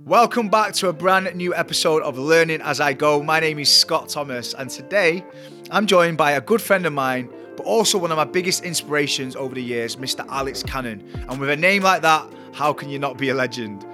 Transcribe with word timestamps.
Welcome 0.00 0.48
back 0.48 0.72
to 0.74 0.88
a 0.88 0.92
brand 0.92 1.32
new 1.36 1.54
episode 1.54 2.02
of 2.02 2.18
Learning 2.18 2.60
as 2.60 2.80
I 2.80 2.94
Go. 2.94 3.22
My 3.22 3.38
name 3.38 3.60
is 3.60 3.70
Scott 3.70 4.08
Thomas, 4.08 4.52
and 4.52 4.68
today 4.68 5.24
I'm 5.70 5.86
joined 5.86 6.18
by 6.18 6.32
a 6.32 6.40
good 6.40 6.60
friend 6.60 6.84
of 6.84 6.92
mine, 6.92 7.30
but 7.56 7.64
also 7.64 7.96
one 7.96 8.10
of 8.10 8.16
my 8.16 8.24
biggest 8.24 8.64
inspirations 8.64 9.36
over 9.36 9.54
the 9.54 9.62
years, 9.62 9.94
Mr. 9.94 10.26
Alex 10.28 10.64
Cannon. 10.64 11.08
And 11.28 11.38
with 11.38 11.48
a 11.48 11.56
name 11.56 11.84
like 11.84 12.02
that, 12.02 12.28
how 12.52 12.72
can 12.72 12.88
you 12.88 12.98
not 12.98 13.18
be 13.18 13.28
a 13.28 13.34
legend? 13.34 13.86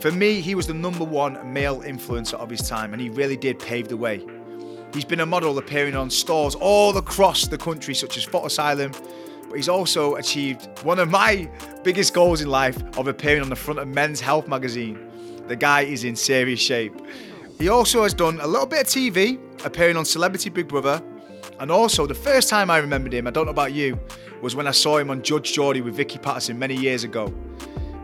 For 0.00 0.12
me, 0.12 0.42
he 0.42 0.54
was 0.54 0.66
the 0.66 0.74
number 0.74 1.04
one 1.04 1.50
male 1.54 1.80
influencer 1.80 2.34
of 2.34 2.50
his 2.50 2.68
time, 2.68 2.92
and 2.92 3.00
he 3.00 3.08
really 3.08 3.38
did 3.38 3.58
pave 3.58 3.88
the 3.88 3.96
way. 3.96 4.26
He's 4.92 5.06
been 5.06 5.20
a 5.20 5.26
model 5.26 5.56
appearing 5.56 5.96
on 5.96 6.10
stores 6.10 6.54
all 6.54 6.94
across 6.98 7.46
the 7.46 7.56
country, 7.56 7.94
such 7.94 8.18
as 8.18 8.24
Foot 8.24 8.44
Asylum, 8.44 8.92
but 9.48 9.56
he's 9.56 9.70
also 9.70 10.16
achieved 10.16 10.68
one 10.82 10.98
of 10.98 11.08
my 11.08 11.50
biggest 11.82 12.12
goals 12.12 12.42
in 12.42 12.50
life 12.50 12.76
of 12.98 13.08
appearing 13.08 13.40
on 13.40 13.48
the 13.48 13.56
front 13.56 13.80
of 13.80 13.88
Men's 13.88 14.20
Health 14.20 14.48
magazine. 14.48 15.05
The 15.48 15.56
guy 15.56 15.82
is 15.82 16.04
in 16.04 16.16
serious 16.16 16.60
shape. 16.60 16.94
He 17.58 17.68
also 17.68 18.02
has 18.02 18.12
done 18.12 18.40
a 18.40 18.46
little 18.46 18.66
bit 18.66 18.80
of 18.80 18.86
TV, 18.86 19.38
appearing 19.64 19.96
on 19.96 20.04
Celebrity 20.04 20.50
Big 20.50 20.68
Brother, 20.68 21.00
and 21.60 21.70
also 21.70 22.06
the 22.06 22.14
first 22.14 22.48
time 22.48 22.70
I 22.70 22.78
remembered 22.78 23.14
him, 23.14 23.26
I 23.26 23.30
don't 23.30 23.46
know 23.46 23.52
about 23.52 23.72
you, 23.72 23.98
was 24.42 24.54
when 24.56 24.66
I 24.66 24.72
saw 24.72 24.98
him 24.98 25.10
on 25.10 25.22
Judge 25.22 25.52
Geordie 25.52 25.80
with 25.80 25.94
Vicky 25.94 26.18
Pattison 26.18 26.58
many 26.58 26.74
years 26.74 27.04
ago. 27.04 27.32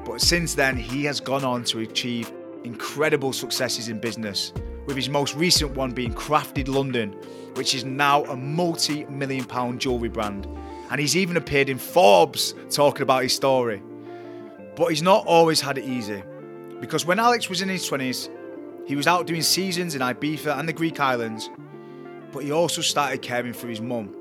But 0.04 0.20
since 0.20 0.54
then, 0.54 0.76
he 0.76 1.04
has 1.04 1.20
gone 1.20 1.44
on 1.44 1.64
to 1.64 1.80
achieve 1.80 2.32
incredible 2.64 3.32
successes 3.32 3.88
in 3.88 3.98
business, 3.98 4.52
with 4.86 4.96
his 4.96 5.08
most 5.08 5.34
recent 5.34 5.72
one 5.72 5.90
being 5.90 6.14
Crafted 6.14 6.68
London, 6.68 7.12
which 7.54 7.74
is 7.74 7.84
now 7.84 8.24
a 8.24 8.36
multi 8.36 9.04
million 9.06 9.44
pound 9.44 9.80
jewellery 9.80 10.08
brand. 10.08 10.46
And 10.90 11.00
he's 11.00 11.16
even 11.16 11.36
appeared 11.36 11.68
in 11.68 11.78
Forbes 11.78 12.54
talking 12.70 13.02
about 13.02 13.22
his 13.24 13.34
story. 13.34 13.82
But 14.76 14.88
he's 14.88 15.02
not 15.02 15.26
always 15.26 15.60
had 15.60 15.76
it 15.78 15.84
easy. 15.84 16.22
Because 16.82 17.06
when 17.06 17.20
Alex 17.20 17.48
was 17.48 17.62
in 17.62 17.68
his 17.68 17.88
20s, 17.88 18.28
he 18.88 18.96
was 18.96 19.06
out 19.06 19.28
doing 19.28 19.40
seasons 19.40 19.94
in 19.94 20.00
Ibiza 20.00 20.58
and 20.58 20.68
the 20.68 20.72
Greek 20.72 20.98
islands, 20.98 21.48
but 22.32 22.42
he 22.42 22.50
also 22.50 22.82
started 22.82 23.22
caring 23.22 23.52
for 23.52 23.68
his 23.68 23.80
mum, 23.80 24.12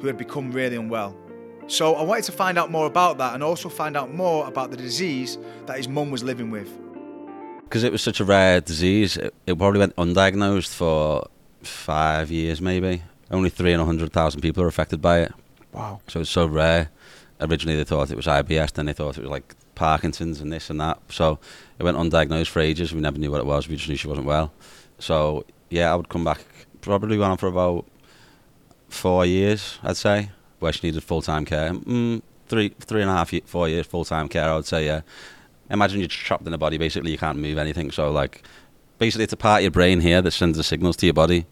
who 0.00 0.06
had 0.06 0.18
become 0.18 0.52
really 0.52 0.76
unwell. 0.76 1.16
So 1.66 1.94
I 1.94 2.02
wanted 2.02 2.24
to 2.24 2.32
find 2.32 2.58
out 2.58 2.70
more 2.70 2.84
about 2.84 3.16
that 3.18 3.32
and 3.32 3.42
also 3.42 3.70
find 3.70 3.96
out 3.96 4.12
more 4.12 4.46
about 4.46 4.70
the 4.70 4.76
disease 4.76 5.38
that 5.64 5.78
his 5.78 5.88
mum 5.88 6.10
was 6.10 6.22
living 6.22 6.50
with. 6.50 6.68
Because 7.64 7.84
it 7.84 7.90
was 7.90 8.02
such 8.02 8.20
a 8.20 8.24
rare 8.24 8.60
disease, 8.60 9.16
it, 9.16 9.32
it 9.46 9.56
probably 9.56 9.78
went 9.78 9.96
undiagnosed 9.96 10.74
for 10.74 11.26
five 11.62 12.30
years 12.30 12.60
maybe. 12.60 13.02
Only 13.30 13.48
three 13.48 13.72
in 13.72 13.80
a 13.80 13.84
hundred 13.86 14.12
thousand 14.12 14.42
people 14.42 14.62
are 14.62 14.68
affected 14.68 15.00
by 15.00 15.20
it. 15.20 15.32
Wow. 15.72 16.02
So 16.06 16.20
it's 16.20 16.28
so 16.30 16.44
rare. 16.46 16.90
Originally 17.40 17.78
they 17.78 17.84
thought 17.84 18.10
it 18.10 18.16
was 18.16 18.26
IBS, 18.26 18.72
then 18.72 18.84
they 18.84 18.92
thought 18.92 19.16
it 19.16 19.22
was 19.22 19.30
like 19.30 19.54
Parkinson's 19.74 20.40
and 20.40 20.52
this 20.52 20.70
and 20.70 20.80
that. 20.80 20.98
So 21.08 21.38
it 21.78 21.82
went 21.82 21.96
undiagnosed 21.96 22.48
for 22.48 22.60
ages. 22.60 22.92
We 22.92 23.00
never 23.00 23.18
knew 23.18 23.30
what 23.30 23.40
it 23.40 23.46
was. 23.46 23.68
We 23.68 23.76
just 23.76 23.88
knew 23.88 23.96
she 23.96 24.08
wasn't 24.08 24.26
well. 24.26 24.52
So 24.98 25.44
yeah, 25.70 25.92
I 25.92 25.96
would 25.96 26.08
come 26.08 26.24
back. 26.24 26.44
Probably 26.80 27.18
went 27.18 27.32
on 27.32 27.38
for 27.38 27.48
about 27.48 27.86
four 28.88 29.24
years, 29.24 29.78
I'd 29.82 29.96
say, 29.96 30.30
where 30.58 30.72
she 30.72 30.86
needed 30.86 31.02
full 31.02 31.22
time 31.22 31.44
care. 31.44 31.72
Mm, 31.72 32.22
three, 32.48 32.70
three 32.80 33.02
and 33.02 33.10
a 33.10 33.14
half, 33.14 33.32
four 33.46 33.68
years 33.68 33.86
full 33.86 34.04
time 34.04 34.28
care. 34.28 34.50
I 34.50 34.56
would 34.56 34.66
say 34.66 34.86
yeah. 34.86 35.02
Imagine 35.70 36.00
you're 36.00 36.08
trapped 36.08 36.46
in 36.46 36.52
a 36.52 36.58
body. 36.58 36.78
Basically, 36.78 37.12
you 37.12 37.18
can't 37.18 37.38
move 37.38 37.56
anything. 37.56 37.92
So 37.92 38.10
like, 38.10 38.42
basically, 38.98 39.24
it's 39.24 39.32
a 39.32 39.36
part 39.36 39.60
of 39.60 39.62
your 39.62 39.70
brain 39.70 40.00
here 40.00 40.20
that 40.20 40.32
sends 40.32 40.58
the 40.58 40.64
signals 40.64 40.96
to 40.96 41.06
your 41.06 41.14
body, 41.14 41.46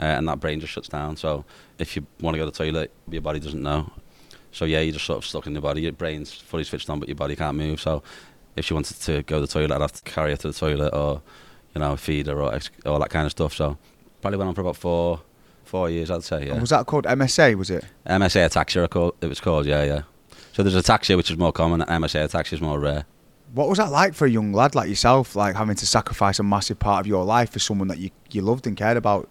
uh, 0.00 0.06
and 0.06 0.26
that 0.28 0.40
brain 0.40 0.58
just 0.58 0.72
shuts 0.72 0.88
down. 0.88 1.16
So 1.16 1.44
if 1.78 1.94
you 1.94 2.04
want 2.20 2.34
to 2.34 2.38
go 2.38 2.46
to 2.46 2.50
the 2.50 2.64
toilet, 2.64 2.92
your 3.08 3.22
body 3.22 3.38
doesn't 3.38 3.62
know. 3.62 3.92
So 4.52 4.64
yeah, 4.64 4.80
you're 4.80 4.92
just 4.92 5.04
sort 5.04 5.18
of 5.18 5.26
stuck 5.26 5.46
in 5.46 5.52
your 5.52 5.62
body. 5.62 5.82
Your 5.82 5.92
brain's 5.92 6.32
fully 6.32 6.64
switched 6.64 6.90
on, 6.90 6.98
but 6.98 7.08
your 7.08 7.16
body 7.16 7.36
can't 7.36 7.56
move. 7.56 7.80
So 7.80 8.02
if 8.56 8.64
she 8.64 8.74
wanted 8.74 8.98
to 9.00 9.22
go 9.22 9.36
to 9.36 9.40
the 9.42 9.46
toilet, 9.46 9.72
I'd 9.72 9.80
have 9.80 9.92
to 9.92 10.02
carry 10.02 10.30
her 10.30 10.36
to 10.36 10.48
the 10.48 10.58
toilet 10.58 10.92
or, 10.94 11.22
you 11.74 11.80
know, 11.80 11.96
feed 11.96 12.26
her 12.26 12.40
or 12.40 12.58
all 12.86 12.98
that 12.98 13.10
kind 13.10 13.26
of 13.26 13.32
stuff. 13.32 13.54
So 13.54 13.78
probably 14.20 14.38
went 14.38 14.48
on 14.48 14.54
for 14.54 14.60
about 14.60 14.76
four, 14.76 15.20
four 15.64 15.88
years, 15.88 16.10
I'd 16.10 16.24
say. 16.24 16.46
Yeah. 16.46 16.52
And 16.52 16.60
was 16.60 16.70
that 16.70 16.86
called 16.86 17.04
MSA? 17.04 17.54
Was 17.54 17.70
it? 17.70 17.84
MSA 18.06 18.48
ataxia, 18.48 19.12
it 19.20 19.26
was 19.26 19.40
called. 19.40 19.66
Yeah, 19.66 19.84
yeah. 19.84 20.02
So 20.52 20.62
there's 20.62 20.74
ataxia, 20.74 21.16
which 21.16 21.30
is 21.30 21.38
more 21.38 21.52
common. 21.52 21.80
MSA 21.80 22.28
ataxia 22.28 22.54
is 22.54 22.60
more 22.60 22.78
rare. 22.78 23.04
What 23.54 23.68
was 23.68 23.78
that 23.78 23.90
like 23.90 24.14
for 24.14 24.26
a 24.26 24.30
young 24.30 24.52
lad 24.52 24.74
like 24.74 24.88
yourself, 24.88 25.34
like 25.34 25.56
having 25.56 25.76
to 25.76 25.86
sacrifice 25.86 26.38
a 26.38 26.42
massive 26.42 26.78
part 26.78 27.00
of 27.00 27.06
your 27.06 27.24
life 27.24 27.50
for 27.50 27.58
someone 27.58 27.88
that 27.88 27.98
you, 27.98 28.10
you 28.30 28.42
loved 28.42 28.66
and 28.66 28.76
cared 28.76 28.96
about? 28.96 29.28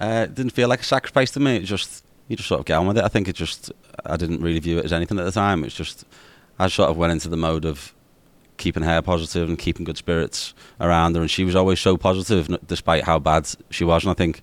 Uh, 0.00 0.26
it 0.28 0.34
didn't 0.34 0.52
feel 0.52 0.68
like 0.68 0.80
a 0.80 0.84
sacrifice 0.84 1.30
to 1.32 1.40
me. 1.40 1.56
It 1.56 1.64
just 1.64 2.04
you 2.28 2.36
just 2.36 2.48
sort 2.48 2.60
of 2.60 2.66
get 2.66 2.76
on 2.76 2.86
with 2.86 2.98
it. 2.98 3.04
I 3.04 3.08
think 3.08 3.28
it 3.28 3.36
just 3.36 3.72
I 4.04 4.16
didn't 4.16 4.40
really 4.40 4.58
view 4.58 4.78
it 4.78 4.84
as 4.84 4.92
anything 4.92 5.18
at 5.18 5.24
the 5.24 5.32
time. 5.32 5.64
It's 5.64 5.74
just 5.74 6.04
I 6.58 6.68
sort 6.68 6.90
of 6.90 6.96
went 6.96 7.12
into 7.12 7.28
the 7.28 7.36
mode 7.36 7.64
of 7.64 7.94
keeping 8.56 8.82
her 8.82 9.02
positive 9.02 9.48
and 9.48 9.58
keeping 9.58 9.84
good 9.84 9.98
spirits 9.98 10.54
around 10.80 11.14
her, 11.14 11.20
and 11.20 11.30
she 11.30 11.44
was 11.44 11.54
always 11.54 11.80
so 11.80 11.96
positive 11.96 12.58
despite 12.66 13.04
how 13.04 13.18
bad 13.18 13.48
she 13.70 13.84
was. 13.84 14.04
And 14.04 14.10
I 14.10 14.14
think 14.14 14.42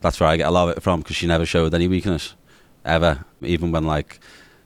that's 0.00 0.20
where 0.20 0.28
I 0.28 0.36
get 0.36 0.48
a 0.48 0.50
lot 0.50 0.68
of 0.68 0.76
it 0.76 0.82
from 0.82 1.00
because 1.00 1.16
she 1.16 1.26
never 1.26 1.46
showed 1.46 1.74
any 1.74 1.88
weakness 1.88 2.34
ever, 2.84 3.24
even 3.40 3.72
when 3.72 3.84
like 3.84 4.18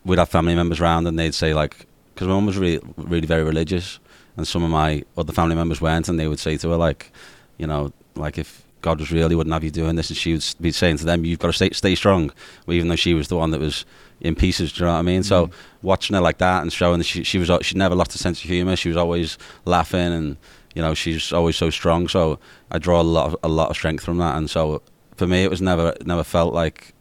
we'd 0.05 0.19
have 0.19 0.29
family 0.29 0.55
members 0.55 0.81
around 0.81 1.07
and 1.07 1.19
they'd 1.19 1.35
say 1.35 1.55
like 1.55 1.87
because 2.15 2.27
my 2.27 2.35
mum 2.35 2.47
was 2.47 2.57
really 2.57 2.81
really 2.97 3.27
very 3.27 3.45
religious 3.45 4.01
and 4.37 4.47
some 4.47 4.63
of 4.63 4.71
my 4.71 5.05
other 5.17 5.33
family 5.33 5.57
members 5.57 5.81
weren't, 5.81 6.09
and 6.09 6.19
they 6.19 6.29
would 6.29 6.39
say 6.41 6.57
to 6.57 6.71
her 6.71 6.77
like, 6.77 7.13
you 7.59 7.67
know, 7.67 7.93
like 8.15 8.39
if 8.39 8.65
God 8.81 9.01
was 9.01 9.11
real, 9.11 9.29
he 9.29 9.35
wouldn't 9.35 9.53
have 9.53 9.65
you 9.65 9.71
doing 9.71 9.97
this. 9.97 10.11
And 10.11 10.17
she 10.17 10.33
would 10.33 10.45
be 10.61 10.71
saying 10.71 10.99
to 10.99 11.05
them, 11.05 11.25
you've 11.25 11.39
got 11.39 11.49
to 11.49 11.53
stay, 11.53 11.71
stay 11.71 11.95
strong, 11.95 12.31
well, 12.67 12.77
even 12.77 12.89
though 12.89 12.97
she 12.97 13.15
was 13.15 13.29
the 13.29 13.37
one 13.37 13.51
that 13.51 13.61
was 13.61 13.85
in 14.21 14.35
pieces. 14.35 14.73
Do 14.73 14.81
you 14.81 14.87
know 14.87 14.93
what 14.93 14.99
I 14.99 15.03
mean? 15.03 15.23
Mm. 15.23 15.27
So 15.27 15.51
watching 15.83 16.15
her 16.15 16.21
like 16.21 16.39
that 16.39 16.63
and 16.63 16.73
showing 16.73 16.99
that 16.99 17.05
she, 17.05 17.25
she 17.25 17.39
was 17.39 17.51
she 17.63 17.77
never 17.77 17.95
lost 17.95 18.15
a 18.15 18.19
sense 18.19 18.43
of 18.43 18.51
humour. 18.51 18.77
She 18.77 18.89
was 18.89 18.97
always 18.97 19.39
laughing 19.65 20.13
and 20.13 20.37
you 20.75 20.83
know 20.83 20.95
she's 20.95 21.33
always 21.33 21.57
so 21.57 21.71
strong. 21.71 22.09
So 22.09 22.39
I 22.71 22.79
draw 22.79 23.01
a 23.01 23.03
lot 23.03 23.27
of, 23.27 23.37
a 23.43 23.49
lot 23.49 23.71
of 23.71 23.77
strength 23.77 24.05
from 24.05 24.19
that. 24.19 24.37
And 24.37 24.51
so 24.51 24.83
for 25.17 25.27
me, 25.27 25.45
it 25.45 25.51
was 25.51 25.63
never 25.63 25.95
never 26.05 26.25
felt 26.25 26.55
like 26.55 26.95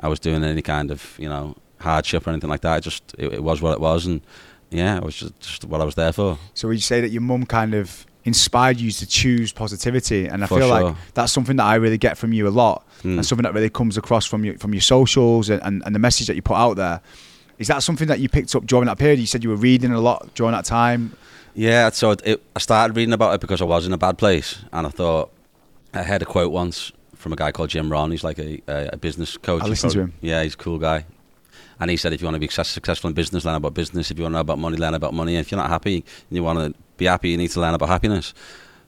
I 0.00 0.08
was 0.08 0.20
doing 0.20 0.44
any 0.44 0.62
kind 0.62 0.90
of 0.90 1.14
you 1.18 1.28
know 1.28 1.56
hardship 1.80 2.26
or 2.26 2.30
anything 2.30 2.50
like 2.50 2.62
that. 2.62 2.78
It 2.78 2.80
just 2.82 3.14
it, 3.18 3.34
it 3.34 3.42
was 3.42 3.62
what 3.62 3.72
it 3.72 3.80
was, 3.80 4.06
and 4.06 4.20
yeah, 4.70 4.96
it 4.96 5.02
was 5.02 5.16
just, 5.16 5.40
just 5.40 5.64
what 5.64 5.80
I 5.80 5.84
was 5.84 5.94
there 5.94 6.12
for. 6.12 6.38
So 6.54 6.68
would 6.68 6.76
you 6.76 6.80
say 6.80 7.00
that 7.00 7.10
your 7.10 7.22
mum 7.22 7.46
kind 7.46 7.74
of 7.74 8.06
inspired 8.28 8.78
you 8.78 8.92
to 8.92 9.06
choose 9.06 9.52
positivity. 9.52 10.26
And 10.26 10.44
I 10.44 10.46
For 10.46 10.58
feel 10.58 10.68
sure. 10.68 10.82
like 10.82 10.96
that's 11.14 11.32
something 11.32 11.56
that 11.56 11.64
I 11.64 11.74
really 11.74 11.98
get 11.98 12.16
from 12.16 12.32
you 12.32 12.46
a 12.46 12.50
lot. 12.50 12.84
Mm. 13.02 13.18
and 13.18 13.26
something 13.26 13.44
that 13.44 13.54
really 13.54 13.70
comes 13.70 13.96
across 13.96 14.26
from 14.26 14.44
your 14.44 14.58
from 14.58 14.74
your 14.74 14.80
socials 14.80 15.50
and, 15.50 15.62
and, 15.62 15.82
and, 15.86 15.94
the 15.94 16.00
message 16.00 16.26
that 16.26 16.34
you 16.34 16.42
put 16.42 16.56
out 16.56 16.74
there. 16.74 17.00
Is 17.58 17.68
that 17.68 17.84
something 17.84 18.08
that 18.08 18.18
you 18.18 18.28
picked 18.28 18.56
up 18.56 18.66
during 18.66 18.86
that 18.86 18.98
period? 18.98 19.20
You 19.20 19.26
said 19.26 19.44
you 19.44 19.50
were 19.50 19.56
reading 19.56 19.92
a 19.92 20.00
lot 20.00 20.34
during 20.34 20.52
that 20.52 20.64
time. 20.64 21.16
Yeah 21.54 21.90
so 21.90 22.16
it, 22.24 22.42
I 22.56 22.58
started 22.58 22.96
reading 22.96 23.12
about 23.12 23.34
it 23.34 23.40
because 23.40 23.62
I 23.62 23.66
was 23.66 23.86
in 23.86 23.92
a 23.92 23.98
bad 23.98 24.18
place. 24.18 24.58
And 24.72 24.86
I 24.86 24.90
thought 24.90 25.30
I 25.94 26.02
heard 26.02 26.22
a 26.22 26.24
quote 26.24 26.50
once 26.50 26.92
from 27.14 27.32
a 27.32 27.36
guy 27.36 27.52
called 27.52 27.70
Jim 27.70 27.90
Rohn 27.90 28.10
he's 28.10 28.24
like 28.24 28.38
a, 28.38 28.60
a, 28.66 28.90
a 28.94 28.96
business 28.96 29.36
coach. 29.36 29.62
I 29.62 29.66
listened 29.66 29.92
to 29.92 30.00
him. 30.00 30.14
yeah 30.20 30.42
he's 30.42 30.54
a 30.54 30.58
cool 30.58 30.78
guy. 30.78 31.04
And 31.80 31.90
he 31.90 31.96
said, 31.96 32.12
if 32.12 32.20
you 32.20 32.26
want 32.26 32.34
to 32.34 32.40
be 32.40 32.48
successful 32.48 33.06
in 33.06 33.14
business, 33.14 33.44
learn 33.44 33.54
about 33.54 33.74
business. 33.74 34.10
If 34.10 34.18
you 34.18 34.24
want 34.24 34.32
to 34.32 34.38
know 34.38 34.40
about 34.40 34.58
money, 34.58 34.76
learn 34.76 34.94
about 34.94 35.14
money. 35.14 35.36
And 35.36 35.46
if 35.46 35.52
you're 35.52 35.60
not 35.60 35.70
happy 35.70 35.94
and 35.94 36.36
you 36.36 36.42
want 36.42 36.58
to 36.58 36.80
be 36.98 37.06
happy, 37.06 37.30
you 37.30 37.36
need 37.36 37.50
to 37.52 37.60
learn 37.60 37.74
about 37.74 37.88
happiness. 37.88 38.34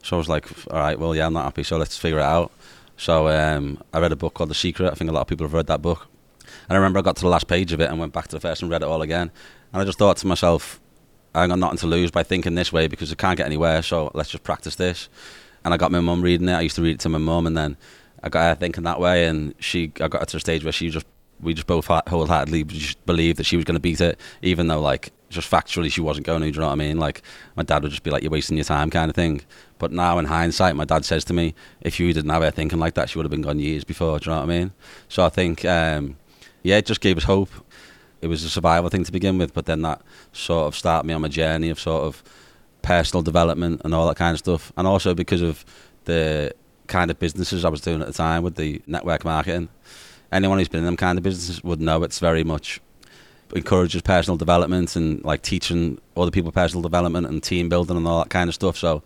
So 0.02 0.16
I 0.16 0.18
was 0.18 0.28
like, 0.28 0.46
all 0.70 0.78
right, 0.78 0.98
well, 0.98 1.14
yeah, 1.14 1.26
I'm 1.26 1.32
not 1.32 1.44
happy, 1.44 1.62
so 1.62 1.76
let's 1.76 1.96
figure 1.96 2.18
it 2.18 2.24
out. 2.24 2.52
So 2.96 3.28
um, 3.28 3.82
I 3.92 3.98
read 4.00 4.12
a 4.12 4.16
book 4.16 4.34
called 4.34 4.50
The 4.50 4.54
Secret. 4.54 4.90
I 4.90 4.94
think 4.94 5.10
a 5.10 5.14
lot 5.14 5.22
of 5.22 5.26
people 5.26 5.44
have 5.44 5.54
read 5.54 5.66
that 5.68 5.80
book. 5.80 6.06
And 6.68 6.76
I 6.76 6.76
remember 6.76 6.98
I 6.98 7.02
got 7.02 7.16
to 7.16 7.22
the 7.22 7.28
last 7.28 7.46
page 7.46 7.72
of 7.72 7.80
it 7.80 7.88
and 7.88 7.98
went 7.98 8.12
back 8.12 8.28
to 8.28 8.36
the 8.36 8.40
first 8.40 8.62
and 8.62 8.70
read 8.70 8.82
it 8.82 8.88
all 8.88 9.02
again. 9.02 9.30
And 9.72 9.82
I 9.82 9.84
just 9.84 9.98
thought 9.98 10.18
to 10.18 10.26
myself, 10.26 10.80
I 11.34 11.46
got 11.46 11.58
nothing 11.58 11.78
to 11.78 11.86
lose 11.86 12.10
by 12.10 12.22
thinking 12.22 12.54
this 12.56 12.72
way 12.72 12.88
because 12.88 13.12
it 13.12 13.18
can't 13.18 13.36
get 13.36 13.46
anywhere. 13.46 13.82
So 13.82 14.10
let's 14.14 14.30
just 14.30 14.44
practice 14.44 14.76
this. 14.76 15.08
And 15.64 15.72
I 15.72 15.76
got 15.76 15.92
my 15.92 16.00
mum 16.00 16.22
reading 16.22 16.48
it. 16.48 16.54
I 16.54 16.62
used 16.62 16.76
to 16.76 16.82
read 16.82 16.94
it 16.94 17.00
to 17.00 17.08
my 17.08 17.18
mum, 17.18 17.46
and 17.46 17.56
then 17.56 17.76
I 18.22 18.28
got 18.28 18.48
her 18.48 18.54
thinking 18.54 18.84
that 18.84 18.98
way. 19.00 19.26
And 19.26 19.54
she, 19.58 19.92
I 20.00 20.08
got 20.08 20.20
her 20.20 20.26
to 20.26 20.36
a 20.38 20.40
stage 20.40 20.64
where 20.64 20.72
she 20.72 20.90
just, 20.90 21.06
we 21.40 21.54
just 21.54 21.66
both 21.66 21.86
wholeheartedly 21.86 22.64
believed 23.06 23.38
that 23.38 23.44
she 23.44 23.56
was 23.56 23.64
going 23.64 23.76
to 23.76 23.80
beat 23.80 24.00
it, 24.00 24.18
even 24.42 24.66
though 24.66 24.80
like 24.80 25.12
just 25.30 25.50
factually 25.50 25.90
she 25.90 26.00
wasn't 26.00 26.26
going 26.26 26.42
to. 26.42 26.50
Do 26.50 26.56
you 26.56 26.60
know 26.60 26.66
what 26.66 26.72
I 26.72 26.76
mean? 26.76 26.98
Like 26.98 27.22
my 27.56 27.62
dad 27.62 27.82
would 27.82 27.90
just 27.90 28.02
be 28.02 28.10
like, 28.10 28.22
"You're 28.22 28.32
wasting 28.32 28.56
your 28.56 28.64
time," 28.64 28.90
kind 28.90 29.08
of 29.08 29.14
thing. 29.14 29.42
But 29.78 29.92
now 29.92 30.18
in 30.18 30.26
hindsight, 30.26 30.76
my 30.76 30.84
dad 30.84 31.04
says 31.04 31.24
to 31.26 31.32
me, 31.32 31.54
"If 31.80 31.98
you 31.98 32.12
didn't 32.12 32.30
have 32.30 32.42
her 32.42 32.50
thinking 32.50 32.78
like 32.78 32.94
that, 32.94 33.08
she 33.08 33.18
would 33.18 33.24
have 33.24 33.30
been 33.30 33.42
gone 33.42 33.58
years 33.58 33.84
before." 33.84 34.18
Do 34.18 34.28
you 34.28 34.34
know 34.34 34.42
what 34.42 34.50
I 34.50 34.58
mean? 34.58 34.72
So 35.08 35.24
I 35.24 35.28
think, 35.28 35.64
um, 35.64 36.16
yeah, 36.62 36.76
it 36.76 36.86
just 36.86 37.00
gave 37.00 37.16
us 37.16 37.24
hope. 37.24 37.50
It 38.20 38.26
was 38.26 38.44
a 38.44 38.50
survival 38.50 38.90
thing 38.90 39.04
to 39.04 39.12
begin 39.12 39.38
with, 39.38 39.54
but 39.54 39.64
then 39.64 39.80
that 39.82 40.02
sort 40.32 40.66
of 40.66 40.76
started 40.76 41.06
me 41.06 41.14
on 41.14 41.22
my 41.22 41.28
journey 41.28 41.70
of 41.70 41.80
sort 41.80 42.04
of 42.04 42.22
personal 42.82 43.22
development 43.22 43.80
and 43.84 43.94
all 43.94 44.06
that 44.08 44.16
kind 44.16 44.34
of 44.34 44.38
stuff, 44.38 44.72
and 44.76 44.86
also 44.86 45.14
because 45.14 45.42
of 45.42 45.64
the 46.04 46.52
kind 46.86 47.10
of 47.10 47.18
businesses 47.18 47.64
I 47.64 47.68
was 47.68 47.80
doing 47.80 48.00
at 48.00 48.06
the 48.08 48.12
time 48.12 48.42
with 48.42 48.56
the 48.56 48.82
network 48.86 49.24
marketing. 49.24 49.68
Anyone 50.32 50.58
who's 50.58 50.68
been 50.68 50.80
in 50.80 50.86
them 50.86 50.96
kind 50.96 51.18
of 51.18 51.24
businesses 51.24 51.62
would 51.62 51.80
know 51.80 52.02
it's 52.02 52.18
very 52.18 52.44
much 52.44 52.80
encourages 53.54 54.02
personal 54.02 54.36
development 54.36 54.96
and 54.96 55.24
like 55.24 55.42
teaching 55.42 56.00
other 56.16 56.30
people 56.30 56.52
personal 56.52 56.82
development 56.82 57.26
and 57.26 57.42
team 57.42 57.68
building 57.68 57.96
and 57.96 58.06
all 58.06 58.20
that 58.20 58.30
kind 58.30 58.48
of 58.48 58.54
stuff. 58.54 58.76
So 58.76 59.02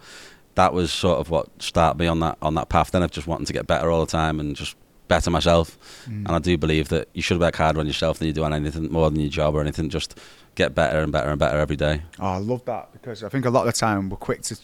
that 0.54 0.72
was 0.72 0.92
sort 0.92 1.18
of 1.18 1.30
what 1.30 1.48
started 1.62 1.98
me 1.98 2.06
on 2.06 2.20
that 2.20 2.38
on 2.42 2.54
that 2.54 2.68
path. 2.68 2.90
Then 2.90 3.02
of 3.02 3.10
just 3.10 3.26
wanting 3.26 3.46
to 3.46 3.52
get 3.52 3.66
better 3.66 3.90
all 3.90 4.04
the 4.04 4.10
time 4.10 4.40
and 4.40 4.54
just 4.54 4.76
better 5.08 5.30
myself. 5.30 5.78
Mm. 6.06 6.26
And 6.26 6.30
I 6.30 6.38
do 6.38 6.56
believe 6.56 6.88
that 6.88 7.08
you 7.12 7.22
should 7.22 7.40
work 7.40 7.56
harder 7.56 7.80
on 7.80 7.86
yourself 7.86 8.18
than 8.18 8.28
you 8.28 8.32
do 8.32 8.44
on 8.44 8.52
anything 8.52 8.90
more 8.90 9.10
than 9.10 9.20
your 9.20 9.30
job 9.30 9.54
or 9.54 9.60
anything. 9.60 9.88
Just 9.88 10.18
get 10.54 10.74
better 10.74 11.00
and 11.00 11.12
better 11.12 11.30
and 11.30 11.38
better 11.38 11.58
every 11.58 11.76
day. 11.76 12.02
Oh, 12.18 12.26
I 12.26 12.38
love 12.38 12.64
that 12.66 12.92
because 12.92 13.22
I 13.22 13.28
think 13.28 13.44
a 13.44 13.50
lot 13.50 13.66
of 13.66 13.74
the 13.74 13.78
time 13.78 14.08
we're 14.08 14.16
quick 14.16 14.42
to 14.42 14.58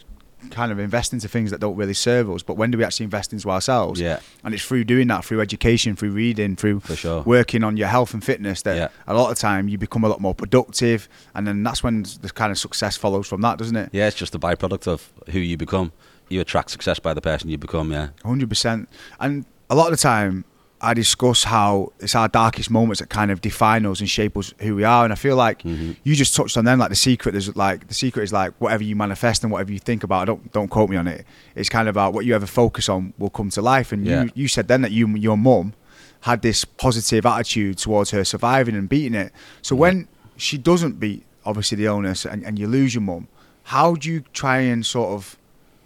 kind 0.51 0.73
of 0.73 0.79
invest 0.79 1.13
into 1.13 1.29
things 1.29 1.51
that 1.51 1.61
don't 1.61 1.77
really 1.77 1.95
serve 1.95 2.31
us, 2.31 2.43
but 2.43 2.55
when 2.55 2.71
do 2.71 2.79
we 2.79 2.85
actually 2.85 3.05
invest 3.05 3.33
into 3.33 3.51
ourselves? 3.51 4.01
Yeah. 4.01 4.21
And 4.43 4.55
it's 4.55 4.65
through 4.65 4.85
doing 4.85 5.07
that, 5.09 5.25
through 5.25 5.41
education, 5.41 5.97
through 5.97 6.11
reading, 6.13 6.57
through 6.57 6.81
For 6.81 6.97
sure. 6.97 7.23
working 7.23 7.63
on 7.63 7.77
your 7.77 7.89
health 7.89 8.15
and 8.15 8.25
fitness, 8.25 8.63
that 8.63 8.77
Yeah. 8.77 8.89
a 9.07 9.15
lot 9.15 9.31
of 9.31 9.39
time 9.39 9.69
you 9.69 9.79
become 9.79 10.03
a 10.05 10.09
lot 10.09 10.21
more 10.21 10.35
productive, 10.35 11.09
and 11.35 11.47
then 11.47 11.63
that's 11.63 11.83
when 11.83 12.05
the 12.23 12.31
kind 12.31 12.51
of 12.51 12.59
success 12.59 12.97
follows 12.97 13.27
from 13.29 13.41
that, 13.43 13.59
doesn't 13.59 13.77
it? 13.77 13.91
Yeah, 13.93 14.07
it's 14.09 14.17
just 14.17 14.35
a 14.35 14.39
byproduct 14.39 14.87
of 14.87 15.13
who 15.31 15.39
you 15.39 15.57
become. 15.57 15.93
You 16.29 16.41
attract 16.41 16.71
success 16.71 16.99
by 16.99 17.13
the 17.15 17.21
person 17.21 17.51
you 17.51 17.59
become. 17.59 17.93
Yeah. 17.93 18.09
Hundred 18.25 18.49
percent. 18.49 18.89
And 19.19 19.45
a 19.69 19.75
lot 19.75 19.87
of 19.87 19.91
the 19.93 20.03
time, 20.03 20.45
I 20.83 20.95
discuss 20.95 21.45
how 21.45 21.93
it's 22.01 22.15
our 22.15 22.29
darkest 22.29 22.71
moments 22.71 23.01
that 23.01 23.09
kind 23.11 23.31
of 23.31 23.41
define 23.41 23.85
us 23.85 24.01
and 24.01 24.09
shape 24.09 24.37
us 24.37 24.55
who 24.61 24.75
we 24.77 24.85
are. 24.85 25.05
And 25.05 25.13
I 25.13 25.17
feel 25.17 25.37
like 25.37 25.63
Mm-hmm. 25.63 25.93
you 26.05 26.15
just 26.17 26.35
touched 26.35 26.57
on 26.57 26.65
them. 26.65 26.79
Like 26.79 26.89
the 26.89 26.97
secret, 26.97 27.33
there's 27.33 27.55
like 27.57 27.87
the 27.89 27.95
secret 27.95 28.23
is 28.23 28.33
like 28.33 28.53
whatever 28.59 28.83
you 28.83 28.97
manifest 28.97 29.43
and 29.43 29.53
whatever 29.53 29.73
you 29.73 29.79
think 29.79 30.05
about. 30.05 30.27
Don't 30.27 30.53
don't 30.53 30.69
quote 30.69 30.89
me 30.91 30.97
on 30.97 31.07
it. 31.07 31.27
It's 31.55 31.69
kind 31.69 31.89
of 31.89 31.93
about 31.95 32.15
what 32.15 32.25
you 32.25 32.35
ever 32.35 32.47
focus 32.47 32.89
on 32.89 33.13
will 33.19 33.31
come 33.31 33.51
to 33.51 33.61
life. 33.63 33.93
And 33.93 34.07
Yeah. 34.07 34.23
you 34.25 34.31
you 34.35 34.49
said 34.49 34.69
then 34.69 34.81
that 34.83 34.91
you 34.93 35.07
your 35.17 35.37
mum 35.37 35.75
had 36.23 36.43
this 36.43 36.65
positive 36.65 37.25
attitude 37.27 37.79
towards 37.79 38.11
her 38.11 38.25
surviving 38.25 38.75
and 38.75 38.89
beating 38.89 39.15
it. 39.15 39.33
So 39.63 39.75
when 39.77 40.09
she 40.37 40.57
doesn't 40.59 40.99
beat 41.01 41.25
obviously 41.45 41.77
the 41.77 41.87
illness 41.87 42.25
and, 42.27 42.45
and 42.45 42.59
you 42.59 42.67
lose 42.67 42.95
your 42.95 43.03
mum, 43.03 43.29
how 43.65 43.95
do 43.95 44.11
you 44.11 44.23
try 44.33 44.59
and 44.61 44.85
sort 44.85 45.11
of 45.11 45.37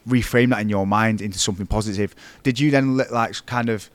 reframe 0.08 0.50
that 0.50 0.60
in 0.60 0.68
your 0.68 0.86
mind 0.86 1.20
into 1.20 1.38
something 1.38 1.66
positive? 1.66 2.14
Did 2.42 2.60
you 2.60 2.70
then 2.70 2.96
li- 2.96 3.04
like 3.10 3.34
kind 3.46 3.68
of 3.68 3.90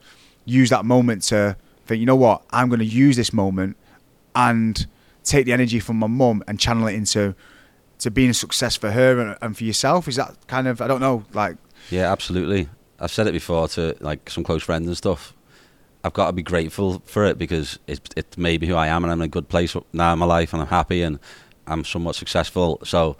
use 0.45 0.69
that 0.69 0.86
moment 0.86 1.24
to 1.24 1.56
think, 1.86 2.00
you 2.00 2.06
know 2.06 2.15
what, 2.15 2.44
I'm 2.51 2.69
going 2.69 2.80
to 2.80 2.86
use 2.86 3.15
this 3.15 3.33
moment 3.33 3.77
and 4.36 4.86
take 5.24 5.45
the 5.45 5.53
energy 5.53 5.80
from 5.80 5.97
my 5.97 6.07
mum 6.07 6.44
and 6.47 6.59
channel 6.59 6.88
it 6.88 6.94
into 6.94 7.36
to 8.00 8.09
being 8.09 8.30
a 8.30 8.33
success 8.33 8.75
for 8.75 8.91
her 8.91 9.19
and, 9.19 9.38
and 9.41 9.57
for 9.57 9.63
yourself? 9.63 10.07
Is 10.07 10.15
that 10.15 10.36
kind 10.47 10.68
of 10.68 10.81
I 10.81 10.88
don't 10.88 11.01
know, 11.01 11.25
like 11.33 11.57
Yeah, 11.89 12.12
absolutely. 12.12 12.69
I've 13.00 13.12
said 13.12 13.27
it 13.27 13.33
before 13.33 13.68
to 13.69 13.95
like 14.00 14.30
some 14.30 14.44
close 14.44 14.63
friends 14.63 14.88
and 14.88 14.97
stuff. 14.97 15.33
I've 16.03 16.13
got 16.13 16.27
to 16.27 16.33
be 16.33 16.44
grateful 16.44 17.01
for 17.06 17.25
it 17.25 17.38
because 17.38 17.77
it's 17.88 18.09
it 18.15 18.38
made 18.38 18.62
me 18.62 18.68
who 18.68 18.75
I 18.75 18.88
am, 18.88 19.03
and 19.03 19.12
I'm 19.12 19.19
in 19.21 19.25
a 19.25 19.30
good 19.30 19.50
place 19.50 19.75
now 19.92 20.13
in 20.13 20.19
my 20.19 20.25
life, 20.25 20.53
and 20.53 20.62
I'm 20.62 20.68
happy, 20.69 21.01
and 21.01 21.19
I'm 21.68 21.83
somewhat 21.83 22.15
successful. 22.15 22.80
So 22.85 23.18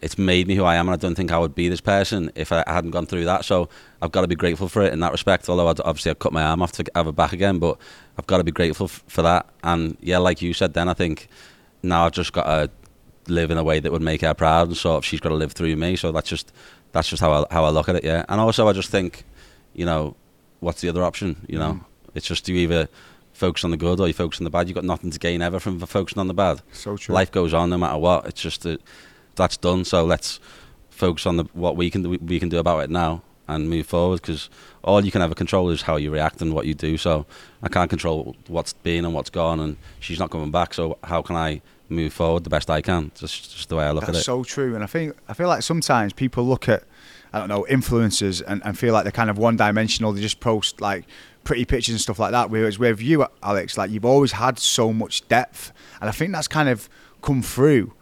it's 0.00 0.16
made 0.16 0.46
me 0.46 0.54
who 0.54 0.64
I 0.64 0.76
am, 0.76 0.86
and 0.88 0.94
I 0.94 0.96
don't 0.96 1.14
think 1.14 1.32
I 1.32 1.38
would 1.38 1.54
be 1.54 1.68
this 1.68 1.80
person 1.80 2.30
if 2.34 2.52
I 2.52 2.62
hadn't 2.66 2.92
gone 2.92 3.06
through 3.06 3.24
that. 3.24 3.44
So 3.44 3.68
I've 4.00 4.12
got 4.12 4.20
to 4.20 4.28
be 4.28 4.36
grateful 4.36 4.68
for 4.68 4.82
it 4.82 4.92
in 4.92 5.00
that 5.00 5.12
respect. 5.12 5.48
Although 5.48 5.68
I'd, 5.68 5.80
obviously 5.80 6.10
I 6.10 6.14
cut 6.14 6.32
my 6.32 6.42
arm 6.42 6.62
off 6.62 6.72
to 6.72 6.84
have 6.94 7.08
it 7.08 7.16
back 7.16 7.32
again, 7.32 7.58
but 7.58 7.78
I've 8.16 8.26
got 8.26 8.38
to 8.38 8.44
be 8.44 8.52
grateful 8.52 8.84
f- 8.84 9.02
for 9.08 9.22
that. 9.22 9.46
And 9.64 9.96
yeah, 10.00 10.18
like 10.18 10.40
you 10.40 10.52
said, 10.52 10.74
then 10.74 10.88
I 10.88 10.94
think 10.94 11.28
now 11.82 12.06
I've 12.06 12.12
just 12.12 12.32
got 12.32 12.44
to 12.44 12.70
live 13.26 13.50
in 13.50 13.58
a 13.58 13.64
way 13.64 13.80
that 13.80 13.90
would 13.90 14.02
make 14.02 14.20
her 14.20 14.34
proud, 14.34 14.68
and 14.68 14.76
sort 14.76 14.98
of 14.98 15.04
she's 15.04 15.20
got 15.20 15.30
to 15.30 15.34
live 15.34 15.52
through 15.52 15.74
me. 15.74 15.96
So 15.96 16.12
that's 16.12 16.28
just 16.28 16.52
that's 16.92 17.08
just 17.08 17.20
how 17.20 17.32
I 17.32 17.44
how 17.52 17.64
I 17.64 17.70
look 17.70 17.88
at 17.88 17.96
it. 17.96 18.04
Yeah, 18.04 18.24
and 18.28 18.40
also 18.40 18.68
I 18.68 18.72
just 18.72 18.90
think, 18.90 19.24
you 19.74 19.84
know, 19.84 20.14
what's 20.60 20.80
the 20.80 20.88
other 20.88 21.02
option? 21.02 21.44
You 21.48 21.58
know, 21.58 21.72
mm. 21.72 21.84
it's 22.14 22.26
just 22.26 22.48
you 22.48 22.54
either 22.56 22.88
focus 23.32 23.64
on 23.64 23.70
the 23.72 23.76
good 23.76 24.00
or 24.00 24.06
you 24.06 24.14
focus 24.14 24.40
on 24.40 24.44
the 24.44 24.50
bad. 24.50 24.68
You've 24.68 24.76
got 24.76 24.84
nothing 24.84 25.10
to 25.10 25.18
gain 25.18 25.42
ever 25.42 25.58
from 25.58 25.80
focusing 25.80 26.20
on 26.20 26.28
the 26.28 26.34
bad. 26.34 26.62
so 26.72 26.96
true. 26.96 27.14
Life 27.14 27.32
goes 27.32 27.52
on 27.52 27.70
no 27.70 27.78
matter 27.78 27.98
what. 27.98 28.26
It's 28.26 28.40
just 28.40 28.62
that 28.62 28.80
that's 29.38 29.56
done. 29.56 29.84
So 29.84 30.04
let's 30.04 30.40
focus 30.90 31.26
on 31.26 31.38
the 31.38 31.44
what 31.54 31.76
we 31.76 31.90
can 31.90 32.02
do, 32.02 32.18
we 32.20 32.38
can 32.38 32.48
do 32.48 32.58
about 32.58 32.80
it 32.80 32.90
now 32.90 33.22
and 33.46 33.70
move 33.70 33.86
forward. 33.86 34.20
Because 34.20 34.50
all 34.84 35.04
you 35.04 35.10
can 35.10 35.22
ever 35.22 35.34
control 35.34 35.70
is 35.70 35.82
how 35.82 35.96
you 35.96 36.10
react 36.10 36.42
and 36.42 36.52
what 36.52 36.66
you 36.66 36.74
do. 36.74 36.98
So 36.98 37.26
I 37.62 37.68
can't 37.68 37.88
control 37.88 38.36
what's 38.46 38.74
been 38.74 39.04
and 39.04 39.14
what's 39.14 39.30
gone, 39.30 39.60
and 39.60 39.76
she's 40.00 40.18
not 40.18 40.30
coming 40.30 40.50
back. 40.50 40.74
So 40.74 40.98
how 41.04 41.22
can 41.22 41.36
I 41.36 41.62
move 41.88 42.12
forward 42.12 42.44
the 42.44 42.50
best 42.50 42.70
I 42.70 42.82
can? 42.82 43.10
Just 43.14 43.54
just 43.56 43.68
the 43.68 43.76
way 43.76 43.84
I 43.84 43.92
look 43.92 44.04
That's 44.04 44.18
at 44.18 44.20
it. 44.20 44.24
so 44.24 44.44
true. 44.44 44.74
And 44.74 44.84
I 44.84 44.86
think 44.86 45.16
I 45.28 45.32
feel 45.32 45.48
like 45.48 45.62
sometimes 45.62 46.12
people 46.12 46.44
look 46.44 46.68
at 46.68 46.84
I 47.32 47.38
don't 47.38 47.48
know 47.48 47.66
influencers 47.68 48.42
and, 48.46 48.62
and 48.64 48.78
feel 48.78 48.92
like 48.92 49.04
they're 49.04 49.12
kind 49.12 49.30
of 49.30 49.38
one 49.38 49.56
dimensional. 49.56 50.12
They 50.12 50.20
just 50.20 50.40
post 50.40 50.80
like 50.80 51.04
pretty 51.44 51.64
pictures 51.64 51.94
and 51.94 52.00
stuff 52.00 52.18
like 52.18 52.32
that. 52.32 52.50
Whereas 52.50 52.78
with 52.78 53.00
you, 53.00 53.26
Alex, 53.42 53.78
like 53.78 53.90
you've 53.90 54.04
always 54.04 54.32
had 54.32 54.58
so 54.58 54.92
much 54.92 55.26
depth, 55.28 55.72
and 56.00 56.08
I 56.08 56.12
think 56.12 56.32
that's 56.32 56.48
kind 56.48 56.68
of 56.68 56.88
come 57.22 57.42
through. 57.42 57.92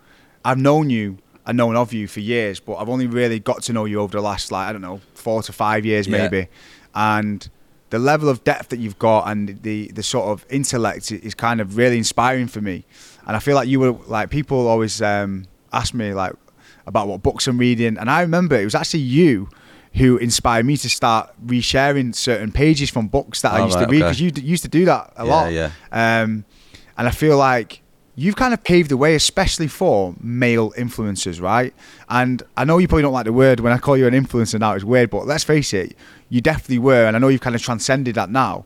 I've 0.44 0.59
known 0.59 0.91
you. 0.91 1.19
I've 1.46 1.54
known 1.54 1.76
of 1.76 1.93
you 1.93 2.08
for 2.08 2.20
years, 2.20 2.58
but 2.60 2.75
I've 2.76 2.88
only 2.88 3.06
really 3.06 3.38
got 3.38 3.62
to 3.64 3.72
know 3.72 3.84
you 3.84 4.00
over 4.00 4.16
the 4.16 4.22
last 4.22 4.50
like 4.52 4.69
I 4.69 4.72
don't 4.72 4.82
know 4.82 5.00
four 5.14 5.43
to 5.44 5.52
five 5.52 5.87
years 5.87 6.06
Yeah. 6.08 6.19
maybe, 6.28 6.48
and 6.94 7.48
the 7.90 7.98
level 8.00 8.28
of 8.28 8.43
depth 8.43 8.70
that 8.70 8.78
you've 8.81 8.98
got 8.98 9.28
and 9.28 9.62
the 9.62 9.88
the 9.94 10.02
sort 10.02 10.26
of 10.28 10.44
intellect 10.50 11.12
is 11.12 11.34
kind 11.34 11.60
of 11.60 11.76
really 11.76 11.98
inspiring 11.98 12.48
for 12.48 12.60
me. 12.60 12.84
And 13.26 13.37
I 13.37 13.38
feel 13.40 13.54
like 13.54 13.69
you 13.69 13.78
were 13.81 13.93
like 14.06 14.31
people 14.31 14.66
always 14.66 15.00
um, 15.02 15.46
ask 15.72 15.94
me 15.94 16.12
like 16.14 16.32
about 16.87 17.08
what 17.08 17.22
books 17.22 17.46
I'm 17.46 17.58
reading, 17.58 17.96
and 17.99 18.10
I 18.10 18.22
remember 18.22 18.56
it 18.56 18.64
was 18.64 18.75
actually 18.75 19.00
you 19.00 19.49
who 19.94 20.19
inspired 20.19 20.66
me 20.66 20.76
to 20.76 20.90
start 20.90 21.31
resharing 21.46 22.14
certain 22.14 22.52
pages 22.52 22.90
from 22.90 23.08
books 23.08 23.40
that 23.42 23.52
I 23.52 23.60
Oh, 23.60 23.64
used 23.64 23.76
right, 23.76 23.87
to 23.87 23.90
read 23.90 24.02
okay. 24.02 24.08
because 24.08 24.20
you 24.20 24.31
d- 24.31 24.42
used 24.42 24.62
to 24.64 24.69
do 24.69 24.84
that 24.84 25.12
a 25.16 25.25
Yeah, 25.25 25.31
lot. 25.32 25.52
yeah. 25.52 25.70
Um, 25.90 26.44
and 26.99 27.08
I 27.08 27.10
feel 27.12 27.38
like 27.38 27.81
you've 28.16 28.34
kind 28.34 28.54
of 28.54 28.64
paved 28.64 28.90
the 28.90 28.96
way, 28.96 29.14
especially 29.14 29.68
for 29.68 30.14
male 30.20 30.72
influencers, 30.72 31.40
right? 31.40 31.74
And 32.08 32.42
I 32.56 32.64
know 32.64 32.78
you 32.78 32.88
probably 32.88 33.02
don't 33.02 33.12
like 33.12 33.26
the 33.26 33.32
word 33.32 33.60
when 33.60 33.72
I 33.72 33.78
call 33.78 33.96
you 33.96 34.06
an 34.06 34.14
influencer 34.14 34.58
now, 34.58 34.72
it's 34.72 34.84
weird, 34.84 35.10
but 35.10 35.26
let's 35.26 35.44
face 35.44 35.74
it, 35.74 35.94
you 36.30 36.40
definitely 36.40 36.78
were. 36.78 37.06
And 37.06 37.14
I 37.14 37.18
know 37.18 37.28
you've 37.28 37.42
kind 37.42 37.54
of 37.54 37.62
transcended 37.62 38.14
that 38.14 38.30
now. 38.30 38.64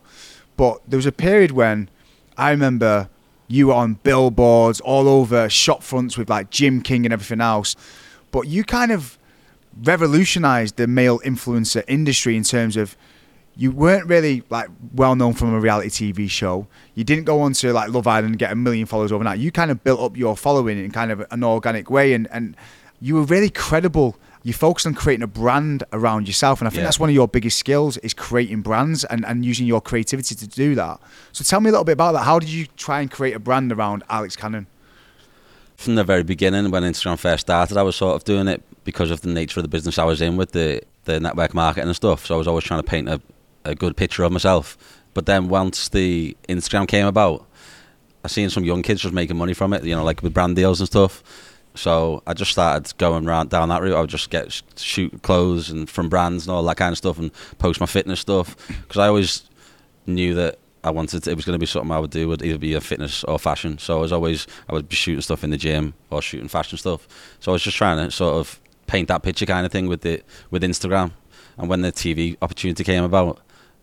But 0.56 0.80
there 0.88 0.96
was 0.96 1.06
a 1.06 1.12
period 1.12 1.50
when 1.50 1.90
I 2.36 2.50
remember 2.50 3.08
you 3.48 3.66
were 3.66 3.74
on 3.74 3.94
billboards 3.94 4.80
all 4.80 5.08
over 5.08 5.48
shop 5.48 5.82
fronts 5.82 6.16
with 6.16 6.30
like 6.30 6.50
Gym 6.50 6.80
King 6.80 7.04
and 7.04 7.12
everything 7.12 7.40
else. 7.40 7.74
But 8.30 8.46
you 8.46 8.62
kind 8.62 8.92
of 8.92 9.18
revolutionized 9.82 10.76
the 10.76 10.86
male 10.86 11.18
influencer 11.20 11.82
industry 11.88 12.36
in 12.36 12.44
terms 12.44 12.76
of 12.76 12.96
you 13.56 13.70
weren't 13.70 14.06
really 14.06 14.42
like 14.48 14.68
well 14.94 15.14
known 15.16 15.34
from 15.34 15.52
a 15.54 15.60
reality 15.60 16.12
TV 16.12 16.30
show. 16.30 16.66
You 16.94 17.04
didn't 17.04 17.24
go 17.24 17.40
on 17.40 17.52
to 17.54 17.72
like 17.72 17.90
Love 17.90 18.06
Island 18.06 18.28
and 18.32 18.38
get 18.38 18.52
a 18.52 18.56
million 18.56 18.86
followers 18.86 19.12
overnight. 19.12 19.38
You 19.38 19.50
kind 19.52 19.70
of 19.70 19.82
built 19.84 20.00
up 20.00 20.16
your 20.16 20.36
following 20.36 20.82
in 20.82 20.90
kind 20.90 21.10
of 21.10 21.24
an 21.30 21.44
organic 21.44 21.90
way, 21.90 22.12
and 22.14 22.28
and 22.30 22.56
you 23.00 23.14
were 23.16 23.22
really 23.22 23.50
credible. 23.50 24.16
You 24.42 24.54
focused 24.54 24.86
on 24.86 24.94
creating 24.94 25.22
a 25.22 25.26
brand 25.26 25.84
around 25.92 26.26
yourself, 26.26 26.60
and 26.62 26.66
I 26.66 26.70
think 26.70 26.78
Yeah. 26.78 26.84
that's 26.84 26.98
one 26.98 27.10
of 27.10 27.14
your 27.14 27.28
biggest 27.28 27.58
skills 27.58 27.98
is 27.98 28.14
creating 28.14 28.62
brands 28.62 29.04
and, 29.04 29.22
and 29.26 29.44
using 29.44 29.66
your 29.66 29.82
creativity 29.82 30.34
to 30.34 30.46
do 30.48 30.74
that. 30.76 30.98
So 31.32 31.44
tell 31.44 31.60
me 31.60 31.68
a 31.68 31.72
little 31.72 31.84
bit 31.84 31.92
about 31.92 32.12
that. 32.12 32.20
How 32.24 32.38
did 32.38 32.48
you 32.48 32.64
try 32.78 33.02
and 33.02 33.10
create 33.10 33.34
a 33.34 33.38
brand 33.38 33.70
around 33.70 34.02
Alex 34.08 34.36
Cannon? 34.36 34.66
from 35.76 35.94
the 35.94 36.04
very 36.04 36.22
beginning 36.22 36.70
when 36.70 36.82
Instagram 36.82 37.18
first 37.18 37.40
started, 37.40 37.76
I 37.78 37.82
was 37.82 37.96
sort 37.96 38.14
of 38.14 38.24
doing 38.24 38.48
it 38.48 38.62
because 38.84 39.10
of 39.10 39.22
the 39.22 39.30
nature 39.30 39.60
of 39.60 39.64
the 39.64 39.68
business 39.68 39.98
I 39.98 40.04
was 40.04 40.20
in 40.20 40.36
with 40.36 40.52
the, 40.52 40.82
the 41.04 41.18
network 41.20 41.54
marketing 41.54 41.88
and 41.88 41.96
stuff. 41.96 42.26
So 42.26 42.34
I 42.34 42.38
was 42.38 42.46
always 42.46 42.64
trying 42.64 42.82
to 42.82 42.86
paint 42.86 43.08
a, 43.08 43.18
a 43.64 43.74
good 43.74 43.96
picture 43.96 44.22
of 44.24 44.32
myself. 44.32 44.76
But 45.14 45.26
then 45.26 45.48
once 45.48 45.88
the 45.88 46.36
Instagram 46.48 46.86
came 46.86 47.06
about, 47.06 47.46
I 48.24 48.28
seen 48.28 48.50
some 48.50 48.64
young 48.64 48.82
kids 48.82 49.02
just 49.02 49.14
making 49.14 49.36
money 49.36 49.54
from 49.54 49.72
it, 49.72 49.84
you 49.84 49.94
know, 49.94 50.04
like 50.04 50.22
with 50.22 50.34
brand 50.34 50.56
deals 50.56 50.80
and 50.80 50.86
stuff. 50.86 51.22
So 51.74 52.22
I 52.26 52.34
just 52.34 52.50
started 52.50 52.96
going 52.98 53.24
round 53.24 53.50
down 53.50 53.68
that 53.68 53.82
route. 53.82 53.94
I 53.94 54.00
would 54.00 54.10
just 54.10 54.30
get 54.30 54.62
shoot 54.76 55.22
clothes 55.22 55.70
and 55.70 55.88
from 55.88 56.08
brands 56.08 56.46
and 56.46 56.54
all 56.54 56.62
that 56.64 56.76
kind 56.76 56.92
of 56.92 56.98
stuff, 56.98 57.18
and 57.18 57.30
post 57.58 57.80
my 57.80 57.86
fitness 57.86 58.20
stuff 58.20 58.56
because 58.82 58.98
I 58.98 59.08
always 59.08 59.48
knew 60.06 60.34
that 60.34 60.58
I 60.82 60.90
wanted 60.90 61.22
to, 61.22 61.30
it 61.30 61.36
was 61.36 61.44
going 61.44 61.54
to 61.54 61.58
be 61.58 61.66
something 61.66 61.90
I 61.90 61.98
would 61.98 62.10
do 62.10 62.28
would 62.28 62.42
either 62.42 62.58
be 62.58 62.74
a 62.74 62.80
fitness 62.80 63.22
or 63.24 63.38
fashion. 63.38 63.78
So 63.78 63.98
I 63.98 64.00
was 64.00 64.12
always 64.12 64.46
I 64.68 64.72
would 64.72 64.88
be 64.88 64.96
shooting 64.96 65.20
stuff 65.20 65.44
in 65.44 65.50
the 65.50 65.56
gym 65.56 65.94
or 66.10 66.22
shooting 66.22 66.48
fashion 66.48 66.78
stuff. 66.78 67.06
So 67.38 67.52
I 67.52 67.54
was 67.54 67.62
just 67.62 67.76
trying 67.76 68.04
to 68.04 68.10
sort 68.10 68.34
of 68.34 68.60
paint 68.86 69.08
that 69.08 69.22
picture 69.22 69.46
kind 69.46 69.64
of 69.64 69.72
thing 69.72 69.86
with 69.86 70.00
the 70.00 70.22
with 70.50 70.62
Instagram. 70.62 71.12
And 71.56 71.68
when 71.68 71.82
the 71.82 71.92
TV 71.92 72.36
opportunity 72.42 72.82
came 72.84 73.04
about, 73.04 73.40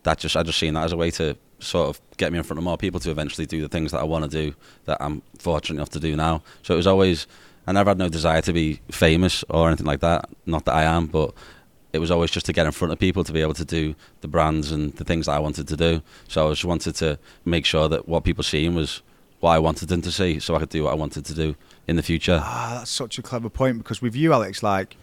that 0.07 0.19
just 0.19 0.37
I 0.37 0.43
just 0.43 0.57
seen 0.57 0.73
that 0.75 0.85
as 0.85 0.93
a 0.93 0.97
way 0.97 1.11
to 1.11 1.35
sort 1.59 1.89
of 1.89 2.01
get 2.17 2.31
me 2.31 2.37
in 2.37 2.43
front 2.43 2.57
of 2.57 2.63
more 2.63 2.77
people 2.77 2.99
to 3.01 3.11
eventually 3.11 3.45
do 3.45 3.61
the 3.61 3.67
things 3.67 3.91
that 3.91 3.99
I 3.99 4.03
want 4.03 4.23
to 4.23 4.29
do 4.29 4.55
that 4.85 4.97
I'm 5.01 5.21
fortunate 5.37 5.75
enough 5.75 5.89
to 5.91 5.99
do 5.99 6.15
now. 6.15 6.43
So 6.63 6.73
it 6.73 6.77
was 6.77 6.87
always 6.87 7.27
I 7.67 7.73
never 7.73 7.89
had 7.89 7.97
no 7.97 8.07
desire 8.07 8.41
to 8.41 8.53
be 8.53 8.79
famous 8.89 9.43
or 9.49 9.67
anything 9.67 9.85
like 9.85 9.99
that. 9.99 10.29
Not 10.45 10.63
that 10.65 10.75
I 10.75 10.83
am, 10.83 11.07
but 11.07 11.33
it 11.91 11.99
was 11.99 12.09
always 12.09 12.31
just 12.31 12.45
to 12.45 12.53
get 12.53 12.65
in 12.65 12.71
front 12.71 12.93
of 12.93 12.99
people 12.99 13.25
to 13.25 13.33
be 13.33 13.41
able 13.41 13.53
to 13.55 13.65
do 13.65 13.95
the 14.21 14.27
brands 14.29 14.71
and 14.71 14.93
the 14.93 15.03
things 15.03 15.25
that 15.25 15.33
I 15.33 15.39
wanted 15.39 15.67
to 15.67 15.75
do. 15.75 16.01
So 16.29 16.47
I 16.47 16.51
just 16.51 16.63
wanted 16.63 16.95
to 16.95 17.19
make 17.43 17.65
sure 17.65 17.89
that 17.89 18.07
what 18.07 18.23
people 18.23 18.43
seen 18.43 18.75
was 18.75 19.01
what 19.41 19.51
I 19.51 19.59
wanted 19.59 19.89
them 19.89 20.01
to 20.03 20.11
see, 20.11 20.39
so 20.39 20.55
I 20.55 20.59
could 20.59 20.69
do 20.69 20.85
what 20.85 20.93
I 20.93 20.95
wanted 20.95 21.25
to 21.25 21.33
do 21.33 21.55
in 21.87 21.97
the 21.97 22.03
future. 22.03 22.39
Ah, 22.41 22.75
that's 22.79 22.91
such 22.91 23.19
a 23.19 23.21
clever 23.21 23.49
point 23.49 23.77
because 23.79 24.01
with 24.01 24.15
you, 24.15 24.31
Alex, 24.31 24.63
like 24.63 24.95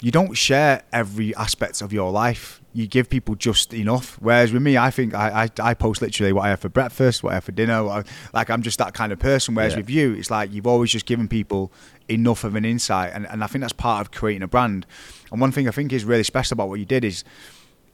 you 0.00 0.10
don't 0.10 0.34
share 0.34 0.82
every 0.92 1.34
aspect 1.34 1.80
of 1.80 1.92
your 1.92 2.10
life. 2.12 2.60
You 2.76 2.88
give 2.88 3.08
people 3.08 3.36
just 3.36 3.72
enough. 3.72 4.16
Whereas 4.20 4.52
with 4.52 4.60
me, 4.60 4.76
I 4.76 4.90
think 4.90 5.14
I, 5.14 5.44
I, 5.44 5.70
I 5.70 5.74
post 5.74 6.02
literally 6.02 6.32
what 6.32 6.44
I 6.44 6.48
have 6.48 6.58
for 6.58 6.68
breakfast, 6.68 7.22
what 7.22 7.30
I 7.30 7.34
have 7.34 7.44
for 7.44 7.52
dinner. 7.52 7.88
I, 7.88 8.02
like 8.32 8.50
I'm 8.50 8.62
just 8.62 8.78
that 8.78 8.94
kind 8.94 9.12
of 9.12 9.20
person. 9.20 9.54
Whereas 9.54 9.74
Yeah. 9.74 9.78
with 9.78 9.90
you, 9.90 10.12
it's 10.14 10.28
like 10.28 10.52
you've 10.52 10.66
always 10.66 10.90
just 10.90 11.06
given 11.06 11.28
people 11.28 11.70
enough 12.08 12.42
of 12.42 12.56
an 12.56 12.64
insight, 12.64 13.12
and, 13.14 13.26
and 13.28 13.44
I 13.44 13.46
think 13.46 13.60
that's 13.60 13.72
part 13.72 14.00
of 14.00 14.10
creating 14.10 14.42
a 14.42 14.48
brand. 14.48 14.86
And 15.30 15.40
one 15.40 15.52
thing 15.52 15.68
I 15.68 15.70
think 15.70 15.92
is 15.92 16.04
really 16.04 16.24
special 16.24 16.54
about 16.56 16.68
what 16.68 16.80
you 16.80 16.84
did 16.84 17.04
is 17.04 17.22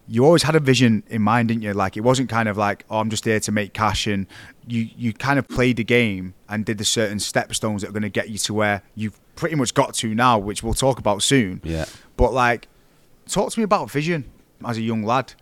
you 0.09 0.25
always 0.25 0.43
had 0.45 0.57
a 0.57 0.61
vision 0.61 1.03
in 1.09 1.21
mind, 1.23 1.49
didn't 1.49 1.63
you? 1.63 1.75
Like 1.75 1.99
it 1.99 2.01
wasn't 2.01 2.31
kind 2.31 2.49
of 2.49 2.57
like, 2.57 2.85
oh, 2.89 3.01
I'm 3.01 3.11
just 3.11 3.27
here 3.27 3.39
to 3.39 3.53
make 3.53 3.75
cash, 3.75 4.07
and 4.07 4.27
you 4.67 4.89
you 4.97 5.13
kind 5.13 5.39
of 5.39 5.47
played 5.47 5.77
the 5.77 5.85
game 5.85 6.33
and 6.49 6.65
did 6.65 6.79
the 6.79 6.87
certain 6.87 7.19
stepstones 7.19 7.81
that 7.83 7.91
are 7.91 7.93
going 7.93 8.03
to 8.03 8.09
get 8.09 8.31
you 8.31 8.39
to 8.39 8.55
where 8.55 8.83
you've 8.95 9.21
pretty 9.37 9.57
much 9.57 9.75
got 9.75 9.93
to 9.97 10.15
now, 10.15 10.39
which 10.39 10.63
we'll 10.63 10.73
talk 10.73 10.99
about 10.99 11.23
soon. 11.23 11.61
Yeah. 11.65 11.85
But 12.17 12.33
like, 12.33 12.67
talk 13.29 13.53
to 13.53 13.61
me 13.61 13.65
about 13.65 13.91
vision 13.91 14.25
as 14.67 14.79
a 14.79 14.83
young 14.83 15.03
lad. 15.03 15.35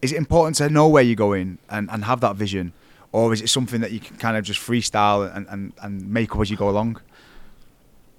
Is 0.00 0.12
it 0.12 0.16
important 0.16 0.56
to 0.56 0.68
know 0.68 0.88
where 0.88 1.02
you're 1.02 1.16
going 1.16 1.58
and, 1.68 1.90
and 1.90 2.04
have 2.04 2.20
that 2.20 2.36
vision? 2.36 2.72
Or 3.10 3.32
is 3.32 3.40
it 3.40 3.48
something 3.48 3.80
that 3.80 3.90
you 3.90 4.00
can 4.00 4.16
kind 4.16 4.36
of 4.36 4.44
just 4.44 4.60
freestyle 4.60 5.34
and, 5.34 5.46
and, 5.48 5.72
and 5.82 6.08
make 6.10 6.34
up 6.34 6.40
as 6.40 6.50
you 6.50 6.56
go 6.56 6.68
along? 6.68 7.00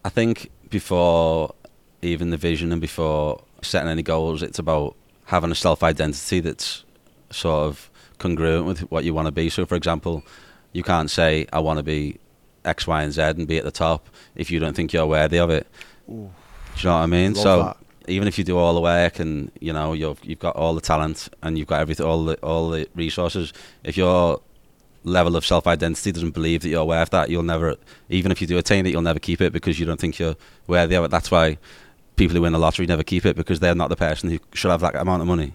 I 0.04 0.10
think 0.10 0.50
before 0.70 1.54
even 2.02 2.32
the 2.32 2.38
vision 2.38 2.72
and 2.72 2.82
before 2.82 3.44
setting 3.62 3.90
any 3.90 4.02
goals, 4.02 4.42
it's 4.42 4.60
about 4.60 4.96
having 5.26 5.52
a 5.52 5.56
self 5.56 5.84
identity 5.84 6.40
that's 6.40 6.84
sort 7.30 7.68
of 7.68 7.90
congruent 8.18 8.66
with 8.66 8.80
what 8.92 9.04
you 9.04 9.14
want 9.14 9.28
to 9.28 9.32
be. 9.32 9.50
So, 9.50 9.66
for 9.66 9.76
example, 9.76 10.24
you 10.74 10.84
can't 10.84 11.10
say, 11.10 11.48
I 11.54 11.60
want 11.60 11.78
to 11.78 11.84
be 11.84 12.18
X, 12.66 12.88
Y, 12.88 13.04
and 13.04 13.14
Z 13.14 13.22
and 13.22 13.48
be 13.48 13.58
at 13.58 13.64
the 13.64 13.72
top 13.72 14.10
if 14.36 14.52
you 14.52 14.60
don't 14.60 14.76
think 14.76 14.94
you're 14.94 15.08
worthy 15.08 15.40
of 15.40 15.50
it. 15.50 15.68
Ooh. 16.10 16.30
Do 16.76 16.88
you 16.88 16.90
know 16.90 16.96
what 16.96 17.04
I 17.04 17.06
mean? 17.08 17.34
Love 17.34 17.44
so, 17.44 17.64
that. 17.64 17.78
Even 18.10 18.28
if 18.28 18.38
you 18.38 18.44
do 18.44 18.58
all 18.58 18.74
the 18.74 18.82
work 18.82 19.20
and 19.20 19.52
you 19.60 19.74
know 19.74 19.94
you've 19.94 20.24
you've 20.24 20.40
got 20.40 20.56
all 20.56 20.74
the 20.74 20.82
talent 20.82 21.30
and 21.42 21.58
you've 21.58 21.68
got 21.68 21.82
everything, 21.82 22.06
all 22.06 22.26
the 22.26 22.36
all 22.38 22.70
the 22.70 22.88
resources, 22.96 23.54
if 23.84 23.98
your 23.98 24.42
level 25.04 25.36
of 25.36 25.46
self 25.46 25.68
identity 25.68 26.12
doesn't 26.12 26.32
believe 26.32 26.62
that 26.62 26.70
you're 26.70 26.86
worth 26.86 27.12
that, 27.12 27.30
you'll 27.30 27.44
never. 27.44 27.76
Even 28.10 28.32
if 28.32 28.42
you 28.42 28.48
do 28.48 28.58
attain 28.58 28.86
it, 28.86 28.90
you'll 28.90 29.02
never 29.02 29.20
keep 29.20 29.42
it 29.42 29.54
because 29.54 29.80
you 29.80 29.86
don't 29.86 30.00
think 30.00 30.20
you're 30.20 30.36
worthy 30.68 30.96
of 30.96 31.06
it. 31.06 31.12
That's 31.12 31.32
why 31.32 31.58
people 32.16 32.36
who 32.36 32.42
win 32.42 32.54
the 32.54 32.60
lottery 32.60 32.86
never 32.86 33.04
keep 33.04 33.26
it 33.26 33.36
because 33.36 33.60
they're 33.60 33.76
not 33.76 33.90
the 33.90 33.96
person 33.96 34.30
who 34.30 34.40
should 34.54 34.72
have 34.72 34.82
that 34.82 34.96
amount 34.96 35.22
of 35.22 35.28
money. 35.28 35.54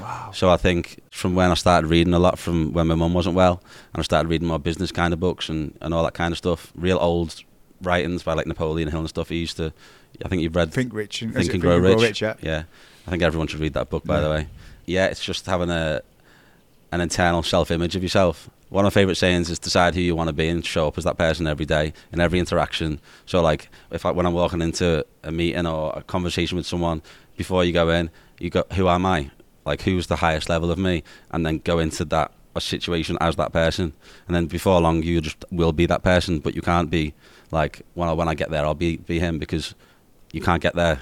Wow. 0.00 0.30
So 0.34 0.50
I 0.50 0.56
think 0.56 1.00
from 1.10 1.34
when 1.34 1.50
I 1.50 1.54
started 1.54 1.88
reading 1.88 2.14
a 2.14 2.18
lot, 2.18 2.38
from 2.38 2.72
when 2.72 2.86
my 2.86 2.94
mum 2.94 3.14
wasn't 3.14 3.36
well, 3.36 3.62
and 3.92 4.00
I 4.00 4.02
started 4.02 4.28
reading 4.28 4.48
more 4.48 4.58
business 4.58 4.90
kind 4.90 5.12
of 5.12 5.20
books 5.20 5.48
and, 5.48 5.76
and 5.80 5.94
all 5.94 6.02
that 6.04 6.14
kind 6.14 6.32
of 6.32 6.38
stuff, 6.38 6.72
real 6.74 6.98
old 6.98 7.42
writings 7.82 8.22
by 8.22 8.34
like 8.34 8.46
Napoleon 8.46 8.90
Hill 8.90 9.00
and 9.00 9.08
stuff. 9.08 9.28
He 9.28 9.36
used 9.36 9.56
to, 9.58 9.72
I 10.24 10.28
think 10.28 10.42
you've 10.42 10.56
read 10.56 10.72
Think 10.72 10.92
Rich 10.92 11.22
and, 11.22 11.34
Think 11.34 11.52
and 11.52 11.62
Grow 11.62 11.78
Rich. 11.78 12.20
yeah. 12.22 12.34
Yeah, 12.42 12.64
I 13.06 13.10
think 13.10 13.22
everyone 13.22 13.46
should 13.48 13.60
read 13.60 13.74
that 13.74 13.88
book. 13.90 14.04
By 14.04 14.16
Yeah. 14.16 14.20
the 14.22 14.30
way, 14.30 14.48
yeah, 14.86 15.06
it's 15.06 15.22
just 15.22 15.46
having 15.46 15.70
a 15.70 16.02
an 16.90 17.00
internal 17.02 17.42
self-image 17.42 17.96
of 17.96 18.02
yourself. 18.02 18.48
One 18.70 18.84
of 18.86 18.94
my 18.94 19.00
favorite 19.00 19.16
sayings 19.16 19.50
is 19.50 19.58
decide 19.58 19.94
who 19.94 20.00
you 20.00 20.16
want 20.16 20.28
to 20.28 20.32
be 20.32 20.48
and 20.48 20.64
show 20.64 20.88
up 20.88 20.96
as 20.98 21.04
that 21.04 21.18
person 21.18 21.46
every 21.46 21.66
day 21.66 21.92
in 22.12 22.20
every 22.20 22.38
interaction. 22.38 22.98
So, 23.26 23.42
like, 23.42 23.68
if 23.90 24.06
I, 24.06 24.10
when 24.10 24.24
I'm 24.26 24.32
walking 24.34 24.62
into 24.62 25.04
a 25.22 25.30
meeting 25.30 25.66
or 25.66 25.92
a 25.96 26.02
conversation 26.02 26.56
with 26.56 26.66
someone, 26.66 27.02
before 27.36 27.62
you 27.64 27.72
go 27.72 27.90
in, 27.90 28.10
you 28.38 28.48
go, 28.50 28.64
who 28.72 28.88
am 28.88 29.04
I? 29.06 29.30
Like, 29.66 29.82
who's 29.82 30.06
the 30.06 30.16
highest 30.16 30.48
level 30.48 30.70
of 30.70 30.78
me? 30.78 31.02
And 31.30 31.44
then 31.44 31.58
go 31.58 31.78
into 31.78 32.04
that 32.06 32.32
a 32.56 32.60
situation 32.60 33.16
as 33.20 33.36
that 33.36 33.52
person. 33.52 33.92
And 34.26 34.34
then 34.34 34.46
before 34.46 34.80
long, 34.80 35.02
you 35.02 35.20
just 35.20 35.44
will 35.50 35.72
be 35.72 35.86
that 35.86 36.02
person. 36.02 36.38
But 36.38 36.54
you 36.54 36.62
can't 36.62 36.88
be 36.90 37.12
like, 37.50 37.82
well, 37.94 38.16
when 38.16 38.28
I 38.28 38.34
get 38.34 38.50
there, 38.50 38.64
I'll 38.64 38.74
be 38.74 38.96
be 38.96 39.18
him 39.18 39.38
because 39.38 39.74
you 40.32 40.40
can't 40.40 40.62
get 40.62 40.74
there 40.74 41.00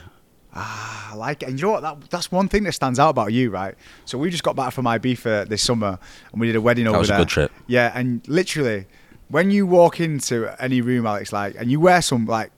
Ah, 0.59 1.13
I 1.13 1.15
like 1.17 1.43
it. 1.43 1.51
And 1.51 1.61
you 1.61 1.67
know 1.67 1.73
what? 1.73 1.83
That, 1.83 2.11
that's 2.11 2.33
one 2.33 2.49
thing 2.49 2.65
that 2.65 2.73
stands 2.73 2.99
out 2.99 3.11
about 3.11 3.31
you, 3.33 3.51
right? 3.51 3.75
So 4.07 4.17
we 4.17 4.31
just 4.31 4.43
got 4.43 4.57
back 4.57 4.73
from 4.73 4.87
Ibiza 4.87 5.49
this 5.49 5.63
summer 5.63 5.99
and 6.33 6.41
we 6.41 6.47
did 6.47 6.57
a 6.57 6.63
wedding 6.63 6.87
over 6.87 6.97
there. 6.97 6.99
That 6.99 7.01
was 7.01 7.11
a 7.11 7.17
good 7.17 7.29
trip. 7.29 7.53
Yeah, 7.67 7.93
and 7.95 8.27
literally, 8.27 8.87
when 9.29 9.51
you 9.51 9.67
walk 9.67 10.01
into 10.01 10.51
any 10.59 10.81
room, 10.81 11.07
Alex, 11.07 11.31
like, 11.31 11.57
and 11.59 11.71
you 11.71 11.79
wear 11.79 12.01
some, 12.01 12.25
like, 12.25 12.51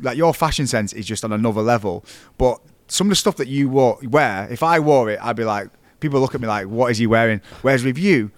like 0.00 0.16
your 0.16 0.34
fashion 0.34 0.66
sense 0.66 0.92
is 0.92 1.06
just 1.06 1.24
on 1.24 1.32
another 1.32 1.62
level. 1.62 2.04
But 2.38 2.60
some 2.88 3.06
of 3.06 3.10
the 3.10 3.16
stuff 3.16 3.36
that 3.36 3.46
you 3.46 3.68
wore, 3.68 4.00
wear, 4.02 4.48
if 4.50 4.64
I 4.64 4.80
wore 4.80 5.08
it, 5.10 5.20
I'd 5.22 5.36
be 5.36 5.44
like, 5.44 5.68
people 6.00 6.18
look 6.20 6.34
at 6.34 6.40
me 6.40 6.48
like, 6.48 6.66
what 6.66 6.90
is 6.90 6.98
he 6.98 7.06
wearing? 7.06 7.40
Whereas 7.62 7.84
with 7.84 7.98
you, 7.98 8.32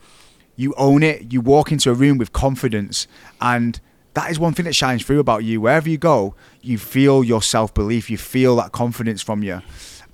you 0.57 0.75
own 0.76 1.02
it. 1.02 1.33
You 1.33 1.40
walk 1.40 1.73
into 1.73 1.90
a 1.90 1.95
room 1.95 2.19
with 2.19 2.35
confidence, 2.35 3.07
and 3.40 3.81
that 4.17 4.31
is 4.31 4.39
one 4.39 4.55
thing 4.55 4.65
that 4.65 4.75
shines 4.75 5.05
through 5.05 5.21
about 5.21 5.45
you. 5.45 5.61
Wherever 5.61 5.91
you 5.91 5.99
go, 5.99 6.35
you 6.63 6.79
feel 6.79 7.23
your 7.23 7.43
self 7.43 7.75
belief. 7.75 8.11
You 8.11 8.17
feel 8.17 8.57
that 8.57 8.73
confidence 8.73 9.21
from 9.21 9.43
you, 9.43 9.61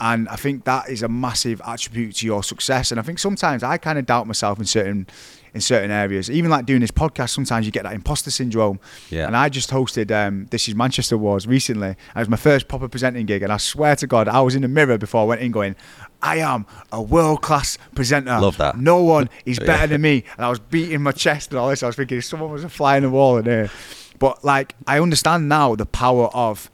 and 0.00 0.28
I 0.28 0.36
think 0.36 0.64
that 0.64 0.88
is 0.88 1.02
a 1.02 1.08
massive 1.08 1.60
attribute 1.64 2.16
to 2.16 2.26
your 2.26 2.42
success. 2.42 2.90
And 2.90 2.98
I 2.98 3.02
think 3.02 3.18
sometimes 3.18 3.62
I 3.62 3.76
kind 3.78 3.98
of 3.98 4.06
doubt 4.06 4.26
myself 4.26 4.58
in 4.58 4.64
certain 4.64 5.06
in 5.54 5.60
certain 5.60 5.90
areas. 5.90 6.30
Even 6.30 6.50
like 6.50 6.64
doing 6.64 6.80
this 6.80 6.90
podcast, 6.90 7.28
sometimes 7.28 7.66
you 7.66 7.72
get 7.72 7.82
that 7.82 7.92
imposter 7.92 8.30
syndrome. 8.30 8.80
Yeah. 9.10 9.26
And 9.26 9.36
I 9.36 9.50
just 9.50 9.68
hosted 9.70 10.10
um, 10.10 10.46
this 10.50 10.66
is 10.66 10.74
Manchester 10.74 11.14
Awards 11.16 11.46
recently. 11.46 11.90
It 11.90 11.96
was 12.14 12.28
my 12.28 12.38
first 12.38 12.68
proper 12.68 12.88
presenting 12.88 13.26
gig, 13.26 13.42
and 13.42 13.52
I 13.52 13.58
swear 13.58 13.94
to 13.96 14.06
God, 14.06 14.28
I 14.28 14.40
was 14.40 14.54
in 14.54 14.62
the 14.62 14.68
mirror 14.68 14.96
before 14.96 15.20
I 15.22 15.24
went 15.24 15.42
in, 15.42 15.52
going, 15.52 15.76
"I 16.22 16.38
am 16.38 16.64
a 16.90 17.02
world 17.02 17.42
class 17.42 17.76
presenter. 17.94 18.38
Love 18.40 18.56
that. 18.56 18.78
No 18.78 19.02
one 19.02 19.28
is 19.44 19.58
Yeah. 19.60 19.66
better 19.66 19.86
than 19.88 20.00
me." 20.00 20.24
And 20.38 20.46
I 20.46 20.48
was 20.48 20.58
beating 20.58 21.02
my 21.02 21.12
chest 21.12 21.50
and 21.50 21.58
all 21.58 21.68
this. 21.68 21.82
I 21.82 21.86
was 21.86 21.96
thinking, 21.96 22.16
if 22.18 22.24
someone 22.24 22.50
was 22.50 22.64
a 22.64 22.70
fly 22.70 22.96
in 22.96 23.02
the 23.02 23.10
wall 23.10 23.36
in 23.36 23.44
here. 23.44 23.70
But 24.18 24.42
like, 24.44 24.74
I 24.86 25.00
understand 25.00 25.48
now 25.50 25.74
the 25.74 25.84
power 25.86 26.28
of 26.28 26.70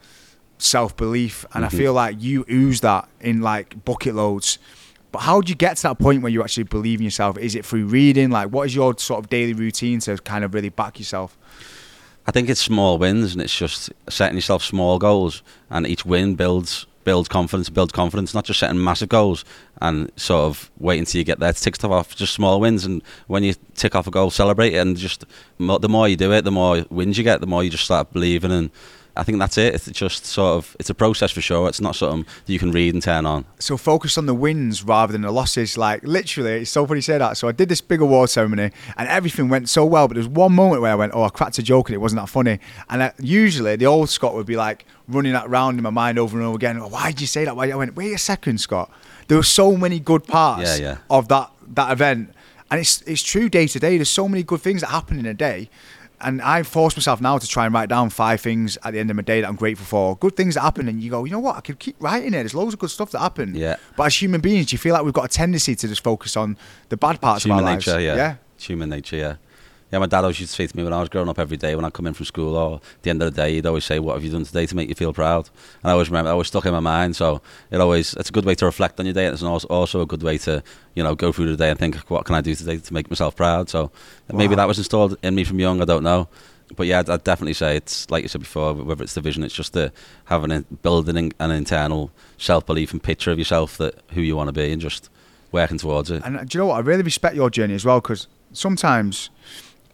self 0.58 0.96
belief, 0.96 1.44
and 1.54 1.64
I 1.64 1.68
mm-hmm. 1.68 1.76
feel 1.76 1.92
like 1.92 2.16
you 2.20 2.44
ooze 2.50 2.80
that 2.82 3.08
in 3.20 3.40
like 3.40 3.84
bucket 3.84 4.14
loads. 4.14 4.58
But 5.10 5.20
how 5.20 5.40
do 5.40 5.48
you 5.48 5.56
get 5.56 5.78
to 5.78 5.82
that 5.84 5.98
point 5.98 6.22
where 6.22 6.30
you 6.30 6.42
actually 6.42 6.64
believe 6.64 7.00
in 7.00 7.04
yourself? 7.04 7.38
Is 7.38 7.54
it 7.54 7.64
through 7.64 7.86
reading? 7.86 8.30
Like, 8.30 8.50
what 8.50 8.66
is 8.66 8.74
your 8.74 8.96
sort 8.98 9.24
of 9.24 9.30
daily 9.30 9.54
routine 9.54 10.00
to 10.00 10.18
kind 10.18 10.44
of 10.44 10.52
really 10.52 10.68
back 10.68 10.98
yourself? 10.98 11.36
I 12.26 12.30
think 12.30 12.50
it's 12.50 12.60
small 12.60 12.98
wins, 12.98 13.32
and 13.32 13.40
it's 13.40 13.56
just 13.56 13.90
setting 14.10 14.36
yourself 14.36 14.62
small 14.62 14.98
goals, 14.98 15.42
and 15.70 15.86
each 15.86 16.04
win 16.04 16.34
builds 16.34 16.86
builds 17.04 17.26
confidence, 17.26 17.70
builds 17.70 17.92
confidence. 17.92 18.34
Not 18.34 18.44
just 18.44 18.60
setting 18.60 18.84
massive 18.84 19.08
goals 19.08 19.42
and 19.80 20.12
sort 20.16 20.44
of 20.44 20.70
waiting 20.78 21.00
until 21.02 21.20
you 21.20 21.24
get 21.24 21.38
there 21.38 21.54
to 21.54 21.58
tick 21.58 21.76
stuff 21.76 21.90
off. 21.90 22.14
Just 22.14 22.34
small 22.34 22.60
wins, 22.60 22.84
and 22.84 23.02
when 23.28 23.42
you 23.44 23.54
tick 23.74 23.94
off 23.94 24.06
a 24.06 24.10
goal, 24.10 24.28
celebrate 24.28 24.74
it. 24.74 24.78
And 24.78 24.94
just 24.94 25.24
the 25.58 25.88
more 25.88 26.06
you 26.06 26.16
do 26.16 26.32
it, 26.32 26.44
the 26.44 26.50
more 26.50 26.84
wins 26.90 27.16
you 27.16 27.24
get. 27.24 27.40
The 27.40 27.46
more 27.46 27.64
you 27.64 27.70
just 27.70 27.86
start 27.86 28.12
believing, 28.12 28.52
and 28.52 28.70
I 29.18 29.24
think 29.24 29.38
that's 29.38 29.58
it. 29.58 29.74
It's 29.74 29.90
just 29.90 30.24
sort 30.24 30.56
of 30.56 30.76
it's 30.78 30.90
a 30.90 30.94
process 30.94 31.30
for 31.32 31.40
sure. 31.40 31.68
It's 31.68 31.80
not 31.80 31.96
something 31.96 32.24
that 32.46 32.52
you 32.52 32.58
can 32.58 32.70
read 32.72 32.94
and 32.94 33.02
turn 33.02 33.26
on. 33.26 33.44
so 33.58 33.76
focus 33.76 34.16
on 34.16 34.26
the 34.26 34.34
wins 34.34 34.84
rather 34.84 35.12
than 35.12 35.22
the 35.22 35.30
losses. 35.32 35.76
Like 35.76 36.02
literally, 36.04 36.62
it's 36.62 36.70
so 36.70 36.86
funny 36.86 36.98
you 36.98 37.02
say 37.02 37.18
that. 37.18 37.36
So 37.36 37.48
I 37.48 37.52
did 37.52 37.68
this 37.68 37.80
big 37.80 38.00
award 38.00 38.30
ceremony, 38.30 38.70
and 38.96 39.08
everything 39.08 39.48
went 39.48 39.68
so 39.68 39.84
well. 39.84 40.06
But 40.08 40.14
there 40.14 40.20
was 40.22 40.28
one 40.28 40.52
moment 40.54 40.82
where 40.82 40.92
I 40.92 40.94
went, 40.94 41.12
"Oh, 41.14 41.24
I 41.24 41.28
cracked 41.30 41.58
a 41.58 41.62
joke, 41.62 41.88
and 41.88 41.94
it 41.94 41.98
wasn't 41.98 42.20
that 42.22 42.28
funny." 42.28 42.60
And 42.88 43.02
I, 43.02 43.12
usually, 43.18 43.76
the 43.76 43.86
old 43.86 44.08
Scott 44.08 44.34
would 44.34 44.46
be 44.46 44.56
like 44.56 44.86
running 45.08 45.32
that 45.32 45.50
round 45.50 45.78
in 45.78 45.82
my 45.82 45.90
mind 45.90 46.18
over 46.18 46.36
and 46.38 46.46
over 46.46 46.56
again. 46.56 46.78
Oh, 46.80 46.88
why 46.88 47.10
did 47.10 47.20
you 47.20 47.26
say 47.26 47.44
that? 47.44 47.56
Why? 47.56 47.70
I 47.70 47.74
went, 47.74 47.96
"Wait 47.96 48.12
a 48.14 48.18
second, 48.18 48.58
Scott." 48.60 48.90
There 49.26 49.36
were 49.36 49.42
so 49.42 49.76
many 49.76 50.00
good 50.00 50.24
parts 50.26 50.78
Yeah, 50.78 50.86
yeah. 50.90 50.96
of 51.10 51.28
that 51.28 51.50
that 51.74 51.90
event, 51.92 52.32
and 52.70 52.80
it's 52.80 53.02
it's 53.02 53.22
true 53.22 53.48
day 53.48 53.66
to 53.66 53.78
day. 53.78 53.96
There's 53.98 54.08
so 54.08 54.28
many 54.28 54.42
good 54.42 54.60
things 54.60 54.80
that 54.82 54.88
happen 54.90 55.18
in 55.18 55.26
a 55.26 55.34
day. 55.34 55.68
And 56.20 56.42
I 56.42 56.62
force 56.64 56.96
myself 56.96 57.20
now 57.20 57.38
to 57.38 57.46
try 57.46 57.64
and 57.64 57.72
write 57.74 57.88
down 57.88 58.10
five 58.10 58.40
things 58.40 58.76
at 58.82 58.92
the 58.92 58.98
end 58.98 59.08
of 59.10 59.16
my 59.16 59.22
day 59.22 59.40
that 59.40 59.46
I'm 59.46 59.56
grateful 59.56 59.86
for. 59.86 60.16
Good 60.16 60.36
things 60.36 60.54
that 60.56 60.62
happen, 60.62 60.88
and 60.88 61.00
you 61.00 61.10
go, 61.10 61.24
you 61.24 61.30
know 61.30 61.38
what? 61.38 61.56
I 61.56 61.60
could 61.60 61.78
keep 61.78 61.96
writing 62.00 62.28
it. 62.28 62.38
There's 62.38 62.54
loads 62.54 62.74
of 62.74 62.80
good 62.80 62.90
stuff 62.90 63.12
that 63.12 63.20
happen. 63.20 63.54
Yeah. 63.54 63.76
But 63.96 64.04
as 64.04 64.20
human 64.20 64.40
beings, 64.40 64.72
you 64.72 64.78
feel 64.78 64.94
like 64.94 65.04
we've 65.04 65.12
got 65.12 65.26
a 65.26 65.28
tendency 65.28 65.74
to 65.76 65.86
just 65.88 66.02
focus 66.02 66.36
on 66.36 66.56
the 66.88 66.96
bad 66.96 67.20
parts 67.20 67.44
human 67.44 67.60
of 67.60 67.66
our 67.66 67.74
nature, 67.74 67.92
lives. 67.92 68.04
yeah. 68.04 68.16
yeah. 68.16 68.36
It's 68.56 68.64
human 68.64 68.90
nature, 68.90 69.16
yeah. 69.16 69.36
Yeah, 69.90 70.00
my 70.00 70.06
dad 70.06 70.20
always 70.20 70.38
used 70.38 70.52
to 70.52 70.56
say 70.56 70.66
to 70.66 70.76
me 70.76 70.84
when 70.84 70.92
I 70.92 71.00
was 71.00 71.08
growing 71.08 71.28
up 71.28 71.38
every 71.38 71.56
day 71.56 71.74
when 71.74 71.84
I 71.84 71.90
come 71.90 72.06
in 72.06 72.14
from 72.14 72.26
school 72.26 72.56
or 72.56 72.74
at 72.76 73.02
the 73.02 73.10
end 73.10 73.22
of 73.22 73.34
the 73.34 73.42
day, 73.42 73.54
he'd 73.54 73.64
always 73.64 73.84
say, 73.84 73.98
"What 73.98 74.14
have 74.14 74.24
you 74.24 74.30
done 74.30 74.44
today 74.44 74.66
to 74.66 74.76
make 74.76 74.88
you 74.88 74.94
feel 74.94 75.14
proud?" 75.14 75.48
And 75.82 75.90
I 75.90 75.92
always 75.92 76.10
remember, 76.10 76.28
I 76.28 76.32
always 76.32 76.48
stuck 76.48 76.66
in 76.66 76.72
my 76.72 76.80
mind. 76.80 77.16
So 77.16 77.40
it 77.70 77.80
always, 77.80 78.14
it's 78.14 78.28
a 78.28 78.32
good 78.32 78.44
way 78.44 78.54
to 78.56 78.66
reflect 78.66 79.00
on 79.00 79.06
your 79.06 79.14
day, 79.14 79.26
and 79.26 79.32
it's 79.32 79.42
also 79.42 79.66
also 79.68 80.02
a 80.02 80.06
good 80.06 80.22
way 80.22 80.36
to, 80.38 80.62
you 80.94 81.02
know, 81.02 81.14
go 81.14 81.32
through 81.32 81.50
the 81.50 81.56
day 81.56 81.70
and 81.70 81.78
think, 81.78 81.96
"What 82.10 82.26
can 82.26 82.34
I 82.34 82.42
do 82.42 82.54
today 82.54 82.76
to 82.76 82.94
make 82.94 83.10
myself 83.10 83.34
proud?" 83.34 83.70
So 83.70 83.90
maybe 84.32 84.54
that 84.56 84.68
was 84.68 84.78
installed 84.78 85.16
in 85.22 85.34
me 85.34 85.44
from 85.44 85.58
young. 85.58 85.80
I 85.80 85.86
don't 85.86 86.04
know. 86.04 86.28
But 86.76 86.86
yeah, 86.86 86.98
I'd, 86.98 87.08
I'd 87.08 87.24
definitely 87.24 87.54
say 87.54 87.76
it's 87.76 88.10
like 88.10 88.22
you 88.22 88.28
said 88.28 88.42
before. 88.42 88.74
Whether 88.74 89.04
it's 89.04 89.14
the 89.14 89.22
vision, 89.22 89.42
it's 89.42 89.54
just 89.54 89.72
the 89.72 89.90
having 90.26 90.50
a, 90.50 90.60
building 90.82 91.16
an, 91.16 91.32
an 91.38 91.50
internal 91.50 92.10
self 92.36 92.66
belief 92.66 92.92
and 92.92 93.02
picture 93.02 93.30
of 93.30 93.38
yourself 93.38 93.78
that 93.78 93.94
who 94.10 94.20
you 94.20 94.36
want 94.36 94.48
to 94.48 94.52
be, 94.52 94.70
and 94.70 94.82
just 94.82 95.08
working 95.50 95.78
towards 95.78 96.10
it. 96.10 96.22
And 96.26 96.36
uh, 96.36 96.44
do 96.44 96.58
you 96.58 96.62
know 96.62 96.66
what? 96.66 96.76
I 96.76 96.80
really 96.80 97.02
respect 97.02 97.34
your 97.34 97.48
journey 97.48 97.74
as 97.74 97.86
well 97.86 98.02
because 98.02 98.26
sometimes 98.52 99.30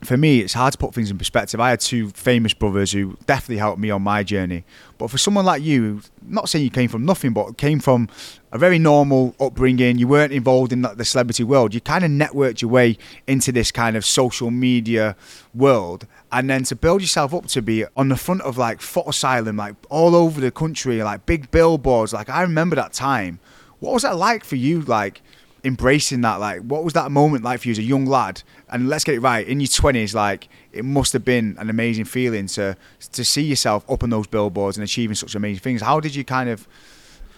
for 0.07 0.17
me, 0.17 0.41
it's 0.41 0.55
hard 0.55 0.73
to 0.73 0.79
put 0.79 0.95
things 0.95 1.11
in 1.11 1.19
perspective. 1.19 1.61
I 1.61 1.71
had 1.71 1.81
two 1.81 2.11
famous 2.11 2.55
brothers 2.55 2.93
who 2.93 3.17
definitely 3.27 3.59
helped 3.59 3.79
me 3.79 3.91
on 3.91 4.03
my 4.03 4.23
journey. 4.23 4.65
But 4.99 5.11
for 5.11 5.19
someone 5.19 5.45
like 5.45 5.63
you, 5.63 6.03
not 6.27 6.49
saying 6.49 6.65
you 6.65 6.71
came 6.71 6.89
from 6.89 7.05
nothing, 7.05 7.33
but 7.33 7.57
came 7.57 7.81
from 7.81 8.09
a 8.53 8.59
very 8.59 8.79
normal 8.79 9.35
upbringing, 9.41 9.99
you 9.99 10.07
weren't 10.07 10.33
involved 10.33 10.73
in 10.73 10.83
the 10.83 11.05
celebrity 11.05 11.45
world. 11.45 11.75
You 11.75 11.81
kind 11.81 12.05
of 12.05 12.11
networked 12.11 12.63
your 12.63 12.71
way 12.71 12.99
into 13.27 13.53
this 13.53 13.71
kind 13.73 13.97
of 13.97 14.05
social 14.05 14.51
media 14.51 15.17
world. 15.55 16.07
And 16.31 16.49
then 16.49 16.65
to 16.65 16.77
build 16.77 17.01
yourself 17.01 17.35
up 17.35 17.47
to 17.49 17.63
be 17.63 17.85
on 17.97 18.09
the 18.09 18.17
front 18.17 18.43
of 18.43 18.57
like 18.57 18.81
Foot 18.81 19.09
Asylum, 19.09 19.57
like 19.57 19.75
all 19.91 20.15
over 20.15 20.41
the 20.41 20.51
country, 20.51 21.03
like 21.03 21.27
big 21.27 21.51
billboards. 21.51 22.13
Like 22.13 22.29
I 22.29 22.43
remember 22.43 22.77
that 22.77 22.93
time. 22.93 23.41
What 23.81 23.93
was 23.93 24.03
that 24.03 24.17
like 24.17 24.45
for 24.45 24.57
you? 24.57 24.81
Like, 24.81 25.21
embracing 25.65 26.21
that 26.21 26.37
like 26.37 26.61
what 26.61 26.85
was 26.85 26.93
that 26.93 27.11
moment 27.11 27.43
like 27.43 27.61
for 27.61 27.69
you 27.69 27.73
as 27.73 27.79
a 27.79 27.83
young 27.83 28.05
lad 28.05 28.43
and 28.69 28.89
let's 28.89 29.03
get 29.03 29.15
it 29.15 29.21
right 29.21 29.49
in 29.49 29.61
your 29.61 29.67
20s 29.67 30.15
like 30.15 30.49
it 30.73 30.85
must 30.85 31.15
have 31.15 31.25
been 31.25 31.57
an 31.59 31.71
amazing 31.71 32.05
feeling 32.05 32.47
to 32.47 32.77
to 33.13 33.25
see 33.25 33.43
yourself 33.43 33.89
up 33.91 34.03
on 34.03 34.11
those 34.11 34.27
billboards 34.27 34.77
and 34.77 34.85
achieving 34.85 35.15
such 35.15 35.35
amazing 35.35 35.61
things 35.61 35.81
how 35.81 35.99
did 36.01 36.15
you 36.15 36.23
kind 36.23 36.51
of 36.51 36.69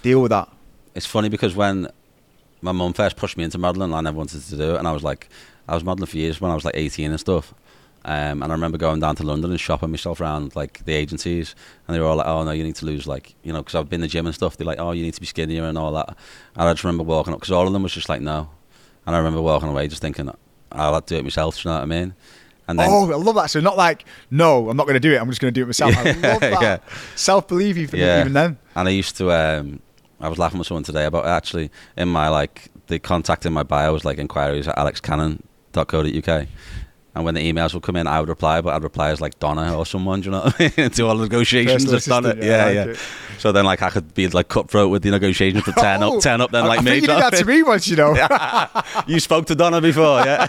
deal 0.02 0.21
with 0.21 0.30
that 0.30 0.49
it's 0.95 1.06
funny 1.06 1.28
because 1.28 1.54
when 1.54 1.88
my 2.66 2.73
mum 2.73 2.92
first 2.92 3.16
pushed 3.16 3.37
me 3.37 3.45
into 3.45 3.59
modelling, 3.59 3.90
and 3.90 3.97
I 3.97 4.00
never 4.00 4.16
wanted 4.16 4.42
to 4.42 4.56
do 4.56 4.75
it. 4.75 4.78
And 4.78 4.88
I 4.88 4.92
was 4.92 5.02
like, 5.02 5.28
I 5.68 5.75
was 5.75 5.85
modelling 5.85 6.06
for 6.06 6.16
years 6.16 6.40
when 6.40 6.50
I 6.50 6.54
was 6.54 6.64
like 6.64 6.76
18 6.76 7.11
and 7.11 7.21
stuff. 7.21 7.54
Um, 8.06 8.40
and 8.40 8.52
I 8.52 8.54
remember 8.54 8.78
going 8.78 9.00
down 9.00 9.16
to 9.16 9.25
London 9.25 9.50
and 9.50 9.58
shopping 9.58 9.90
myself 9.90 10.20
around 10.20 10.54
like 10.54 10.84
the 10.84 10.92
agencies, 10.92 11.56
and 11.86 11.94
they 11.94 11.98
were 11.98 12.06
all 12.06 12.14
like, 12.14 12.28
"Oh 12.28 12.44
no, 12.44 12.52
you 12.52 12.62
need 12.62 12.76
to 12.76 12.86
lose 12.86 13.08
like 13.08 13.34
you 13.42 13.52
know," 13.52 13.58
because 13.58 13.75
I've 13.75 13.88
been 13.88 13.98
in 13.98 14.02
the 14.02 14.08
gym 14.08 14.26
and 14.26 14.34
stuff. 14.34 14.56
They're 14.56 14.66
like, 14.66 14.78
"Oh, 14.78 14.92
you 14.92 15.02
need 15.02 15.14
to 15.14 15.20
be 15.20 15.26
skinnier 15.26 15.64
and 15.64 15.76
all 15.76 15.92
that." 15.92 16.16
And 16.54 16.68
I 16.68 16.72
just 16.72 16.84
remember 16.84 17.02
walking 17.02 17.32
up 17.32 17.40
because 17.40 17.50
all 17.50 17.66
of 17.66 17.72
them 17.72 17.82
was 17.82 17.92
just 17.92 18.08
like, 18.08 18.20
"No," 18.20 18.48
and 19.06 19.16
I 19.16 19.18
remember 19.18 19.42
walking 19.42 19.68
away 19.68 19.88
just 19.88 20.00
thinking, 20.00 20.30
"I'll 20.70 21.00
do 21.00 21.16
it 21.16 21.25
myself." 21.25 21.56
Do 21.56 21.68
you 21.68 21.72
know 21.72 21.78
what 21.78 21.82
I 21.82 21.86
mean? 21.86 22.14
And 22.68 22.78
then, 22.78 22.88
oh, 22.90 23.10
I 23.10 23.16
love 23.16 23.34
that. 23.36 23.50
So 23.50 23.60
not 23.60 23.76
like, 23.76 24.04
no, 24.30 24.68
I'm 24.68 24.76
not 24.76 24.86
going 24.86 24.94
to 24.94 25.00
do 25.00 25.12
it. 25.12 25.20
I'm 25.20 25.28
just 25.28 25.40
going 25.40 25.52
to 25.52 25.60
do 25.60 25.62
it 25.62 25.66
myself. 25.66 25.92
Yeah, 25.92 26.00
I 26.22 26.28
love 26.28 26.40
that. 26.40 26.62
yeah. 26.62 26.78
Self 27.14 27.48
belief 27.48 27.76
even, 27.76 27.98
yeah. 27.98 28.20
even 28.20 28.32
then. 28.32 28.58
And 28.76 28.86
I 28.86 28.90
used 28.92 29.16
to. 29.16 29.32
Um, 29.32 29.80
I 30.20 30.28
was 30.28 30.38
laughing 30.38 30.58
with 30.58 30.68
someone 30.68 30.84
today 30.84 31.04
about 31.04 31.26
actually 31.26 31.70
in 31.96 32.08
my 32.08 32.28
like 32.28 32.70
the 32.86 32.98
contact 32.98 33.46
in 33.46 33.52
my 33.52 33.64
bio 33.64 33.92
was 33.92 34.04
like 34.04 34.18
inquiries 34.18 34.68
at 34.68 34.76
alexcannon.co.uk. 34.76 36.46
And 37.16 37.25
when 37.25 37.35
the 37.35 37.50
emails 37.50 37.73
would 37.73 37.82
come 37.82 37.96
in, 37.96 38.06
I 38.06 38.20
would 38.20 38.28
reply, 38.28 38.61
but 38.61 38.75
I'd 38.75 38.82
reply 38.82 39.08
as 39.08 39.23
like 39.23 39.38
Donna 39.38 39.75
or 39.75 39.87
someone, 39.87 40.20
do 40.20 40.26
you 40.26 40.32
know 40.32 40.42
what 40.42 40.61
I 40.61 40.70
mean? 40.76 40.88
Do 40.90 41.06
all 41.06 41.16
the 41.16 41.23
negotiations 41.23 41.90
just 41.90 42.11
on 42.11 42.26
it. 42.26 42.44
Yeah, 42.44 42.68
yeah. 42.68 42.85
Like 42.85 42.99
so 43.38 43.52
then 43.52 43.64
like 43.64 43.80
I 43.80 43.88
could 43.88 44.12
be 44.12 44.28
like 44.28 44.49
cutthroat 44.49 44.90
with 44.90 45.02
the 45.02 45.11
negotiations 45.11 45.64
for 45.64 45.73
10 45.73 46.02
oh, 46.02 46.18
up, 46.18 46.23
10 46.23 46.42
up, 46.42 46.50
then 46.50 46.66
like 46.66 46.80
I 46.80 46.82
me. 46.82 46.94
you 46.96 47.00
did 47.00 47.08
that 47.08 47.32
to 47.32 47.44
me 47.46 47.62
once, 47.62 47.88
you 47.88 47.96
know. 47.96 48.14
you 49.06 49.18
spoke 49.18 49.46
to 49.46 49.54
Donna 49.54 49.80
before, 49.80 50.20
yeah. 50.26 50.46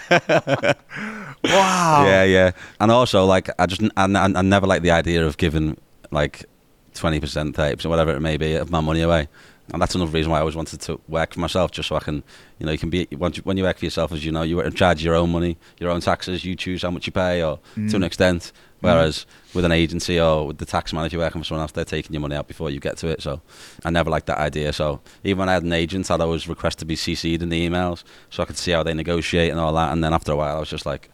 wow. 1.42 2.04
Yeah, 2.04 2.24
yeah. 2.24 2.50
And 2.80 2.90
also 2.90 3.24
like 3.24 3.48
I 3.58 3.64
just, 3.64 3.80
I, 3.96 4.04
I, 4.04 4.24
I 4.24 4.42
never 4.42 4.66
like 4.66 4.82
the 4.82 4.90
idea 4.90 5.26
of 5.26 5.38
giving 5.38 5.78
like 6.10 6.44
20%, 6.92 7.54
30%, 7.54 7.86
whatever 7.86 8.14
it 8.14 8.20
may 8.20 8.36
be 8.36 8.56
of 8.56 8.70
my 8.70 8.80
money 8.80 9.00
away 9.00 9.28
and 9.72 9.82
that's 9.82 9.94
another 9.94 10.10
reason 10.10 10.30
why 10.30 10.38
I 10.38 10.40
always 10.40 10.56
wanted 10.56 10.80
to 10.82 11.00
work 11.08 11.34
for 11.34 11.40
myself, 11.40 11.70
just 11.70 11.88
so 11.88 11.96
I 11.96 12.00
can, 12.00 12.22
you 12.58 12.66
know, 12.66 12.72
you 12.72 12.78
can 12.78 12.90
be 12.90 13.06
when 13.16 13.56
you 13.56 13.62
work 13.62 13.78
for 13.78 13.84
yourself, 13.84 14.12
as 14.12 14.24
you 14.24 14.32
know, 14.32 14.42
you're 14.42 14.64
in 14.64 14.72
charge 14.72 15.00
of 15.00 15.04
your 15.04 15.14
own 15.14 15.30
money, 15.30 15.58
your 15.78 15.90
own 15.90 16.00
taxes. 16.00 16.44
You 16.44 16.56
choose 16.56 16.82
how 16.82 16.90
much 16.90 17.06
you 17.06 17.12
pay, 17.12 17.42
or 17.42 17.58
mm. 17.76 17.90
to 17.90 17.96
an 17.96 18.02
mm. 18.02 18.06
extent. 18.06 18.52
Whereas 18.80 19.26
mm. 19.50 19.56
with 19.56 19.64
an 19.64 19.72
agency 19.72 20.20
or 20.20 20.46
with 20.46 20.58
the 20.58 20.64
tax 20.64 20.92
man, 20.92 21.04
if 21.04 21.12
you're 21.12 21.20
working 21.20 21.40
for 21.40 21.46
someone 21.46 21.62
else, 21.62 21.72
they're 21.72 21.84
taking 21.84 22.14
your 22.14 22.20
money 22.20 22.36
out 22.36 22.46
before 22.46 22.70
you 22.70 22.78
get 22.78 22.96
to 22.98 23.08
it. 23.08 23.20
So 23.20 23.40
I 23.84 23.90
never 23.90 24.08
liked 24.08 24.26
that 24.26 24.38
idea. 24.38 24.72
So 24.72 25.00
even 25.24 25.38
when 25.40 25.48
I 25.48 25.54
had 25.54 25.64
an 25.64 25.72
agent, 25.72 26.10
I'd 26.10 26.20
always 26.20 26.48
request 26.48 26.78
to 26.78 26.84
be 26.84 26.94
CC'd 26.94 27.42
in 27.42 27.48
the 27.48 27.68
emails 27.68 28.04
so 28.30 28.42
I 28.42 28.46
could 28.46 28.56
see 28.56 28.70
how 28.70 28.84
they 28.84 28.94
negotiate 28.94 29.50
and 29.50 29.58
all 29.58 29.72
that. 29.74 29.92
And 29.92 30.04
then 30.04 30.14
after 30.14 30.32
a 30.32 30.36
while, 30.36 30.56
I 30.56 30.60
was 30.60 30.70
just 30.70 30.86
like, 30.86 31.10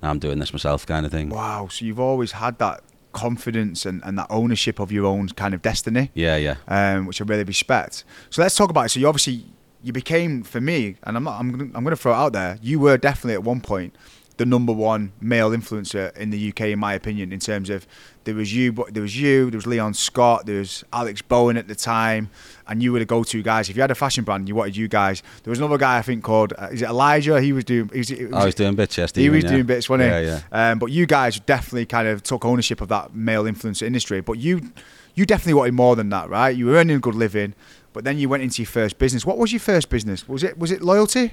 now 0.00 0.10
I'm 0.10 0.20
doing 0.20 0.38
this 0.38 0.52
myself, 0.52 0.86
kind 0.86 1.04
of 1.04 1.10
thing. 1.10 1.30
Wow. 1.30 1.66
So 1.68 1.84
you've 1.84 1.98
always 1.98 2.32
had 2.32 2.58
that 2.60 2.82
confidence 3.12 3.86
and, 3.86 4.02
and 4.04 4.18
that 4.18 4.26
ownership 4.30 4.78
of 4.78 4.92
your 4.92 5.06
own 5.06 5.28
kind 5.30 5.54
of 5.54 5.62
destiny. 5.62 6.10
Yeah, 6.14 6.36
yeah. 6.36 6.56
Um, 6.68 7.06
which 7.06 7.20
I 7.20 7.24
really 7.24 7.44
respect. 7.44 8.04
So 8.30 8.42
let's 8.42 8.54
talk 8.54 8.70
about 8.70 8.86
it. 8.86 8.88
So 8.90 9.00
you 9.00 9.08
obviously 9.08 9.44
you 9.82 9.92
became 9.92 10.42
for 10.42 10.60
me, 10.60 10.96
and 11.04 11.16
I'm 11.16 11.24
not. 11.24 11.38
I'm 11.38 11.50
gonna, 11.50 11.64
I'm 11.74 11.84
going 11.84 11.96
to 11.96 11.96
throw 11.96 12.12
it 12.12 12.16
out 12.16 12.32
there. 12.32 12.58
You 12.62 12.80
were 12.80 12.96
definitely 12.96 13.34
at 13.34 13.44
one 13.44 13.60
point 13.60 13.94
the 14.38 14.46
number 14.46 14.72
one 14.72 15.12
male 15.20 15.50
influencer 15.50 16.16
in 16.16 16.30
the 16.30 16.48
UK, 16.50 16.60
in 16.60 16.78
my 16.78 16.94
opinion, 16.94 17.32
in 17.32 17.40
terms 17.40 17.68
of 17.68 17.86
there 18.28 18.34
was 18.34 18.54
you, 18.54 18.74
but 18.74 18.92
there 18.92 19.02
was 19.02 19.18
you, 19.18 19.50
there 19.50 19.56
was 19.56 19.66
Leon 19.66 19.94
Scott, 19.94 20.44
there 20.44 20.58
was 20.58 20.84
Alex 20.92 21.22
Bowen 21.22 21.56
at 21.56 21.66
the 21.66 21.74
time, 21.74 22.28
and 22.66 22.82
you 22.82 22.92
were 22.92 22.98
the 22.98 23.06
go-to 23.06 23.42
guys. 23.42 23.70
If 23.70 23.76
you 23.76 23.80
had 23.80 23.90
a 23.90 23.94
fashion 23.94 24.22
brand, 24.22 24.46
you 24.50 24.54
wanted 24.54 24.76
you 24.76 24.86
guys. 24.86 25.22
There 25.44 25.50
was 25.50 25.58
another 25.58 25.78
guy 25.78 25.96
I 25.96 26.02
think 26.02 26.22
called 26.22 26.52
uh, 26.58 26.68
is 26.70 26.82
it 26.82 26.90
Elijah? 26.90 27.40
He 27.40 27.54
was 27.54 27.64
doing. 27.64 27.88
He 27.88 28.00
was, 28.00 28.10
was, 28.10 28.32
I 28.34 28.44
was 28.44 28.54
doing 28.54 28.74
bits. 28.74 28.98
Yes, 28.98 29.14
he 29.14 29.30
was 29.30 29.44
yeah. 29.44 29.50
doing 29.50 29.64
bits, 29.64 29.88
wasn't 29.88 30.12
he? 30.12 30.26
Yeah, 30.26 30.42
yeah. 30.52 30.70
Um, 30.72 30.78
but 30.78 30.92
you 30.92 31.06
guys 31.06 31.40
definitely 31.40 31.86
kind 31.86 32.06
of 32.06 32.22
took 32.22 32.44
ownership 32.44 32.82
of 32.82 32.88
that 32.88 33.14
male 33.14 33.44
influencer 33.44 33.84
industry. 33.84 34.20
But 34.20 34.34
you, 34.34 34.72
you 35.14 35.24
definitely 35.24 35.54
wanted 35.54 35.72
more 35.72 35.96
than 35.96 36.10
that, 36.10 36.28
right? 36.28 36.54
You 36.54 36.66
were 36.66 36.74
earning 36.74 36.96
a 36.96 37.00
good 37.00 37.14
living, 37.14 37.54
but 37.94 38.04
then 38.04 38.18
you 38.18 38.28
went 38.28 38.42
into 38.42 38.60
your 38.60 38.70
first 38.70 38.98
business. 38.98 39.24
What 39.24 39.38
was 39.38 39.54
your 39.54 39.60
first 39.60 39.88
business? 39.88 40.28
Was 40.28 40.42
it 40.42 40.58
was 40.58 40.70
it 40.70 40.82
loyalty? 40.82 41.32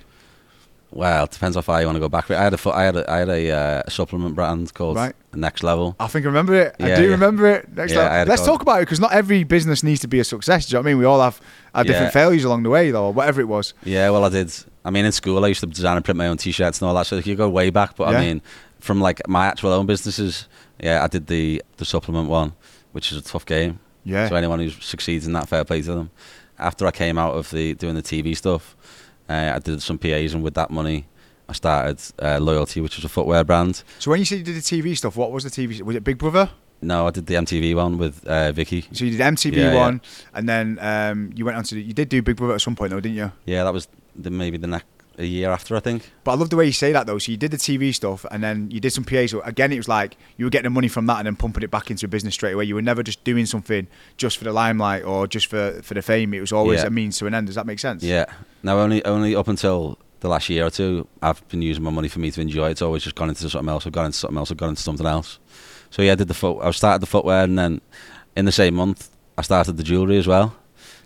Well, 0.96 1.26
it 1.26 1.32
depends 1.32 1.58
how 1.58 1.62
far 1.62 1.82
you 1.82 1.88
want 1.88 1.98
to 1.98 2.00
go 2.00 2.08
back. 2.08 2.32
I 2.32 2.42
had 2.42 2.54
a, 2.54 2.70
I 2.74 2.84
had 2.84 2.96
a, 2.96 3.12
I 3.12 3.18
had 3.18 3.30
a 3.30 3.52
uh, 3.52 3.90
supplement 3.90 4.34
brand 4.34 4.74
called 4.74 4.96
right. 4.96 5.14
Next 5.34 5.62
Level. 5.62 5.94
I 6.00 6.08
think 6.08 6.24
I 6.24 6.28
remember 6.28 6.54
it. 6.54 6.74
Yeah, 6.80 6.86
I 6.86 6.96
do 6.96 7.04
yeah. 7.04 7.10
remember 7.10 7.48
it. 7.48 7.76
Next 7.76 7.92
yeah, 7.92 8.00
Level. 8.00 8.30
Let's 8.30 8.46
talk 8.46 8.62
about 8.62 8.78
it 8.78 8.84
because 8.84 9.02
not 9.02 9.12
every 9.12 9.44
business 9.44 9.84
needs 9.84 10.00
to 10.02 10.08
be 10.08 10.20
a 10.20 10.24
success. 10.24 10.68
Do 10.68 10.72
you 10.72 10.74
know 10.76 10.80
what 10.80 10.88
I 10.88 10.92
mean? 10.92 11.00
We 11.00 11.04
all 11.04 11.20
have 11.20 11.42
our 11.74 11.84
different 11.84 12.14
failures 12.14 12.46
along 12.46 12.64
the 12.64 12.70
way, 12.70 12.92
though, 12.92 13.08
or 13.08 13.14
whatever 13.14 13.42
it 13.42 13.50
was. 13.50 13.74
Yeah, 13.84 14.10
well, 14.10 14.24
I 14.24 14.30
did. 14.30 14.54
I 14.86 14.90
mean, 14.90 15.04
in 15.04 15.12
school, 15.12 15.44
I 15.44 15.50
used 15.50 15.60
to 15.60 15.68
design 15.68 15.98
and 15.98 16.06
print 16.06 16.18
my 16.18 16.28
own 16.28 16.38
T-shirts 16.38 16.80
and 16.80 16.88
all 16.88 16.96
that. 16.96 17.08
So 17.08 17.18
you 17.18 17.36
go 17.36 17.50
way 17.50 17.72
back, 17.72 17.98
but 17.98 18.16
I 18.16 18.22
mean, 18.22 18.42
from 18.80 19.02
like 19.02 19.28
my 19.28 19.48
actual 19.48 19.74
own 19.74 19.88
businesses, 19.88 20.48
yeah, 20.80 21.04
I 21.04 21.08
did 21.08 21.28
the 21.28 21.62
the 21.76 21.84
supplement 21.84 22.30
one, 22.30 22.54
which 22.94 23.12
is 23.12 23.18
a 23.18 23.22
tough 23.22 23.46
game. 23.46 23.80
Yeah. 24.06 24.30
So 24.30 24.36
anyone 24.36 24.60
who 24.60 24.70
succeeds 24.70 25.28
in 25.28 25.34
that, 25.34 25.50
fair 25.50 25.66
play 25.66 25.82
to 25.82 25.94
them. 25.94 26.12
After 26.58 26.88
I 26.88 26.92
came 26.92 27.18
out 27.18 27.34
of 27.34 27.52
the 27.52 27.74
doing 27.74 27.96
the 27.96 28.02
TV 28.02 28.38
stuff, 28.38 28.78
uh, 29.30 29.54
I 29.56 29.60
did 29.60 29.82
some 29.82 29.98
PAs, 29.98 30.34
and 30.34 30.44
with 30.44 30.54
that 30.56 30.72
money, 30.72 31.08
I 31.48 31.54
started 31.54 32.02
uh, 32.20 32.40
Loyalty, 32.40 32.82
which 32.82 32.96
was 32.96 33.06
a 33.06 33.10
footwear 33.10 33.44
brand. 33.44 33.84
So 34.00 34.12
when 34.12 34.20
you 34.20 34.26
said 34.26 34.40
you 34.40 34.44
did 34.44 34.56
the 34.56 34.62
TV 34.62 34.98
stuff, 34.98 35.16
what 35.16 35.32
was 35.32 35.44
the 35.44 35.50
TV? 35.50 35.82
Was 35.82 35.96
it 35.96 36.04
Big 36.04 36.18
Brother? 36.18 36.50
No, 36.82 37.08
I 37.08 37.12
did 37.12 37.26
the 37.26 37.36
MTV 37.36 37.76
one 37.76 37.98
with 37.98 38.26
uh, 38.28 38.52
Vicky. 38.52 38.86
So 38.92 39.06
you 39.06 39.12
did 39.12 39.20
MTV 39.22 39.56
yeah, 39.56 39.74
one, 39.74 40.02
yeah. 40.04 40.40
and 40.40 40.50
then 40.50 40.78
um, 40.82 41.32
you 41.36 41.46
went 41.46 41.58
on 41.58 41.64
to 41.66 41.80
you 41.80 41.94
did 41.94 42.10
do 42.10 42.22
Big 42.22 42.36
Brother 42.36 42.56
at 42.56 42.62
some 42.62 42.76
point, 42.76 42.92
though, 42.92 43.00
didn't 43.00 43.18
you? 43.18 43.32
Yeah, 43.46 43.64
that 43.64 43.74
was 43.74 43.88
the, 44.16 44.30
maybe 44.30 44.58
the 44.58 44.68
next 44.68 44.86
a 45.18 45.26
year 45.26 45.50
after, 45.50 45.76
I 45.76 45.80
think. 45.80 46.12
But 46.24 46.32
I 46.32 46.36
love 46.36 46.50
the 46.50 46.56
way 46.56 46.66
you 46.66 46.72
say 46.72 46.92
that 46.92 47.08
though. 47.08 47.18
So 47.18 47.32
you 47.32 47.38
did 47.38 47.52
the 47.52 47.58
TV 47.58 47.94
stuff, 47.94 48.26
and 48.32 48.44
then 48.44 48.70
you 48.72 48.80
did 48.80 48.92
some 48.92 49.04
PA. 49.04 49.28
So 49.28 49.42
again, 49.42 49.72
it 49.72 49.78
was 49.78 49.88
like 49.88 50.18
you 50.38 50.46
were 50.46 50.50
getting 50.50 50.66
the 50.66 50.70
money 50.70 50.88
from 50.88 51.06
that 51.08 51.18
and 51.18 51.28
then 51.28 51.36
pumping 51.36 51.64
it 51.64 51.72
back 51.72 51.92
into 51.92 52.06
a 52.06 52.10
business 52.10 52.34
straight 52.34 52.54
away. 52.54 52.66
You 52.66 52.76
were 52.76 52.82
never 52.82 53.04
just 53.04 53.24
doing 53.24 53.46
something 53.46 53.88
just 54.18 54.38
for 54.38 54.44
the 54.44 54.52
limelight 54.52 55.04
or 55.04 55.28
just 55.28 55.48
for 55.48 55.82
for 55.82 55.94
the 55.94 56.02
fame. 56.02 56.34
It 56.34 56.42
was 56.42 56.52
always 56.52 56.82
yeah. 56.82 56.88
a 56.88 56.90
means 56.90 57.18
to 57.20 57.28
an 57.28 57.34
end. 57.34 57.48
Does 57.48 57.56
that 57.56 57.66
make 57.66 57.80
sense? 57.80 58.04
Yeah. 58.04 58.26
Now 58.64 58.80
only 58.80 59.04
only 59.06 59.36
up 59.36 59.48
until 59.48 59.98
the 60.22 60.30
last 60.30 60.50
year 60.50 60.66
or 60.66 60.70
two, 60.70 61.08
I've 61.22 61.48
been 61.50 61.62
using 61.62 61.84
my 61.84 61.92
money 61.92 62.08
for 62.08 62.20
me 62.20 62.32
to 62.32 62.42
enjoy. 62.42 62.70
It's 62.70 62.82
always 62.82 63.04
just 63.04 63.16
gone 63.16 63.30
into 63.30 63.50
something 63.50 63.70
else. 63.70 63.86
I've 63.86 63.94
gone 63.94 64.08
into 64.08 64.18
something 64.18 64.38
else. 64.38 64.52
I've 64.52 64.58
gone 64.58 64.70
into 64.70 64.82
something 64.82 65.06
else. 65.06 65.40
So 65.92 66.02
yeah, 66.02 66.14
I 66.14 66.16
did 66.16 66.28
the 66.28 66.34
foot. 66.34 66.60
I 66.62 66.72
started 66.72 67.02
the 67.02 67.08
footwear, 67.08 67.44
and 67.44 67.58
then 67.58 67.82
in 68.36 68.46
the 68.46 68.52
same 68.52 68.76
month, 68.76 69.10
I 69.38 69.44
started 69.44 69.78
the 69.78 69.84
jewelry 69.84 70.18
as 70.18 70.28
well. 70.28 70.56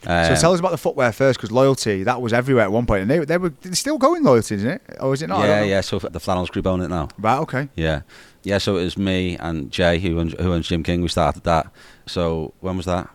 Um, 0.06 0.36
so 0.36 0.42
tell 0.42 0.54
us 0.54 0.60
about 0.60 0.72
the 0.72 0.78
footwear 0.78 1.12
first, 1.12 1.40
because 1.40 1.52
loyalty 1.52 2.04
that 2.04 2.22
was 2.22 2.32
everywhere 2.32 2.64
at 2.64 2.72
one 2.72 2.86
point, 2.86 3.02
and 3.02 3.12
they 3.12 3.20
they 3.20 3.38
were 3.38 3.54
still 3.72 3.98
going 3.98 4.24
loyalty, 4.24 4.56
isn't 4.56 4.70
it? 4.70 4.82
Or 5.00 5.14
is 5.14 5.22
it 5.22 5.28
not? 5.28 5.46
Yeah, 5.46 5.64
yeah. 5.64 5.82
So 5.82 6.00
the 6.00 6.20
Flannels 6.20 6.50
Group 6.50 6.68
own 6.68 6.82
it 6.82 6.88
now. 6.88 7.10
Right. 7.18 7.38
Okay. 7.40 7.70
Yeah, 7.76 8.02
yeah. 8.44 8.60
So 8.60 8.78
it 8.78 8.84
was 8.84 8.98
me 8.98 9.38
and 9.38 9.72
Jay 9.72 10.00
who 10.00 10.20
owns, 10.20 10.34
who 10.34 10.54
owns 10.54 10.68
Gym 10.68 10.84
King. 10.84 11.02
We 11.02 11.10
started 11.10 11.44
that. 11.44 11.72
So 12.06 12.54
when 12.62 12.78
was 12.78 12.86
that? 12.86 13.10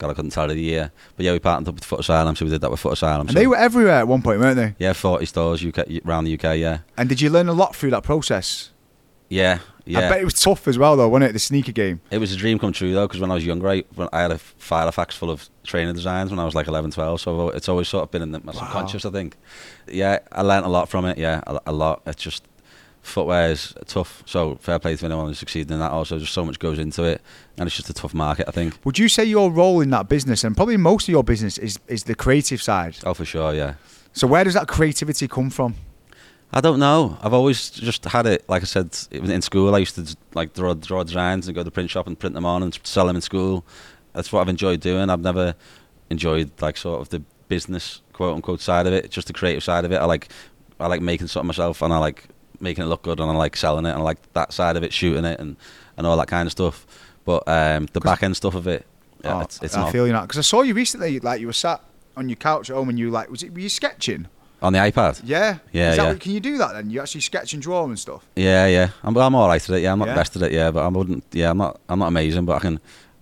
God, 0.00 0.10
I 0.10 0.14
couldn't 0.14 0.30
tell 0.30 0.48
you 0.48 0.54
the 0.54 0.62
year. 0.62 0.92
But 1.14 1.26
yeah, 1.26 1.32
we 1.32 1.38
partnered 1.38 1.68
up 1.68 1.74
with 1.74 1.84
Foot 1.84 2.00
Asylum, 2.00 2.34
so 2.34 2.46
we 2.46 2.50
did 2.50 2.62
that 2.62 2.70
with 2.70 2.80
Foot 2.80 2.94
Asylum. 2.94 3.28
And 3.28 3.30
so. 3.32 3.38
they 3.38 3.46
were 3.46 3.56
everywhere 3.56 3.96
at 3.96 4.08
one 4.08 4.22
point, 4.22 4.40
weren't 4.40 4.56
they? 4.56 4.74
Yeah, 4.78 4.94
40 4.94 5.26
stores 5.26 5.62
UK, 5.62 6.06
around 6.06 6.24
the 6.24 6.34
UK, 6.34 6.56
yeah. 6.56 6.78
And 6.96 7.06
did 7.06 7.20
you 7.20 7.28
learn 7.28 7.48
a 7.48 7.52
lot 7.52 7.76
through 7.76 7.90
that 7.90 8.02
process? 8.02 8.70
Yeah, 9.28 9.58
yeah. 9.84 10.00
I 10.00 10.08
bet 10.08 10.20
it 10.20 10.24
was 10.24 10.34
tough 10.34 10.68
as 10.68 10.78
well, 10.78 10.96
though, 10.96 11.08
wasn't 11.08 11.30
it? 11.30 11.32
The 11.32 11.38
sneaker 11.38 11.72
game. 11.72 12.00
It 12.10 12.18
was 12.18 12.32
a 12.32 12.36
dream 12.36 12.58
come 12.58 12.72
true, 12.72 12.92
though, 12.92 13.06
because 13.06 13.20
when 13.20 13.30
I 13.30 13.34
was 13.34 13.46
younger, 13.46 13.68
I, 13.68 13.84
I 14.12 14.22
had 14.22 14.32
a 14.32 14.36
Filofax 14.36 15.12
full 15.12 15.30
of 15.30 15.48
training 15.64 15.94
designs 15.94 16.30
when 16.30 16.38
I 16.38 16.44
was 16.44 16.54
like 16.54 16.66
11, 16.66 16.90
12. 16.90 17.20
So 17.20 17.48
it's 17.50 17.68
always 17.68 17.88
sort 17.88 18.04
of 18.04 18.10
been 18.10 18.22
in 18.22 18.32
the, 18.32 18.40
my 18.40 18.52
wow. 18.52 18.60
subconscious, 18.60 19.04
I 19.04 19.10
think. 19.10 19.36
Yeah, 19.88 20.18
I 20.32 20.42
learned 20.42 20.66
a 20.66 20.68
lot 20.68 20.88
from 20.88 21.04
it, 21.04 21.18
yeah, 21.18 21.40
a, 21.46 21.60
a 21.66 21.72
lot. 21.72 22.02
It's 22.06 22.22
just 22.22 22.44
footwear 23.02 23.50
is 23.50 23.74
tough. 23.86 24.22
So 24.26 24.56
fair 24.56 24.78
play 24.78 24.96
to 24.96 25.04
anyone 25.04 25.26
who's 25.26 25.38
succeeded 25.38 25.70
in 25.70 25.78
that. 25.78 25.90
Also, 25.90 26.18
just 26.18 26.32
so 26.32 26.44
much 26.44 26.58
goes 26.58 26.78
into 26.78 27.04
it, 27.04 27.20
and 27.58 27.66
it's 27.66 27.76
just 27.76 27.90
a 27.90 27.94
tough 27.94 28.14
market. 28.14 28.46
I 28.48 28.52
think. 28.52 28.78
Would 28.84 28.98
you 28.98 29.08
say 29.08 29.24
your 29.24 29.50
role 29.50 29.80
in 29.80 29.90
that 29.90 30.08
business, 30.08 30.44
and 30.44 30.56
probably 30.56 30.76
most 30.76 31.04
of 31.04 31.12
your 31.12 31.24
business, 31.24 31.58
is 31.58 31.78
is 31.88 32.04
the 32.04 32.14
creative 32.14 32.62
side? 32.62 32.96
Oh, 33.04 33.14
for 33.14 33.24
sure, 33.24 33.54
yeah. 33.54 33.74
So 34.12 34.26
where 34.26 34.44
does 34.44 34.54
that 34.54 34.68
creativity 34.68 35.28
come 35.28 35.50
from? 35.50 35.76
I 36.52 36.60
don't 36.60 36.80
know. 36.80 37.16
I've 37.22 37.32
always 37.32 37.70
just 37.70 38.04
had 38.04 38.26
it. 38.26 38.48
Like 38.48 38.62
I 38.62 38.66
said, 38.66 38.96
in 39.12 39.40
school, 39.42 39.74
I 39.74 39.78
used 39.78 39.94
to 39.94 40.16
like 40.34 40.52
draw 40.52 40.74
draw 40.74 41.04
designs 41.04 41.46
and 41.46 41.54
go 41.54 41.60
to 41.60 41.64
the 41.64 41.70
print 41.70 41.90
shop 41.90 42.06
and 42.06 42.18
print 42.18 42.34
them 42.34 42.44
on 42.44 42.62
and 42.62 42.78
sell 42.82 43.06
them 43.06 43.16
in 43.16 43.22
school. 43.22 43.64
That's 44.14 44.32
what 44.32 44.40
I've 44.40 44.48
enjoyed 44.48 44.80
doing. 44.80 45.10
I've 45.10 45.20
never 45.20 45.54
enjoyed 46.10 46.50
like 46.60 46.76
sort 46.76 47.00
of 47.00 47.10
the 47.10 47.20
business 47.48 48.02
quote 48.12 48.34
unquote 48.34 48.60
side 48.60 48.86
of 48.86 48.92
it. 48.92 49.10
Just 49.10 49.28
the 49.28 49.32
creative 49.32 49.62
side 49.62 49.84
of 49.84 49.92
it. 49.92 49.96
I 49.96 50.06
like 50.06 50.28
I 50.80 50.88
like 50.88 51.02
making 51.02 51.28
something 51.28 51.46
myself, 51.46 51.82
and 51.82 51.92
I 51.92 51.98
like 51.98 52.24
making 52.58 52.84
it 52.84 52.88
look 52.88 53.02
good, 53.02 53.20
and 53.20 53.30
I 53.30 53.34
like 53.34 53.56
selling 53.56 53.86
it, 53.86 53.90
and 53.90 53.98
I 53.98 54.02
like 54.02 54.18
that 54.32 54.52
side 54.52 54.76
of 54.76 54.82
it, 54.82 54.92
shooting 54.92 55.24
it, 55.24 55.38
and, 55.38 55.56
and 55.96 56.06
all 56.06 56.16
that 56.16 56.28
kind 56.28 56.46
of 56.46 56.52
stuff. 56.52 56.86
But 57.24 57.44
um, 57.46 57.86
the 57.92 58.00
back 58.00 58.22
end 58.22 58.36
stuff 58.36 58.54
of 58.54 58.66
it, 58.66 58.86
yeah, 59.22 59.36
oh, 59.36 59.40
it's, 59.40 59.62
it's 59.62 59.76
I 59.76 59.82
not. 59.82 59.92
feel 59.92 60.06
you 60.06 60.12
now 60.12 60.22
because 60.22 60.38
I 60.38 60.42
saw 60.42 60.62
you 60.62 60.74
recently, 60.74 61.20
like 61.20 61.40
you 61.40 61.46
were 61.46 61.52
sat 61.52 61.80
on 62.16 62.28
your 62.28 62.36
couch 62.36 62.70
at 62.70 62.76
home, 62.76 62.88
and 62.88 62.98
you 62.98 63.10
like 63.10 63.30
was 63.30 63.44
it 63.44 63.52
were 63.52 63.60
you 63.60 63.68
sketching? 63.68 64.26
On 64.62 64.72
the 64.72 64.78
iPad? 64.78 65.22
Yeah. 65.24 65.58
Yeah, 65.72 65.94
yeah. 65.94 66.14
Can 66.14 66.32
you 66.32 66.40
do 66.40 66.58
that 66.58 66.74
then? 66.74 66.90
You 66.90 67.00
actually 67.00 67.22
sketch 67.22 67.54
and 67.54 67.62
draw 67.62 67.84
and 67.84 67.98
stuff? 67.98 68.26
Yeah, 68.36 68.66
yeah. 68.66 68.90
I'm, 69.02 69.16
I'm 69.16 69.34
all 69.34 69.48
right 69.48 69.62
at 69.62 69.76
it. 69.76 69.82
Yeah, 69.82 69.92
I'm 69.92 69.98
not 69.98 70.08
yeah. 70.08 70.14
best 70.14 70.36
at 70.36 70.42
it. 70.42 70.52
Yeah, 70.52 70.70
but 70.70 70.84
I 70.84 70.88
wouldn't. 70.88 71.24
Yeah, 71.32 71.50
I'm 71.50 71.58
not. 71.58 71.80
I'm 71.88 71.98
not 71.98 72.08
amazing, 72.08 72.44
but 72.44 72.56
I 72.56 72.58
can. 72.60 72.80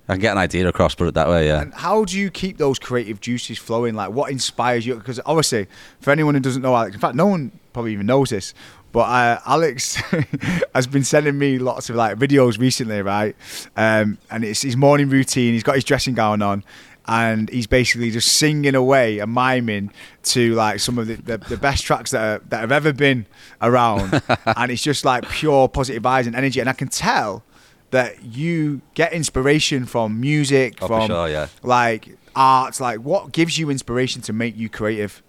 I 0.09 0.15
can 0.15 0.23
get 0.23 0.33
an 0.33 0.39
idea 0.39 0.67
across, 0.67 0.95
put 0.95 1.07
it 1.07 1.15
that 1.15 1.29
way, 1.29 1.49
yeah. 1.49 1.61
And 1.61 1.75
how 1.75 2.07
do 2.07 2.19
you 2.19 2.31
keep 2.31 2.57
those 2.57 2.79
creative 2.79 3.21
juices 3.21 3.59
flowing? 3.59 3.95
Like, 3.95 4.11
what 4.11 4.31
inspires 4.31 4.87
you? 4.87 4.95
Because 4.95 5.21
obviously, 5.27 5.67
for 6.01 6.13
anyone 6.13 6.33
who 6.33 6.41
doesn't 6.41 6.63
know 6.63 6.75
Alex, 6.75 6.95
in 6.95 7.01
fact, 7.01 7.15
no 7.15 7.27
one 7.27 7.53
probably 7.75 7.93
even 7.93 8.07
knows 8.07 8.31
this, 8.31 8.55
but 8.91 9.01
uh, 9.01 9.39
Alex 9.45 9.97
has 10.75 10.87
been 10.87 11.05
sending 11.05 11.39
me 11.39 11.59
lots 11.59 11.91
of 11.91 11.97
like 11.97 12.17
videos 12.19 12.59
recently, 12.59 13.03
right? 13.03 13.37
Um, 13.77 14.17
and 14.31 14.45
it's 14.45 14.63
his 14.63 14.77
morning 14.77 15.11
routine. 15.11 15.53
He's 15.53 15.63
got 15.63 15.75
his 15.75 15.85
dressing 15.85 16.15
gown 16.15 16.41
on, 16.41 16.65
and 17.09 17.49
he's 17.49 17.67
basically 17.67 18.11
just 18.11 18.35
singing 18.35 18.75
away 18.75 19.19
and 19.19 19.33
miming 19.33 19.91
to 20.25 20.55
like 20.55 20.79
some 20.79 20.99
of 20.99 21.07
the, 21.07 21.15
the, 21.15 21.39
the 21.39 21.57
best 21.57 21.85
tracks 21.85 22.11
that 22.13 22.21
are, 22.23 22.45
that 22.51 22.61
have 22.61 22.71
ever 22.71 22.93
been 22.93 23.27
around, 23.63 24.23
and 24.47 24.71
it's 24.71 24.83
just 24.83 25.05
like 25.05 25.29
pure 25.29 25.69
positive 25.69 26.03
vibes 26.03 26.27
and 26.27 26.37
energy, 26.37 26.61
and 26.61 26.69
I 26.69 26.75
can 26.75 26.89
tell 26.89 27.43
that 27.91 28.23
you 28.23 28.83
get 28.95 29.13
inspiration 29.15 29.87
from 29.87 30.21
music, 30.21 30.77
Oh, 30.83 30.87
from 30.87 31.07
sure, 31.09 31.29
yeah. 31.29 31.49
like 31.63 32.17
art, 32.37 32.79
like 32.81 33.01
what 33.01 33.33
gives 33.33 33.59
you 33.59 33.71
inspiration 33.71 34.21
to 34.23 34.33
make 34.33 34.57
you 34.57 34.69
creative? 34.69 35.23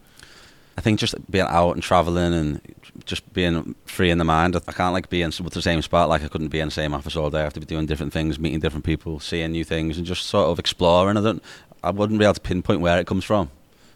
I 0.78 0.82
think 0.82 1.00
just 1.00 1.16
being 1.30 1.46
out 1.48 1.72
and 1.74 1.84
traveling 1.84 2.34
and 2.34 2.62
just 3.06 3.34
being 3.34 3.76
free 3.86 4.10
in 4.12 4.18
the 4.18 4.24
mind. 4.24 4.56
I 4.56 4.72
can't 4.72 4.94
like 4.94 5.10
be 5.10 5.22
in 5.22 5.32
the 5.32 5.62
same 5.62 5.82
spot. 5.82 6.08
Like 6.10 6.24
I 6.24 6.28
couldn't 6.30 6.48
be 6.50 6.60
in 6.60 6.68
the 6.70 6.74
same 6.74 6.94
office 6.94 7.16
all 7.16 7.30
day. 7.30 7.40
I 7.42 7.44
have 7.44 7.54
to 7.54 7.60
be 7.60 7.66
doing 7.66 7.86
different 7.86 8.14
things, 8.14 8.40
meeting 8.40 8.60
different 8.60 8.86
people, 8.86 9.20
seeing 9.20 9.52
new 9.52 9.64
things, 9.64 9.98
and 9.98 10.06
just 10.08 10.26
sort 10.28 10.48
of 10.48 10.60
exploring. 10.60 11.18
I 11.18 11.22
don't. 11.22 11.44
I 11.84 11.92
wouldn't 11.92 12.20
be 12.20 12.26
able 12.26 12.36
to 12.36 12.42
pinpoint 12.42 12.82
where 12.82 13.00
it 13.00 13.08
comes 13.08 13.24
from. 13.24 13.50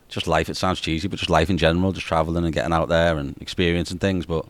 Just 0.09 0.27
life. 0.27 0.49
It 0.49 0.57
sounds 0.57 0.79
cheesy, 0.79 1.07
but 1.07 1.19
just 1.19 1.29
life 1.29 1.49
in 1.49 1.57
general. 1.57 1.91
Just 1.91 2.05
traveling 2.05 2.43
and 2.43 2.53
getting 2.53 2.73
out 2.73 2.89
there 2.89 3.17
and 3.17 3.35
experiencing 3.41 3.99
things. 3.99 4.25
But 4.25 4.45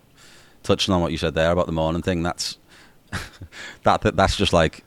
touching 0.63 0.93
on 0.93 1.01
what 1.01 1.11
you 1.11 1.17
said 1.17 1.35
there 1.35 1.51
about 1.51 1.67
the 1.67 1.71
morning 1.71 2.01
thing, 2.01 2.23
that's 2.23 2.57
that, 3.83 4.01
that 4.01 4.15
that's 4.15 4.35
just 4.35 4.53
like 4.53 4.83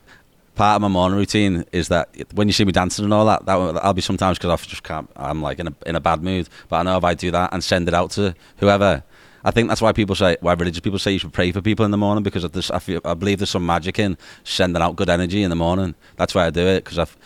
part 0.55 0.77
of 0.77 0.83
my 0.83 0.89
morning 0.89 1.19
routine 1.19 1.65
is 1.71 1.89
that 1.89 2.09
when 2.33 2.49
you 2.49 2.53
see 2.53 2.65
me 2.65 2.73
dancing 2.73 3.05
and 3.05 3.15
all 3.15 3.27
that, 3.27 3.47
that 3.47 3.55
I'll 3.55 3.93
be 3.93 4.01
sometimes 4.01 4.39
because 4.39 4.51
I 4.51 4.69
just 4.69 4.83
can't. 4.83 5.09
I'm 5.15 5.43
like 5.43 5.59
in 5.59 5.69
a 5.69 5.75
in 5.87 5.97
a 5.97 6.01
bad 6.01 6.23
mood. 6.23 6.49
But 6.69 6.77
I 6.77 6.83
know 6.83 6.97
if 6.97 7.05
I 7.05 7.15
do 7.15 7.31
that 7.31 7.53
and 7.53 7.63
send 7.63 7.89
it 7.89 7.95
out 7.95 8.11
to 8.13 8.35
whoever, 8.59 9.05
I 9.45 9.51
think 9.53 9.69
that's 9.69 9.81
why 9.81 9.93
people 9.93 10.17
say 10.17 10.37
why 10.41 10.55
religious 10.55 10.81
people 10.81 10.99
say 10.99 11.13
you 11.13 11.19
should 11.19 11.33
pray 11.33 11.53
for 11.53 11.63
people 11.63 11.85
in 11.85 11.91
the 11.91 11.97
morning 11.97 12.25
because 12.25 12.49
this. 12.51 12.71
I 12.71 12.81
feel 12.81 13.01
I 13.05 13.15
believe 13.15 13.39
there's 13.39 13.51
some 13.51 13.65
magic 13.65 13.99
in 13.99 14.19
sending 14.43 14.83
out 14.83 14.97
good 14.97 15.09
energy 15.09 15.43
in 15.43 15.51
the 15.51 15.57
morning. 15.57 15.95
That's 16.17 16.35
why 16.35 16.47
I 16.47 16.51
do 16.51 16.67
it 16.67 16.85
because 16.85 16.99
I've 16.99 17.17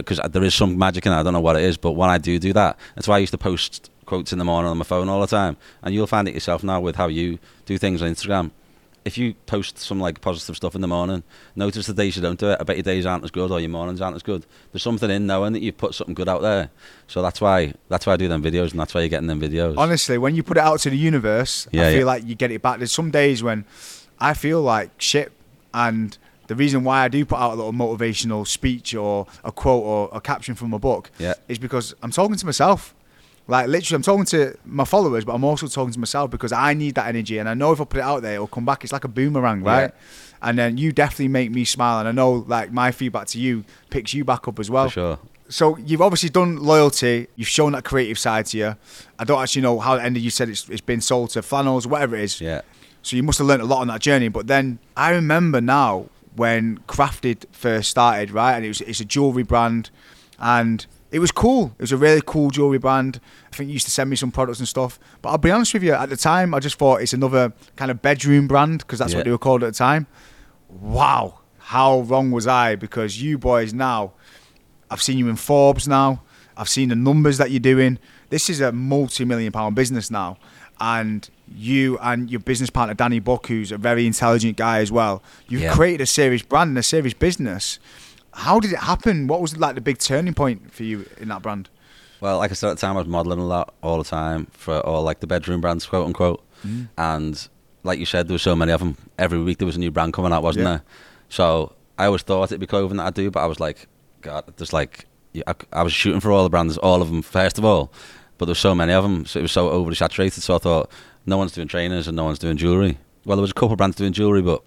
because 0.00 0.20
there 0.30 0.42
is 0.44 0.54
some 0.54 0.78
magic 0.78 1.06
in 1.06 1.12
it. 1.12 1.16
I 1.16 1.22
don't 1.22 1.32
know 1.32 1.40
what 1.40 1.56
it 1.56 1.62
is, 1.62 1.76
but 1.76 1.92
when 1.92 2.10
I 2.10 2.18
do 2.18 2.38
do 2.38 2.52
that, 2.52 2.78
that's 2.94 3.08
why 3.08 3.16
I 3.16 3.18
used 3.18 3.32
to 3.32 3.38
post 3.38 3.90
quotes 4.06 4.32
in 4.32 4.38
the 4.38 4.44
morning 4.44 4.70
on 4.70 4.78
my 4.78 4.84
phone 4.84 5.08
all 5.08 5.20
the 5.20 5.26
time. 5.26 5.56
And 5.82 5.94
you'll 5.94 6.06
find 6.06 6.28
it 6.28 6.34
yourself 6.34 6.62
now 6.64 6.80
with 6.80 6.96
how 6.96 7.08
you 7.08 7.38
do 7.66 7.78
things 7.78 8.02
on 8.02 8.12
Instagram 8.12 8.50
if 9.04 9.18
you 9.18 9.34
post 9.46 9.78
some 9.78 10.00
like 10.00 10.20
positive 10.20 10.56
stuff 10.56 10.74
in 10.74 10.80
the 10.80 10.86
morning, 10.88 11.22
notice 11.56 11.86
the 11.86 11.94
days 11.94 12.16
you 12.16 12.22
don't 12.22 12.38
do 12.38 12.50
it. 12.50 12.58
I 12.60 12.64
bet 12.64 12.76
your 12.76 12.82
days 12.82 13.06
aren't 13.06 13.24
as 13.24 13.30
good 13.30 13.50
or 13.50 13.58
your 13.60 13.68
mornings 13.68 14.00
aren't 14.00 14.16
as 14.16 14.22
good. 14.22 14.46
There's 14.70 14.82
something 14.82 15.10
in 15.10 15.26
knowing 15.26 15.52
that 15.54 15.62
you 15.62 15.72
put 15.72 15.94
something 15.94 16.14
good 16.14 16.28
out 16.28 16.42
there. 16.42 16.70
So 17.08 17.22
that's 17.22 17.40
why 17.40 17.74
that's 17.88 18.06
why 18.06 18.14
I 18.14 18.16
do 18.16 18.28
them 18.28 18.42
videos 18.42 18.70
and 18.70 18.80
that's 18.80 18.94
why 18.94 19.00
you're 19.00 19.08
getting 19.08 19.26
them 19.26 19.40
videos. 19.40 19.76
Honestly, 19.76 20.18
when 20.18 20.34
you 20.34 20.42
put 20.42 20.56
it 20.56 20.62
out 20.62 20.80
to 20.80 20.90
the 20.90 20.96
universe, 20.96 21.66
Yeah, 21.72 21.88
I 21.88 21.90
feel 21.90 21.98
yeah. 22.00 22.04
like 22.04 22.24
you 22.26 22.34
get 22.34 22.50
it 22.50 22.62
back. 22.62 22.78
There's 22.78 22.92
some 22.92 23.10
days 23.10 23.42
when 23.42 23.64
I 24.20 24.34
feel 24.34 24.62
like 24.62 24.90
shit, 24.98 25.32
and 25.74 26.16
the 26.52 26.56
reason 26.64 26.84
why 26.84 26.98
I 27.04 27.08
do 27.08 27.24
put 27.24 27.38
out 27.38 27.52
a 27.54 27.56
little 27.60 27.72
motivational 27.72 28.46
speech 28.46 28.94
or 28.94 29.26
a 29.42 29.52
quote 29.52 29.82
or 29.84 30.10
a 30.12 30.20
caption 30.20 30.54
from 30.54 30.72
a 30.74 30.78
book 30.78 31.10
Yeah. 31.18 31.34
is 31.48 31.58
because 31.58 31.94
I'm 32.02 32.10
talking 32.10 32.36
to 32.36 32.46
myself. 32.46 32.94
Like 33.48 33.66
literally, 33.68 33.96
I'm 33.96 34.02
talking 34.02 34.24
to 34.36 34.56
my 34.64 34.84
followers, 34.84 35.24
but 35.24 35.34
I'm 35.34 35.42
also 35.44 35.66
talking 35.66 35.92
to 35.92 35.98
myself 35.98 36.30
because 36.30 36.52
I 36.52 36.74
need 36.74 36.94
that 36.94 37.06
energy, 37.08 37.38
and 37.38 37.48
I 37.48 37.54
know 37.54 37.72
if 37.72 37.80
I 37.80 37.84
put 37.84 37.98
it 37.98 38.04
out 38.12 38.22
there, 38.22 38.34
it'll 38.34 38.46
come 38.46 38.64
back. 38.64 38.84
It's 38.84 38.92
like 38.92 39.04
a 39.04 39.08
boomerang, 39.08 39.62
right? 39.64 39.90
And 40.42 40.58
then 40.58 40.76
you 40.76 40.92
definitely 40.92 41.28
make 41.28 41.50
me 41.50 41.64
smile, 41.64 41.98
and 42.00 42.08
I 42.08 42.12
know 42.12 42.44
like 42.46 42.70
my 42.72 42.92
feedback 42.92 43.26
to 43.28 43.38
you 43.40 43.64
picks 43.90 44.12
you 44.14 44.24
back 44.24 44.46
up 44.46 44.58
as 44.60 44.70
well 44.70 44.86
for 44.88 44.92
sure. 44.92 45.18
so 45.48 45.76
you've 45.78 46.00
obviously 46.02 46.28
done 46.28 46.56
loyalty. 46.72 47.26
You've 47.36 47.48
shown 47.58 47.72
that 47.72 47.84
creative 47.84 48.18
side 48.18 48.46
to 48.46 48.58
you. 48.58 48.76
I 49.18 49.24
don't 49.24 49.40
actually 49.42 49.62
know 49.62 49.78
how 49.80 49.94
it 49.96 50.02
ended. 50.02 50.22
You 50.22 50.30
said 50.30 50.48
it's, 50.48 50.68
it's 50.68 50.80
been 50.92 51.00
sold 51.00 51.30
to 51.30 51.42
flannels, 51.42 51.86
whatever 51.86 52.14
it 52.16 52.22
is. 52.24 52.40
Yeah. 52.40 52.60
So 53.02 53.16
you 53.16 53.24
must 53.24 53.38
have 53.38 53.48
learned 53.48 53.62
a 53.62 53.66
lot 53.66 53.80
on 53.80 53.88
that 53.88 54.00
journey. 54.00 54.28
But 54.28 54.46
then 54.46 54.78
I 54.96 55.10
remember 55.10 55.60
now 55.60 56.06
when 56.36 56.78
Crafted 56.86 57.44
first 57.52 57.90
started, 57.90 58.30
right? 58.30 58.54
And 58.54 58.64
it 58.64 58.68
was 58.68 58.80
it's 58.82 59.00
a 59.00 59.04
jewelry 59.04 59.42
brand, 59.42 59.90
and 60.38 60.86
it 61.10 61.18
was 61.18 61.30
cool. 61.30 61.74
It 61.78 61.82
was 61.82 61.92
a 61.92 61.96
really 61.96 62.22
cool 62.24 62.50
jewelry 62.50 62.78
brand. 62.78 63.20
I 63.52 63.56
think 63.56 63.68
you 63.68 63.74
used 63.74 63.84
to 63.86 63.90
send 63.92 64.08
me 64.08 64.16
some 64.16 64.30
products 64.30 64.58
and 64.60 64.68
stuff. 64.68 64.98
But 65.20 65.28
I'll 65.30 65.38
be 65.38 65.50
honest 65.50 65.74
with 65.74 65.82
you, 65.82 65.92
at 65.92 66.08
the 66.08 66.16
time, 66.16 66.54
I 66.54 66.58
just 66.60 66.76
thought 66.76 67.02
it's 67.02 67.12
another 67.12 67.52
kind 67.76 67.90
of 67.90 68.00
bedroom 68.00 68.48
brand 68.48 68.78
because 68.78 68.98
that's 68.98 69.12
Yeah. 69.12 69.18
what 69.18 69.24
they 69.24 69.30
were 69.30 69.38
called 69.38 69.62
at 69.62 69.72
the 69.72 69.78
time. 69.78 70.06
Wow, 70.68 71.40
how 71.58 72.00
wrong 72.00 72.30
was 72.30 72.46
I? 72.46 72.76
Because 72.76 73.20
you 73.20 73.36
boys 73.38 73.74
now 73.74 74.12
I've 74.90 75.00
seen 75.02 75.16
you 75.16 75.28
in 75.28 75.36
Forbes 75.36 75.88
now. 75.88 76.22
I've 76.54 76.68
seen 76.68 76.90
the 76.90 76.94
numbers 76.94 77.38
that 77.38 77.50
you're 77.50 77.60
doing. 77.60 77.98
This 78.28 78.50
is 78.50 78.60
a 78.60 78.72
multi-million 78.72 79.50
pound 79.50 79.74
business 79.74 80.10
now, 80.10 80.36
and 80.78 81.28
you 81.56 81.98
and 81.98 82.30
your 82.30 82.40
business 82.40 82.70
partner 82.70 82.94
Danny 82.94 83.18
Buck, 83.20 83.46
who's 83.46 83.72
a 83.72 83.78
very 83.78 84.06
intelligent 84.06 84.56
guy 84.56 84.78
as 84.80 84.90
well. 84.92 85.22
You've 85.48 85.62
Yeah. 85.62 85.74
created 85.74 86.00
a 86.00 86.06
serious 86.06 86.42
brand 86.42 86.68
and 86.70 86.78
a 86.78 86.82
serious 86.82 87.14
business. 87.14 87.78
How 88.34 88.60
did 88.60 88.72
it 88.72 88.78
happen? 88.78 89.26
What 89.26 89.40
was 89.40 89.56
like 89.56 89.74
the 89.74 89.80
big 89.80 89.98
turning 89.98 90.34
point 90.34 90.72
for 90.72 90.84
you 90.84 91.06
in 91.20 91.28
that 91.28 91.42
brand? 91.42 91.68
Well, 92.20 92.38
like 92.38 92.50
I 92.50 92.54
said 92.54 92.70
at 92.70 92.76
the 92.76 92.80
time, 92.80 92.96
I 92.96 93.00
was 93.00 93.08
modelling 93.08 93.40
a 93.40 93.44
lot 93.46 93.74
all 93.82 93.98
the 93.98 94.04
time 94.08 94.46
for 94.52 94.80
all 94.80 95.02
like 95.02 95.20
the 95.20 95.26
bedroom 95.26 95.60
brands, 95.60 95.84
quote 95.86 96.06
unquote. 96.06 96.42
Mm. 96.66 96.88
And 96.96 97.48
like 97.82 97.98
you 97.98 98.06
said, 98.06 98.28
there 98.28 98.34
were 98.34 98.38
so 98.38 98.54
many 98.56 98.72
of 98.72 98.80
them. 98.80 98.96
Every 99.18 99.38
week 99.42 99.58
there 99.58 99.66
was 99.66 99.76
a 99.76 99.80
new 99.80 99.90
brand 99.90 100.12
coming 100.12 100.32
out, 100.32 100.42
wasn't 100.42 100.64
Yeah. 100.64 100.70
there? 100.70 100.82
So 101.28 101.72
I 101.98 102.06
always 102.06 102.22
thought 102.22 102.44
it'd 102.44 102.60
be 102.60 102.66
clothing 102.66 102.96
that 102.98 103.06
I 103.06 103.10
do, 103.10 103.30
but 103.30 103.40
I 103.40 103.46
was 103.46 103.58
like, 103.60 103.86
God, 104.20 104.44
just 104.56 104.72
like, 104.72 105.06
I, 105.46 105.54
I 105.72 105.82
was 105.82 105.92
shooting 105.92 106.20
for 106.20 106.30
all 106.30 106.44
the 106.44 106.50
brands, 106.50 106.78
all 106.78 107.02
of 107.02 107.08
them 107.08 107.22
first 107.22 107.58
of 107.58 107.64
all, 107.64 107.92
but 108.38 108.46
there 108.46 108.52
were 108.52 108.56
so 108.56 108.74
many 108.74 108.92
of 108.92 109.02
them, 109.02 109.26
so 109.26 109.40
it 109.40 109.42
was 109.42 109.52
so 109.52 109.70
overly 109.70 109.96
saturated. 109.96 110.42
So 110.42 110.54
I 110.54 110.58
thought, 110.58 110.90
no 111.26 111.36
one's 111.36 111.52
doing 111.52 111.68
trainers 111.68 112.08
and 112.08 112.16
no 112.16 112.24
one's 112.24 112.38
doing 112.38 112.56
jewelry. 112.56 112.98
Well, 113.24 113.36
there 113.36 113.42
was 113.42 113.50
a 113.50 113.54
couple 113.54 113.72
of 113.72 113.78
brands 113.78 113.96
doing 113.96 114.12
jewelry, 114.12 114.42
but 114.42 114.62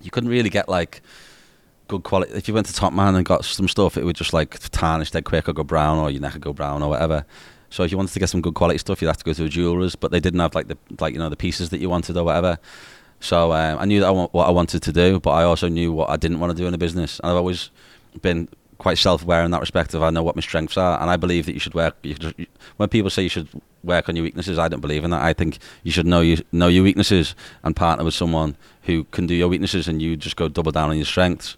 you 0.00 0.10
couldn't 0.10 0.30
really 0.30 0.50
get 0.50 0.68
like 0.68 1.02
good 1.88 2.02
quality. 2.02 2.32
If 2.32 2.48
you 2.48 2.54
went 2.54 2.66
to 2.66 2.72
Topman 2.72 3.16
and 3.16 3.24
got 3.24 3.44
some 3.44 3.68
stuff, 3.68 3.96
it 3.96 4.04
would 4.04 4.16
just 4.16 4.32
like 4.32 4.58
tarnish 4.70 5.10
dead 5.10 5.24
quick 5.24 5.48
or 5.48 5.52
go 5.52 5.64
brown 5.64 5.98
or 5.98 6.10
your 6.10 6.20
neck 6.20 6.34
would 6.34 6.42
go 6.42 6.52
brown 6.52 6.82
or 6.82 6.90
whatever. 6.90 7.24
So 7.70 7.82
if 7.82 7.90
you 7.90 7.96
wanted 7.96 8.12
to 8.12 8.20
get 8.20 8.28
some 8.28 8.40
good 8.40 8.54
quality 8.54 8.78
stuff, 8.78 9.02
you'd 9.02 9.08
have 9.08 9.16
to 9.16 9.24
go 9.24 9.32
to 9.32 9.44
a 9.44 9.48
jeweller's, 9.48 9.96
but 9.96 10.12
they 10.12 10.20
didn't 10.20 10.40
have 10.40 10.54
like 10.54 10.68
the 10.68 10.78
like 11.00 11.12
you 11.12 11.18
know 11.18 11.28
the 11.28 11.36
pieces 11.36 11.70
that 11.70 11.80
you 11.80 11.90
wanted 11.90 12.16
or 12.16 12.24
whatever. 12.24 12.58
So 13.20 13.52
um, 13.52 13.78
I 13.78 13.84
knew 13.86 14.00
that 14.00 14.06
I 14.06 14.10
want, 14.10 14.34
what 14.34 14.46
I 14.46 14.50
wanted 14.50 14.82
to 14.82 14.92
do, 14.92 15.18
but 15.18 15.30
I 15.30 15.44
also 15.44 15.68
knew 15.68 15.92
what 15.92 16.10
I 16.10 16.16
didn't 16.16 16.40
want 16.40 16.50
to 16.50 16.56
do 16.56 16.66
in 16.66 16.72
the 16.72 16.78
business. 16.78 17.18
And 17.20 17.30
I've 17.30 17.36
always 17.36 17.70
been 18.20 18.48
quite 18.78 18.98
self-aware 18.98 19.42
in 19.44 19.50
that 19.50 19.60
respect 19.60 19.94
of 19.94 20.02
I 20.02 20.10
know 20.10 20.22
what 20.22 20.36
my 20.36 20.42
strengths 20.42 20.76
are, 20.76 21.00
and 21.00 21.10
I 21.10 21.16
believe 21.16 21.46
that 21.46 21.52
you 21.52 21.60
should 21.60 21.74
work. 21.74 21.96
You 22.02 22.14
should, 22.14 22.46
when 22.76 22.88
people 22.88 23.10
say 23.10 23.22
you 23.22 23.28
should 23.28 23.48
work 23.82 24.08
on 24.08 24.16
your 24.16 24.22
weaknesses, 24.22 24.58
I 24.58 24.68
don't 24.68 24.80
believe 24.80 25.04
in 25.04 25.10
that. 25.10 25.22
I 25.22 25.32
think 25.32 25.58
you 25.82 25.92
should 25.92 26.06
know 26.06 26.20
you 26.20 26.38
know 26.52 26.68
your 26.68 26.84
weaknesses 26.84 27.34
and 27.62 27.76
partner 27.76 28.04
with 28.04 28.14
someone 28.14 28.56
who 28.82 29.04
can 29.04 29.26
do 29.26 29.34
your 29.34 29.48
weaknesses, 29.48 29.88
and 29.88 30.00
you 30.00 30.16
just 30.16 30.36
go 30.36 30.48
double 30.48 30.72
down 30.72 30.90
on 30.90 30.96
your 30.96 31.06
strengths. 31.06 31.56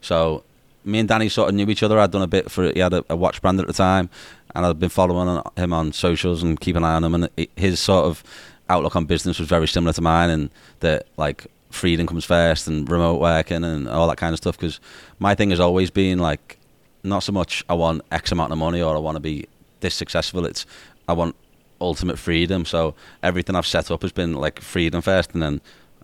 So 0.00 0.44
me 0.84 0.98
and 0.98 1.08
Danny 1.08 1.28
sort 1.28 1.48
of 1.48 1.54
knew 1.54 1.68
each 1.68 1.82
other. 1.82 1.98
I'd 1.98 2.10
done 2.10 2.22
a 2.22 2.26
bit 2.26 2.50
for 2.50 2.72
he 2.72 2.80
had 2.80 2.92
a, 2.92 3.04
a 3.10 3.16
watch 3.16 3.40
brand 3.42 3.60
at 3.60 3.66
the 3.66 3.72
time, 3.72 4.10
and 4.54 4.66
I'd 4.66 4.78
been 4.78 4.88
following 4.88 5.42
him 5.56 5.72
on 5.72 5.92
socials 5.92 6.42
and 6.42 6.58
keeping 6.58 6.82
an 6.82 6.84
eye 6.84 6.94
on 6.94 7.04
him. 7.04 7.14
And 7.14 7.28
his 7.56 7.80
sort 7.80 8.06
of 8.06 8.24
outlook 8.68 8.96
on 8.96 9.04
business 9.04 9.38
was 9.38 9.48
very 9.48 9.68
similar 9.68 9.92
to 9.92 10.00
mine, 10.00 10.30
and 10.30 10.50
that 10.80 11.06
like 11.16 11.46
freedom 11.70 12.06
comes 12.06 12.24
first 12.24 12.66
and 12.66 12.88
remote 12.90 13.20
working 13.20 13.64
and 13.64 13.88
all 13.88 14.08
that 14.08 14.18
kind 14.18 14.32
of 14.32 14.38
stuff. 14.38 14.58
Because 14.58 14.80
my 15.18 15.34
thing 15.34 15.50
has 15.50 15.60
always 15.60 15.90
been 15.90 16.18
like 16.18 16.58
not 17.02 17.22
so 17.22 17.32
much 17.32 17.64
I 17.68 17.74
want 17.74 18.02
X 18.12 18.32
amount 18.32 18.52
of 18.52 18.58
money 18.58 18.82
or 18.82 18.94
I 18.94 18.98
want 18.98 19.16
to 19.16 19.20
be 19.20 19.46
this 19.80 19.94
successful. 19.94 20.44
It's 20.44 20.66
I 21.08 21.12
want 21.12 21.34
ultimate 21.80 22.18
freedom. 22.18 22.64
So 22.64 22.94
everything 23.22 23.56
I've 23.56 23.66
set 23.66 23.90
up 23.90 24.02
has 24.02 24.12
been 24.12 24.34
like 24.34 24.60
freedom 24.60 25.00
first, 25.00 25.32
and 25.32 25.42
then 25.42 25.60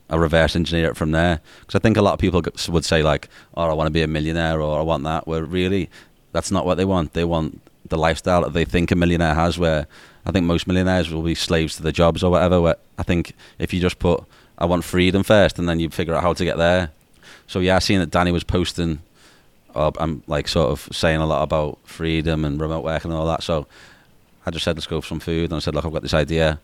I 0.08 0.16
reverse 0.16 0.56
engineer 0.56 0.90
it 0.90 0.96
from 0.96 1.12
there. 1.12 1.40
Because 1.60 1.74
I 1.74 1.78
think 1.80 1.96
a 1.96 2.02
lot 2.02 2.14
of 2.14 2.18
people 2.18 2.42
would 2.68 2.84
say 2.84 3.02
like, 3.02 3.28
"Oh, 3.54 3.68
I 3.68 3.74
want 3.74 3.86
to 3.88 3.92
be 3.92 4.02
a 4.02 4.06
millionaire," 4.06 4.60
or 4.60 4.78
"I 4.78 4.82
want 4.82 5.04
that." 5.04 5.26
Where 5.26 5.44
really, 5.44 5.90
that's 6.32 6.50
not 6.50 6.66
what 6.66 6.76
they 6.76 6.84
want. 6.84 7.12
They 7.12 7.24
want 7.24 7.60
the 7.88 7.98
lifestyle 7.98 8.42
that 8.42 8.52
they 8.52 8.64
think 8.64 8.90
a 8.90 8.96
millionaire 8.96 9.34
has. 9.34 9.58
Where 9.58 9.86
I 10.24 10.32
think 10.32 10.46
most 10.46 10.66
millionaires 10.66 11.10
will 11.10 11.22
be 11.22 11.34
slaves 11.34 11.76
to 11.76 11.82
their 11.82 11.92
jobs 11.92 12.22
or 12.22 12.30
whatever. 12.30 12.60
Where 12.60 12.76
I 12.98 13.02
think 13.02 13.34
if 13.58 13.72
you 13.72 13.80
just 13.80 13.98
put, 13.98 14.24
"I 14.58 14.66
want 14.66 14.84
freedom" 14.84 15.22
first, 15.22 15.58
and 15.58 15.68
then 15.68 15.80
you 15.80 15.90
figure 15.90 16.14
out 16.14 16.22
how 16.22 16.32
to 16.32 16.44
get 16.44 16.56
there. 16.56 16.90
So 17.46 17.60
yeah, 17.60 17.76
I 17.76 17.78
seen 17.80 18.00
that 18.00 18.10
Danny 18.10 18.32
was 18.32 18.44
posting. 18.44 19.00
Uh, 19.74 19.90
I'm 19.98 20.22
like 20.26 20.48
sort 20.48 20.70
of 20.70 20.88
saying 20.96 21.20
a 21.20 21.26
lot 21.26 21.42
about 21.42 21.78
freedom 21.84 22.44
and 22.44 22.60
remote 22.60 22.82
work 22.82 23.04
and 23.04 23.12
all 23.12 23.26
that. 23.26 23.42
So 23.42 23.66
I 24.46 24.50
just 24.50 24.64
said, 24.64 24.76
let's 24.76 24.86
go 24.86 25.00
for 25.00 25.06
some 25.06 25.20
food. 25.20 25.50
And 25.50 25.54
I 25.54 25.58
said, 25.58 25.74
look, 25.74 25.84
I've 25.84 25.92
got 25.92 26.02
this 26.02 26.14
idea. 26.14 26.60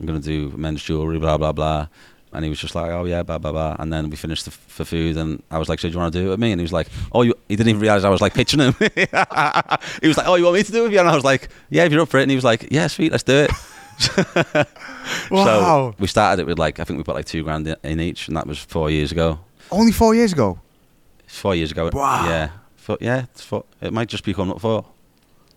I'm 0.00 0.06
to 0.06 0.18
do 0.20 0.56
men's 0.56 0.82
jewelry, 0.82 1.18
blah, 1.18 1.36
blah, 1.36 1.52
blah. 1.52 1.88
And 2.32 2.44
he 2.44 2.48
was 2.48 2.58
just 2.58 2.74
like, 2.74 2.90
oh, 2.90 3.04
yeah, 3.04 3.22
blah, 3.22 3.38
blah, 3.38 3.52
blah. 3.52 3.76
And 3.78 3.92
then 3.92 4.10
we 4.10 4.16
finished 4.16 4.44
the, 4.44 4.50
f- 4.50 4.64
for 4.66 4.84
food. 4.84 5.16
And 5.16 5.42
I 5.50 5.58
was 5.58 5.68
like, 5.68 5.78
so 5.78 5.88
do 5.88 5.92
you 5.92 5.98
want 5.98 6.12
to 6.12 6.18
do 6.18 6.26
it 6.26 6.30
with 6.30 6.40
me? 6.40 6.50
And 6.50 6.60
he 6.60 6.64
was 6.64 6.72
like, 6.72 6.88
oh, 7.12 7.22
you, 7.22 7.34
he 7.48 7.54
didn't 7.54 7.68
even 7.68 7.80
realize 7.80 8.04
I 8.04 8.08
was 8.08 8.20
like 8.20 8.34
pitching 8.34 8.60
him. 8.60 8.74
he 8.80 10.08
was 10.08 10.16
like, 10.16 10.26
oh, 10.26 10.34
you 10.34 10.44
want 10.44 10.54
me 10.56 10.62
to 10.64 10.72
do 10.72 10.80
it 10.80 10.82
with 10.84 10.92
you? 10.92 10.98
And 10.98 11.08
I 11.08 11.14
was 11.14 11.22
like, 11.24 11.48
yeah, 11.70 11.84
if 11.84 11.92
you're 11.92 12.02
up 12.02 12.08
for 12.08 12.18
it. 12.18 12.22
And 12.22 12.30
he 12.30 12.36
was 12.36 12.44
like, 12.44 12.68
yeah, 12.70 12.88
sweet, 12.88 13.12
let's 13.12 13.22
do 13.22 13.34
it. 13.34 13.50
Wow. 15.30 15.44
So 15.92 15.94
we 15.98 16.06
started 16.06 16.42
it 16.42 16.46
with 16.46 16.58
like, 16.58 16.80
I 16.80 16.84
think 16.84 16.96
we 16.98 17.04
put 17.04 17.14
like 17.14 17.24
two 17.26 17.42
grand 17.44 17.66
in, 17.66 17.76
in 17.82 18.00
each. 18.00 18.28
And 18.28 18.36
that 18.36 18.46
was 18.46 18.58
four 18.58 18.90
years 18.90 19.12
ago. 19.12 19.38
Only 19.70 19.92
four 19.92 20.14
years 20.14 20.32
ago. 20.32 20.58
Four 21.26 21.54
years 21.54 21.70
ago. 21.72 21.90
Wow. 21.92 22.26
Yeah. 22.28 22.50
Four, 22.76 22.98
yeah, 23.00 23.24
it's 23.32 23.42
four, 23.42 23.64
it 23.80 23.92
might 23.92 24.08
just 24.08 24.24
be 24.24 24.34
coming 24.34 24.52
up 24.54 24.60
four. 24.60 24.84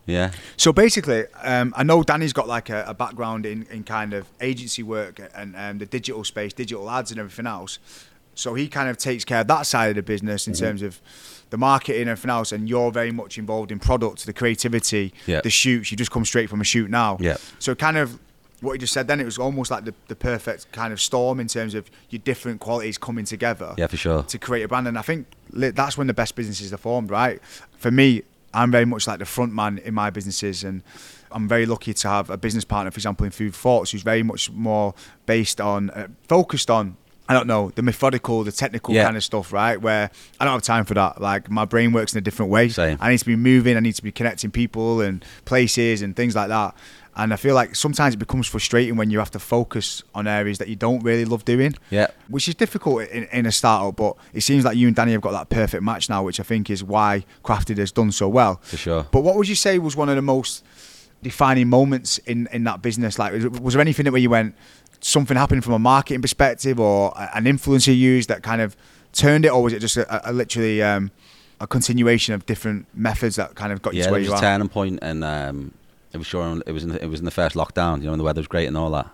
Yeah. 0.05 0.31
So 0.55 0.71
basically, 0.71 1.25
um, 1.43 1.73
I 1.75 1.83
know 1.83 2.01
Danny's 2.01 2.31
got 2.31 2.47
like 2.47 2.69
a, 2.69 2.85
a 2.87 2.93
background 2.93 3.45
in, 3.45 3.63
in 3.69 3.83
kind 3.83 4.13
of 4.13 4.25
agency 4.39 4.81
work 4.81 5.19
and 5.35 5.53
um, 5.57 5.77
the 5.79 5.85
digital 5.85 6.23
space, 6.23 6.53
digital 6.53 6.89
ads 6.89 7.11
and 7.11 7.19
everything 7.19 7.45
else. 7.45 7.79
So 8.33 8.53
he 8.53 8.69
kind 8.69 8.87
of 8.89 8.97
takes 8.97 9.25
care 9.25 9.41
of 9.41 9.47
that 9.47 9.65
side 9.65 9.89
of 9.89 9.95
the 9.97 10.03
business 10.03 10.47
in 10.47 10.53
terms 10.53 10.81
of 10.81 11.01
the 11.49 11.57
marketing 11.57 12.01
and 12.01 12.09
everything 12.11 12.29
else, 12.31 12.51
and 12.53 12.69
you're 12.69 12.91
very 12.91 13.11
much 13.11 13.37
involved 13.37 13.71
in 13.71 13.79
product, 13.79 14.25
the 14.25 14.33
creativity, 14.33 15.13
Yeah. 15.25 15.41
the 15.41 15.49
shoots. 15.49 15.91
You 15.91 15.97
just 15.97 16.11
come 16.11 16.23
straight 16.23 16.49
from 16.49 16.61
a 16.61 16.63
shoot 16.63 16.89
now. 16.89 17.17
Yeah. 17.19 17.37
So 17.59 17.75
kind 17.75 17.97
of 17.97 18.19
what 18.61 18.73
you 18.73 18.79
just 18.79 18.93
said 18.93 19.07
then, 19.07 19.19
it 19.19 19.25
was 19.25 19.37
almost 19.37 19.69
like 19.69 19.85
the, 19.85 19.93
the 20.07 20.15
perfect 20.15 20.71
kind 20.71 20.91
of 20.91 20.99
storm 20.99 21.39
in 21.39 21.47
terms 21.47 21.75
of 21.75 21.89
your 22.09 22.19
different 22.19 22.59
qualities 22.59 22.97
coming 22.97 23.23
together 23.25 23.73
Yeah, 23.77 23.87
for 23.87 23.97
sure. 23.97 24.23
to 24.23 24.37
create 24.39 24.63
a 24.63 24.67
brand. 24.67 24.87
And 24.87 24.97
I 24.97 25.01
think 25.03 25.27
that's 25.51 25.97
when 25.97 26.07
the 26.07 26.13
best 26.13 26.35
businesses 26.35 26.73
are 26.73 26.77
formed, 26.77 27.11
right? 27.11 27.39
For 27.77 27.91
me, 27.91 28.23
I'm 28.53 28.71
very 28.71 28.85
much 28.85 29.05
like 29.07 29.19
the 29.19 29.25
front 29.25 29.53
man 29.53 29.77
in 29.79 29.93
my 29.93 30.09
businesses, 30.09 30.63
and 30.63 30.81
I'm 31.31 31.47
very 31.47 31.65
lucky 31.67 31.93
to 31.93 32.07
have 32.07 32.29
a 32.31 32.37
business 32.37 32.63
partner, 32.65 32.89
for 32.89 32.97
example, 32.97 33.25
in 33.25 33.31
Food 33.31 33.53
Thoughts, 33.53 33.91
who's 33.91 34.01
very 34.01 34.23
much 34.23 34.49
more 34.51 34.95
based 35.27 35.61
on, 35.61 35.89
uh, 35.91 36.07
focused 36.27 36.71
on. 36.71 36.97
I 37.29 37.33
don't 37.33 37.45
know 37.45 37.71
the 37.75 37.81
methodical, 37.81 38.45
the 38.45 38.53
technical 38.53 38.93
Yeah. 38.95 39.03
kind 39.03 39.17
of 39.17 39.23
stuff, 39.23 39.51
right? 39.51 39.79
Where 39.79 40.09
I 40.39 40.45
don't 40.45 40.53
have 40.53 40.61
time 40.63 40.85
for 40.85 40.93
that. 40.93 41.19
Like 41.19 41.51
my 41.51 41.65
brain 41.65 41.91
works 41.91 42.13
in 42.13 42.17
a 42.19 42.21
different 42.21 42.49
way. 42.53 42.69
Same. 42.69 42.97
I 43.01 43.09
need 43.11 43.17
to 43.17 43.25
be 43.25 43.35
moving. 43.35 43.75
I 43.75 43.81
need 43.81 43.95
to 43.95 44.01
be 44.01 44.13
connecting 44.13 44.49
people 44.49 45.01
and 45.01 45.23
places 45.43 46.01
and 46.01 46.15
things 46.15 46.37
like 46.37 46.47
that. 46.47 46.73
And 47.19 47.33
I 47.33 47.35
feel 47.35 47.55
like 47.55 47.75
sometimes 47.75 48.13
it 48.13 48.17
becomes 48.17 48.45
frustrating 48.47 48.95
when 48.95 49.09
you 49.11 49.17
have 49.19 49.31
to 49.31 49.39
focus 49.39 50.03
on 50.13 50.27
areas 50.27 50.59
that 50.59 50.67
you 50.67 50.75
don't 50.75 51.01
really 51.03 51.25
love 51.25 51.43
doing 51.45 51.73
Yeah. 51.89 52.07
which 52.29 52.47
is 52.47 52.53
difficult 52.55 53.09
in, 53.09 53.23
in 53.33 53.45
a 53.47 53.51
startup. 53.51 53.95
But 53.95 54.15
it 54.33 54.41
seems 54.41 54.63
like 54.63 54.77
you 54.77 54.85
and 54.87 54.95
Danny 54.95 55.13
have 55.13 55.21
got 55.21 55.31
that 55.31 55.49
perfect 55.49 55.81
match 55.83 56.09
now, 56.09 56.23
which 56.23 56.39
I 56.39 56.43
think 56.43 56.69
is 56.69 56.83
why 56.83 57.25
Crafted 57.43 57.77
has 57.79 57.91
done 57.91 58.11
so 58.11 58.29
well. 58.29 58.59
For 58.63 58.77
sure. 58.77 59.07
But 59.11 59.21
what 59.21 59.35
would 59.35 59.49
you 59.49 59.55
say 59.55 59.79
was 59.79 59.95
one 59.95 60.09
of 60.09 60.15
the 60.15 60.21
most 60.21 60.63
defining 61.23 61.67
moments 61.67 62.19
in 62.19 62.47
in 62.51 62.63
that 62.65 62.81
business? 62.81 63.17
Like, 63.17 63.33
was, 63.33 63.45
was 63.59 63.73
there 63.73 63.81
anything 63.81 64.03
that 64.05 64.11
where 64.11 64.21
you 64.21 64.29
went, 64.29 64.53
something 64.99 65.35
happened 65.37 65.63
from 65.63 65.73
a 65.73 65.79
marketing 65.79 66.21
perspective, 66.21 66.79
or 66.79 67.13
an 67.33 67.45
influencer 67.45 67.87
you 67.87 67.93
used 68.15 68.29
that 68.29 68.43
kind 68.43 68.61
of 68.61 68.75
turned 69.13 69.43
it, 69.45 69.49
or 69.51 69.63
was 69.63 69.73
it 69.73 69.79
just 69.79 69.97
a, 69.97 70.29
a 70.29 70.31
literally 70.31 70.83
um, 70.83 71.09
a 71.59 71.65
continuation 71.65 72.35
of 72.35 72.45
different 72.45 72.85
methods 72.93 73.37
that 73.37 73.55
kind 73.55 73.73
of 73.73 73.81
got 73.81 73.93
you 73.95 74.01
yeah, 74.01 74.05
to 74.05 74.11
where 74.11 74.19
was 74.19 74.27
you 74.27 74.33
a 74.33 74.37
are? 74.37 74.41
turning 74.41 74.69
point, 74.69 74.99
and 75.01 75.23
um, 75.23 75.73
it 76.17 76.19
was 76.19 76.27
sure 76.27 76.61
it 76.65 76.71
was 76.71 76.83
in 76.83 76.89
the, 76.89 77.03
it 77.03 77.07
was 77.07 77.19
in 77.19 77.25
the 77.25 77.31
first 77.31 77.55
lockdown. 77.55 77.99
You 77.99 78.05
know, 78.05 78.11
when 78.11 78.17
the 78.17 78.23
weather 78.23 78.39
was 78.39 78.47
great 78.47 78.65
and 78.65 78.75
all 78.75 78.89
that, 78.91 79.07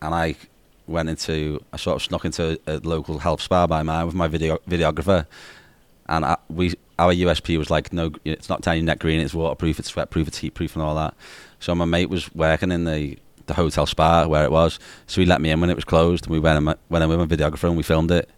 and 0.00 0.14
I 0.14 0.36
went 0.86 1.08
into 1.08 1.62
I 1.72 1.76
sort 1.76 1.96
of 1.96 2.02
snuck 2.02 2.24
into 2.24 2.58
a 2.66 2.78
local 2.78 3.18
health 3.18 3.42
spa 3.42 3.66
by 3.66 3.82
mine 3.82 4.06
with 4.06 4.14
my 4.14 4.28
video 4.28 4.58
videographer, 4.68 5.26
and 6.08 6.24
I, 6.24 6.36
we 6.48 6.74
our 6.98 7.12
USP 7.12 7.58
was 7.58 7.70
like 7.70 7.92
no, 7.92 8.12
it's 8.24 8.48
not 8.48 8.62
tiny 8.62 8.82
net 8.82 9.00
green, 9.00 9.20
it's 9.20 9.34
waterproof, 9.34 9.80
it's 9.80 9.90
sweatproof, 9.90 10.28
it's 10.28 10.38
heatproof, 10.38 10.74
and 10.74 10.82
all 10.82 10.94
that. 10.94 11.14
So 11.58 11.74
my 11.74 11.84
mate 11.84 12.08
was 12.08 12.32
working 12.34 12.70
in 12.70 12.84
the 12.84 13.18
the 13.46 13.54
hotel 13.54 13.86
spa 13.86 14.26
where 14.26 14.44
it 14.44 14.52
was, 14.52 14.78
so 15.08 15.20
he 15.20 15.26
let 15.26 15.40
me 15.40 15.50
in 15.50 15.60
when 15.60 15.70
it 15.70 15.76
was 15.76 15.84
closed, 15.84 16.26
and 16.26 16.32
we 16.32 16.38
went 16.38 16.58
in, 16.58 16.64
went 16.88 17.02
in 17.02 17.10
with 17.10 17.18
my 17.18 17.26
videographer 17.26 17.64
and 17.64 17.76
we 17.76 17.82
filmed 17.82 18.12
it. 18.12 18.30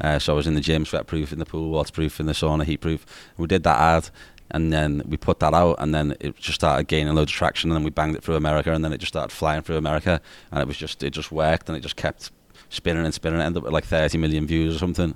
Uh, 0.00 0.18
so 0.18 0.32
I 0.32 0.36
was 0.36 0.46
in 0.46 0.54
the 0.54 0.60
gym, 0.60 0.84
sweatproof, 0.84 1.32
in 1.32 1.38
the 1.38 1.44
pool, 1.44 1.70
waterproof, 1.70 2.18
in 2.18 2.26
the 2.26 2.32
sauna, 2.32 2.64
heatproof. 2.64 3.00
We 3.36 3.46
did 3.46 3.62
that 3.62 3.78
ad, 3.78 4.10
and 4.50 4.72
then 4.72 5.02
we 5.06 5.16
put 5.16 5.40
that 5.40 5.54
out, 5.54 5.76
and 5.78 5.94
then 5.94 6.16
it 6.20 6.36
just 6.36 6.56
started 6.56 6.86
gaining 6.86 7.14
loads 7.14 7.32
of 7.32 7.36
traction, 7.36 7.70
and 7.70 7.76
then 7.76 7.84
we 7.84 7.90
banged 7.90 8.16
it 8.16 8.22
through 8.22 8.36
America, 8.36 8.72
and 8.72 8.84
then 8.84 8.92
it 8.92 8.98
just 8.98 9.12
started 9.12 9.34
flying 9.34 9.62
through 9.62 9.76
America, 9.76 10.20
and 10.50 10.60
it 10.60 10.68
was 10.68 10.76
just 10.76 11.02
it 11.02 11.10
just 11.10 11.32
worked, 11.32 11.68
and 11.68 11.76
it 11.76 11.80
just 11.80 11.96
kept 11.96 12.30
spinning 12.68 13.04
and 13.04 13.14
spinning. 13.14 13.40
It 13.40 13.44
ended 13.44 13.58
up 13.58 13.64
with 13.64 13.72
like 13.72 13.84
30 13.84 14.18
million 14.18 14.46
views 14.46 14.76
or 14.76 14.78
something. 14.78 15.14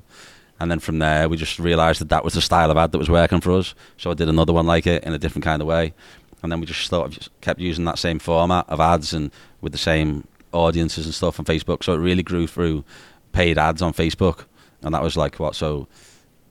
And 0.60 0.70
then 0.70 0.80
from 0.80 0.98
there, 0.98 1.28
we 1.28 1.36
just 1.36 1.58
realised 1.60 2.00
that 2.00 2.08
that 2.08 2.24
was 2.24 2.34
the 2.34 2.40
style 2.40 2.70
of 2.70 2.76
ad 2.76 2.90
that 2.90 2.98
was 2.98 3.08
working 3.08 3.40
for 3.40 3.52
us. 3.52 3.74
So 3.96 4.10
I 4.10 4.14
did 4.14 4.28
another 4.28 4.52
one 4.52 4.66
like 4.66 4.88
it 4.88 5.04
in 5.04 5.12
a 5.12 5.18
different 5.18 5.44
kind 5.44 5.62
of 5.62 5.68
way, 5.68 5.94
and 6.42 6.50
then 6.50 6.60
we 6.60 6.66
just 6.66 6.88
sort 6.88 7.16
of 7.16 7.28
kept 7.40 7.60
using 7.60 7.84
that 7.84 7.98
same 7.98 8.18
format 8.18 8.68
of 8.68 8.80
ads 8.80 9.12
and 9.12 9.30
with 9.60 9.72
the 9.72 9.78
same 9.78 10.26
audiences 10.52 11.04
and 11.04 11.14
stuff 11.14 11.38
on 11.38 11.44
Facebook. 11.44 11.84
So 11.84 11.92
it 11.94 11.98
really 11.98 12.22
grew 12.22 12.46
through 12.46 12.84
paid 13.32 13.58
ads 13.58 13.82
on 13.82 13.92
Facebook, 13.92 14.46
and 14.82 14.94
that 14.94 15.02
was 15.02 15.16
like 15.16 15.36
what 15.36 15.54
so. 15.54 15.86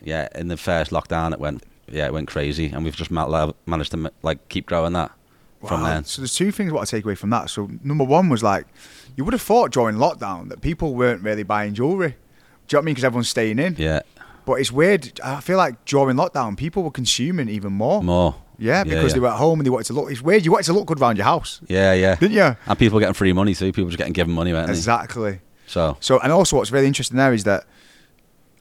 Yeah, 0.03 0.27
in 0.35 0.47
the 0.47 0.57
first 0.57 0.91
lockdown, 0.91 1.33
it 1.33 1.39
went 1.39 1.63
yeah, 1.91 2.05
it 2.05 2.13
went 2.13 2.27
crazy, 2.27 2.67
and 2.67 2.83
we've 2.83 2.95
just 2.95 3.11
ma- 3.11 3.51
managed 3.65 3.91
to 3.91 4.11
like 4.23 4.47
keep 4.49 4.65
growing 4.65 4.93
that 4.93 5.11
from 5.65 5.81
Wow. 5.81 5.87
then. 5.87 6.03
So 6.03 6.21
there's 6.21 6.35
two 6.35 6.51
things 6.51 6.71
what 6.71 6.81
I 6.81 6.85
take 6.85 7.03
away 7.05 7.15
from 7.15 7.29
that. 7.31 7.49
So 7.49 7.69
number 7.83 8.03
one 8.03 8.29
was 8.29 8.43
like, 8.43 8.67
you 9.15 9.23
would 9.25 9.33
have 9.33 9.41
thought 9.41 9.71
during 9.71 9.95
lockdown 9.97 10.49
that 10.49 10.61
people 10.61 10.93
weren't 10.95 11.23
really 11.23 11.43
buying 11.43 11.73
jewelry. 11.73 12.09
Do 12.09 12.13
you 12.13 12.77
know 12.77 12.79
what 12.79 12.81
I 12.81 12.85
mean? 12.85 12.93
Because 12.93 13.03
everyone's 13.05 13.29
staying 13.29 13.59
in. 13.59 13.75
Yeah, 13.77 14.01
But 14.45 14.53
it's 14.55 14.71
weird. 14.71 15.19
I 15.23 15.39
feel 15.41 15.57
like 15.57 15.83
during 15.85 16.15
lockdown, 16.17 16.57
people 16.57 16.83
were 16.83 16.91
consuming 16.91 17.49
even 17.49 17.73
more. 17.73 18.03
more. 18.03 18.35
Yeah, 18.59 18.83
because 18.83 19.11
yeah. 19.11 19.13
they 19.13 19.19
were 19.19 19.27
at 19.29 19.37
home 19.37 19.59
and 19.59 19.65
they 19.65 19.69
wanted 19.69 19.85
to 19.87 19.93
look. 19.93 20.11
It's 20.11 20.21
weird. 20.21 20.43
You 20.43 20.51
wanted 20.51 20.65
to 20.65 20.73
look 20.73 20.87
good 20.87 20.99
around 20.99 21.17
your 21.17 21.25
house, 21.25 21.61
Yeah, 21.67 21.93
yeah. 21.93 22.15
didn't 22.15 22.33
you? 22.35 22.55
And 22.65 22.79
people 22.79 22.95
were 22.95 22.99
getting 23.01 23.13
free 23.13 23.31
money 23.33 23.53
too. 23.53 23.67
People 23.67 23.85
were 23.85 23.91
just 23.91 23.97
getting 23.99 24.13
given 24.13 24.33
money, 24.33 24.51
weren't 24.51 24.67
they? 24.67 24.73
Exactly. 24.73 25.39
So 25.67 25.95
So, 25.99 26.19
and 26.19 26.31
also 26.31 26.57
what's 26.57 26.71
really 26.71 26.87
interesting 26.87 27.17
there 27.17 27.33
is 27.33 27.43
that 27.45 27.65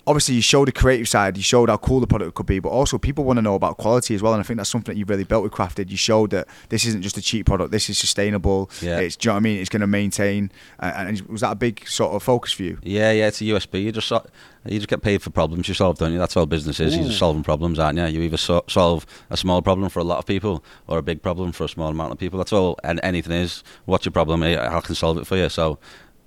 obviously 0.06 0.36
you 0.36 0.42
showed 0.42 0.68
the 0.68 0.72
creative 0.72 1.08
side, 1.08 1.36
you 1.36 1.42
showed 1.42 1.68
how 1.68 1.76
cool 1.76 2.00
the 2.00 2.06
product 2.06 2.34
could 2.34 2.46
be, 2.46 2.58
but 2.58 2.68
also 2.68 2.96
people 2.98 3.24
want 3.24 3.38
to 3.38 3.42
know 3.42 3.54
about 3.54 3.76
quality 3.76 4.14
as 4.14 4.22
well. 4.22 4.32
And 4.32 4.40
I 4.40 4.44
think 4.44 4.56
that's 4.58 4.70
something 4.70 4.94
that 4.94 4.98
you've 4.98 5.10
really 5.10 5.24
built 5.24 5.42
with 5.42 5.52
Crafted. 5.52 5.90
You 5.90 5.96
showed 5.96 6.30
that 6.30 6.46
this 6.68 6.84
isn't 6.86 7.02
just 7.02 7.16
a 7.16 7.22
cheap 7.22 7.46
product, 7.46 7.72
this 7.72 7.90
is 7.90 7.98
sustainable. 7.98 8.70
Yeah. 8.80 8.98
It's, 8.98 9.16
do 9.16 9.26
you 9.26 9.30
know 9.30 9.34
what 9.34 9.40
I 9.40 9.42
mean? 9.42 9.60
It's 9.60 9.68
going 9.68 9.80
to 9.80 9.86
maintain. 9.86 10.52
And 10.78 11.20
was 11.22 11.40
that 11.40 11.52
a 11.52 11.56
big 11.56 11.86
sort 11.88 12.14
of 12.14 12.22
focus 12.22 12.52
for 12.52 12.62
you? 12.62 12.78
yeah, 12.82 13.10
yeah, 13.12 13.28
it's 13.28 13.40
a 13.40 13.44
USP. 13.44 13.82
You 13.82 13.92
just 13.92 14.10
you 14.10 14.78
just 14.78 14.88
get 14.88 15.02
paid 15.02 15.22
for 15.22 15.30
problems 15.30 15.68
you 15.68 15.74
solve, 15.74 15.98
don't 15.98 16.12
you? 16.12 16.18
That's 16.18 16.36
all 16.36 16.46
business 16.46 16.80
is. 16.80 16.96
You're 16.96 17.06
just 17.06 17.18
solving 17.18 17.42
problems, 17.42 17.78
aren't 17.78 17.98
you? 17.98 18.06
You 18.06 18.22
either 18.22 18.36
so- 18.36 18.64
solve 18.68 19.06
a 19.30 19.36
small 19.36 19.62
problem 19.62 19.88
for 19.88 20.00
a 20.00 20.04
lot 20.04 20.18
of 20.18 20.26
people 20.26 20.64
or 20.88 20.98
a 20.98 21.02
big 21.02 21.22
problem 21.22 21.52
for 21.52 21.64
a 21.64 21.68
small 21.68 21.88
amount 21.90 22.12
of 22.12 22.18
people. 22.18 22.38
That's 22.38 22.52
all. 22.52 22.78
And 22.82 23.00
anything 23.02 23.32
is. 23.32 23.62
What's 23.84 24.04
your 24.04 24.12
problem? 24.12 24.42
I 24.42 24.80
can 24.80 24.94
solve 24.94 25.18
it 25.18 25.26
for 25.26 25.36
you. 25.36 25.48
So 25.48 25.78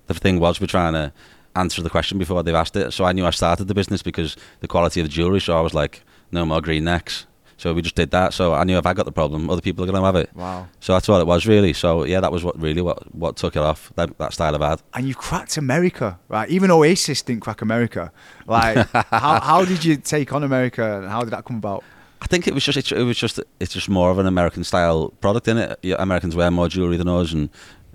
the 0.08 0.14
thing 0.14 0.40
was, 0.40 0.62
we're 0.62 0.68
trying 0.68 0.94
to 0.94 1.12
answer 1.60 1.82
the 1.82 1.90
question 1.90 2.18
before 2.18 2.44
they've 2.44 2.56
asked 2.56 2.76
it. 2.76 2.92
So 2.92 3.06
I 3.06 3.12
knew 3.12 3.26
I 3.26 3.32
started 3.32 3.68
the 3.68 3.74
business 3.74 4.02
because 4.02 4.36
the 4.60 4.68
quality 4.68 5.00
of 5.02 5.06
the 5.06 5.12
jewelry. 5.12 5.42
So 5.42 5.58
I 5.58 5.62
was 5.62 5.74
like, 5.74 6.04
no 6.32 6.46
more 6.46 6.62
green 6.62 6.84
necks. 6.84 7.26
So 7.58 7.74
we 7.74 7.82
just 7.82 7.96
did 7.96 8.12
that. 8.12 8.34
So 8.34 8.54
I 8.54 8.64
knew 8.64 8.78
if 8.78 8.86
I 8.86 8.94
got 8.94 9.06
the 9.06 9.12
problem, 9.12 9.50
other 9.50 9.62
people 9.62 9.84
are 9.84 9.88
going 9.88 10.00
to 10.00 10.06
have 10.06 10.16
it. 10.16 10.34
Wow. 10.34 10.68
So 10.80 10.94
that's 10.94 11.10
all 11.10 11.20
it 11.20 11.28
was 11.28 11.46
really. 11.46 11.74
So 11.74 12.06
yeah, 12.06 12.22
that 12.22 12.32
was 12.32 12.42
what 12.42 12.58
really 12.58 12.82
what 12.82 13.14
what 13.14 13.36
took 13.36 13.58
it 13.58 13.62
off. 13.62 13.92
That, 13.96 14.18
that 14.18 14.32
style 14.32 14.56
of 14.56 14.62
ad. 14.62 14.82
And 14.94 15.06
you've 15.06 15.18
cracked 15.18 15.58
America, 15.58 16.18
right? 16.30 16.50
Even 16.50 16.72
Oasis 16.72 17.22
didn't 17.22 17.42
crack 17.42 17.62
America. 17.62 18.14
Like, 18.48 18.88
how, 18.94 19.42
how 19.42 19.66
did 19.66 19.84
you 19.84 19.98
take 19.98 20.32
on 20.32 20.44
America 20.44 21.00
and 21.00 21.10
how 21.10 21.22
did 21.24 21.32
that 21.32 21.44
come 21.44 21.58
about? 21.58 21.84
I 22.22 22.28
think 22.28 22.48
it 22.48 22.54
was 22.54 22.64
just 22.64 22.78
it, 22.78 22.92
it 22.94 23.04
was 23.04 23.18
just 23.18 23.42
it's 23.60 23.74
just 23.74 23.90
more 23.90 24.10
of 24.10 24.20
an 24.20 24.26
American 24.26 24.64
style 24.64 25.10
product 25.20 25.50
in 25.50 25.58
it. 25.58 25.80
Americans 25.98 26.38
wear 26.38 26.52
more 26.52 26.70
jewelry 26.70 26.96
than 26.96 27.10
us, 27.10 27.34
and 27.34 27.50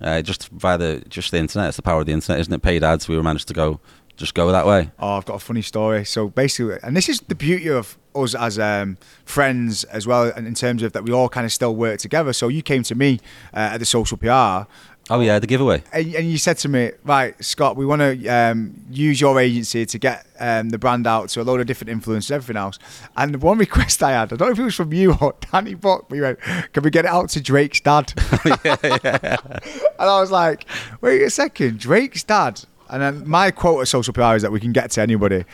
uh, 0.04 0.22
just 0.22 0.48
via 0.48 0.78
the 0.78 1.02
just 1.08 1.30
the 1.30 1.38
internet. 1.38 1.68
It's 1.68 1.76
the 1.76 1.82
power 1.82 2.00
of 2.00 2.06
the 2.06 2.12
internet, 2.12 2.40
isn't 2.40 2.52
it? 2.52 2.62
Paid 2.62 2.84
ads. 2.84 3.08
We 3.08 3.16
were 3.16 3.22
managed 3.22 3.48
to 3.48 3.54
go 3.54 3.80
just 4.16 4.34
go 4.34 4.50
that 4.52 4.66
way. 4.66 4.90
Oh, 4.98 5.16
I've 5.16 5.24
got 5.24 5.34
a 5.34 5.40
funny 5.40 5.62
story. 5.62 6.04
So 6.04 6.28
basically, 6.28 6.78
and 6.82 6.96
this 6.96 7.08
is 7.08 7.20
the 7.20 7.34
beauty 7.34 7.68
of 7.68 7.98
us 8.14 8.34
as 8.34 8.58
um, 8.58 8.96
friends 9.24 9.84
as 9.84 10.06
well, 10.06 10.32
and 10.36 10.46
in 10.46 10.54
terms 10.54 10.82
of 10.82 10.92
that 10.92 11.02
we 11.02 11.12
all 11.12 11.28
kind 11.28 11.44
of 11.44 11.52
still 11.52 11.74
work 11.74 11.98
together. 11.98 12.32
So 12.32 12.48
you 12.48 12.62
came 12.62 12.82
to 12.84 12.94
me 12.94 13.20
uh, 13.52 13.70
at 13.72 13.78
the 13.78 13.86
social 13.86 14.16
PR. 14.16 14.70
Oh 15.10 15.20
yeah, 15.20 15.38
the 15.38 15.46
giveaway. 15.46 15.82
And, 15.92 16.14
and 16.14 16.30
you 16.30 16.38
said 16.38 16.56
to 16.58 16.68
me, 16.68 16.92
right, 17.04 17.42
Scott, 17.44 17.76
we 17.76 17.84
want 17.84 18.00
to 18.00 18.26
um, 18.26 18.74
use 18.90 19.20
your 19.20 19.38
agency 19.38 19.84
to 19.84 19.98
get 19.98 20.26
um, 20.40 20.70
the 20.70 20.78
brand 20.78 21.06
out 21.06 21.28
to 21.30 21.42
a 21.42 21.44
load 21.44 21.60
of 21.60 21.66
different 21.66 21.90
influencers, 21.90 22.30
everything 22.30 22.56
else. 22.56 22.78
And 23.16 23.34
the 23.34 23.38
one 23.38 23.58
request 23.58 24.02
I 24.02 24.12
had, 24.12 24.32
I 24.32 24.36
don't 24.36 24.48
know 24.48 24.52
if 24.52 24.58
it 24.58 24.64
was 24.64 24.74
from 24.74 24.94
you 24.94 25.14
or 25.20 25.34
Danny 25.52 25.74
Buck, 25.74 26.08
but 26.08 26.16
you 26.16 26.22
went, 26.22 26.40
can 26.40 26.82
we 26.82 26.90
get 26.90 27.04
it 27.04 27.10
out 27.10 27.28
to 27.30 27.40
Drake's 27.40 27.80
dad? 27.80 28.12
And 29.96 30.10
I 30.10 30.20
was 30.20 30.30
like, 30.30 30.66
wait 31.00 31.22
a 31.22 31.30
second, 31.30 31.78
Drake's 31.78 32.24
dad? 32.24 32.62
And 32.90 33.02
then 33.02 33.28
my 33.28 33.50
quote 33.50 33.80
at 33.82 33.88
social 33.88 34.12
PR 34.12 34.34
is 34.34 34.42
that 34.42 34.52
we 34.52 34.60
can 34.60 34.72
get 34.72 34.90
to 34.92 35.00
anybody. 35.00 35.44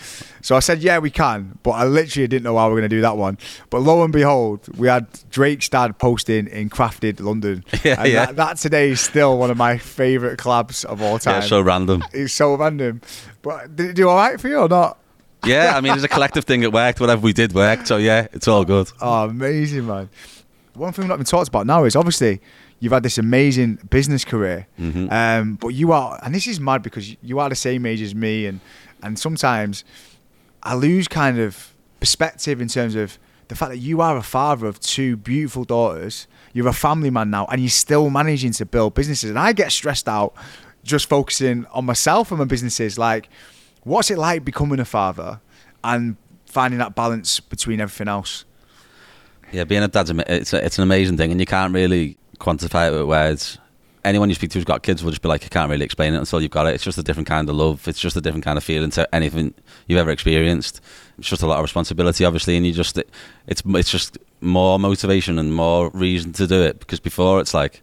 So 0.42 0.56
I 0.56 0.60
said, 0.60 0.82
yeah, 0.82 0.98
we 0.98 1.10
can. 1.10 1.58
But 1.62 1.72
I 1.72 1.84
literally 1.84 2.26
didn't 2.26 2.42
know 2.42 2.56
how 2.58 2.68
we 2.68 2.74
were 2.74 2.80
going 2.80 2.90
to 2.90 2.96
do 2.96 3.00
that 3.02 3.16
one. 3.16 3.38
But 3.70 3.80
lo 3.80 4.02
and 4.02 4.12
behold, 4.12 4.66
we 4.76 4.88
had 4.88 5.06
Drake's 5.30 5.68
dad 5.68 5.98
posting 5.98 6.48
in 6.48 6.70
Crafted 6.70 7.20
London. 7.20 7.64
Yeah, 7.82 8.02
and 8.02 8.12
yeah. 8.12 8.26
That, 8.26 8.36
that 8.36 8.56
today 8.58 8.90
is 8.90 9.00
still 9.00 9.38
one 9.38 9.50
of 9.50 9.56
my 9.56 9.78
favourite 9.78 10.38
collabs 10.38 10.84
of 10.84 11.00
all 11.00 11.18
time. 11.18 11.40
Yeah, 11.40 11.48
so 11.48 11.60
random. 11.62 12.04
it's 12.12 12.34
so 12.34 12.54
random. 12.54 13.00
But 13.40 13.74
did 13.74 13.90
it 13.90 13.96
do 13.96 14.08
all 14.08 14.16
right 14.16 14.38
for 14.38 14.48
you 14.48 14.58
or 14.58 14.68
not? 14.68 14.98
Yeah, 15.46 15.72
I 15.74 15.80
mean, 15.80 15.94
it's 15.94 16.04
a 16.04 16.08
collective 16.08 16.44
thing. 16.44 16.62
It 16.62 16.72
worked. 16.72 17.00
Whatever 17.00 17.22
we 17.22 17.32
did 17.32 17.54
worked. 17.54 17.88
So 17.88 17.96
yeah, 17.96 18.28
it's 18.32 18.48
all 18.48 18.64
good. 18.66 18.90
Oh, 19.00 19.24
amazing, 19.24 19.86
man. 19.86 20.10
One 20.74 20.92
thing 20.92 21.04
we've 21.04 21.08
not 21.08 21.16
been 21.16 21.24
talked 21.24 21.48
about 21.48 21.66
now 21.66 21.84
is 21.84 21.96
obviously 21.96 22.40
you've 22.80 22.92
had 22.92 23.02
this 23.02 23.18
amazing 23.18 23.78
business 23.90 24.24
career, 24.24 24.66
Mhm. 24.80 25.12
um, 25.12 25.54
but 25.54 25.68
you 25.68 25.92
are, 25.92 26.18
and 26.22 26.34
this 26.34 26.46
is 26.46 26.58
mad 26.58 26.82
because 26.82 27.14
you 27.22 27.38
are 27.38 27.48
the 27.48 27.54
same 27.54 27.86
age 27.86 28.00
as 28.02 28.14
me, 28.14 28.46
and 28.46 28.60
and 29.02 29.18
sometimes 29.18 29.84
I 30.62 30.74
lose 30.74 31.06
kind 31.08 31.38
of 31.38 31.72
perspective 32.00 32.60
in 32.60 32.68
terms 32.68 32.94
of 32.94 33.18
the 33.48 33.54
fact 33.54 33.70
that 33.72 33.78
you 33.78 34.00
are 34.00 34.16
a 34.16 34.22
father 34.22 34.66
of 34.66 34.78
two 34.80 35.16
beautiful 35.16 35.64
daughters. 35.64 36.26
You're 36.52 36.68
a 36.68 36.72
family 36.72 37.10
man 37.10 37.30
now, 37.30 37.46
and 37.50 37.60
you're 37.60 37.70
still 37.70 38.10
managing 38.10 38.52
to 38.54 38.66
build 38.66 38.94
businesses. 38.94 39.30
And 39.30 39.38
I 39.38 39.52
get 39.52 39.72
stressed 39.72 40.08
out 40.08 40.34
just 40.84 41.08
focusing 41.08 41.66
on 41.72 41.84
myself 41.84 42.30
and 42.30 42.38
my 42.38 42.44
businesses. 42.44 42.98
Like, 42.98 43.28
what's 43.84 44.10
it 44.10 44.18
like 44.18 44.44
becoming 44.44 44.80
a 44.80 44.84
father 44.84 45.40
and 45.84 46.16
finding 46.46 46.78
that 46.78 46.94
balance 46.94 47.40
between 47.40 47.80
everything 47.80 48.08
else? 48.08 48.44
Yeah, 49.52 49.64
being 49.64 49.82
a 49.82 49.88
dad's 49.88 50.10
ama- 50.10 50.24
it's 50.28 50.52
a, 50.52 50.64
it's 50.64 50.78
an 50.78 50.84
amazing 50.84 51.16
thing, 51.16 51.30
and 51.32 51.40
you 51.40 51.46
can't 51.46 51.72
really 51.74 52.16
quantify 52.40 52.88
it 52.88 52.92
with 52.96 53.06
words. 53.06 53.58
anyone 54.04 54.30
you 54.30 54.34
speak 54.34 54.50
to 54.50 54.58
who's 54.58 54.64
got 54.64 54.82
kids 54.82 55.04
will 55.04 55.10
just 55.10 55.22
be 55.22 55.28
like, 55.28 55.44
you 55.44 55.50
can't 55.50 55.70
really 55.70 55.84
explain 55.84 56.14
it 56.14 56.18
until 56.18 56.40
you've 56.40 56.50
got 56.50 56.66
it. 56.66 56.74
It's 56.74 56.84
just 56.84 56.98
a 56.98 57.02
different 57.02 57.28
kind 57.28 57.48
of 57.48 57.54
love. 57.54 57.86
It's 57.86 58.00
just 58.00 58.16
a 58.16 58.20
different 58.20 58.44
kind 58.44 58.56
of 58.56 58.64
feeling 58.64 58.90
to 58.92 59.14
anything 59.14 59.52
you've 59.86 59.98
ever 59.98 60.10
experienced. 60.10 60.80
It's 61.18 61.28
just 61.28 61.42
a 61.42 61.46
lot 61.46 61.58
of 61.58 61.62
responsibility, 61.62 62.24
obviously, 62.24 62.56
and 62.56 62.66
you 62.66 62.72
just 62.72 62.98
it's 63.46 63.62
it's 63.66 63.90
just 63.90 64.18
more 64.40 64.78
motivation 64.78 65.38
and 65.38 65.54
more 65.54 65.90
reason 65.90 66.32
to 66.32 66.46
do 66.46 66.62
it 66.62 66.80
because 66.80 66.98
before 66.98 67.40
it's 67.40 67.52
like 67.52 67.82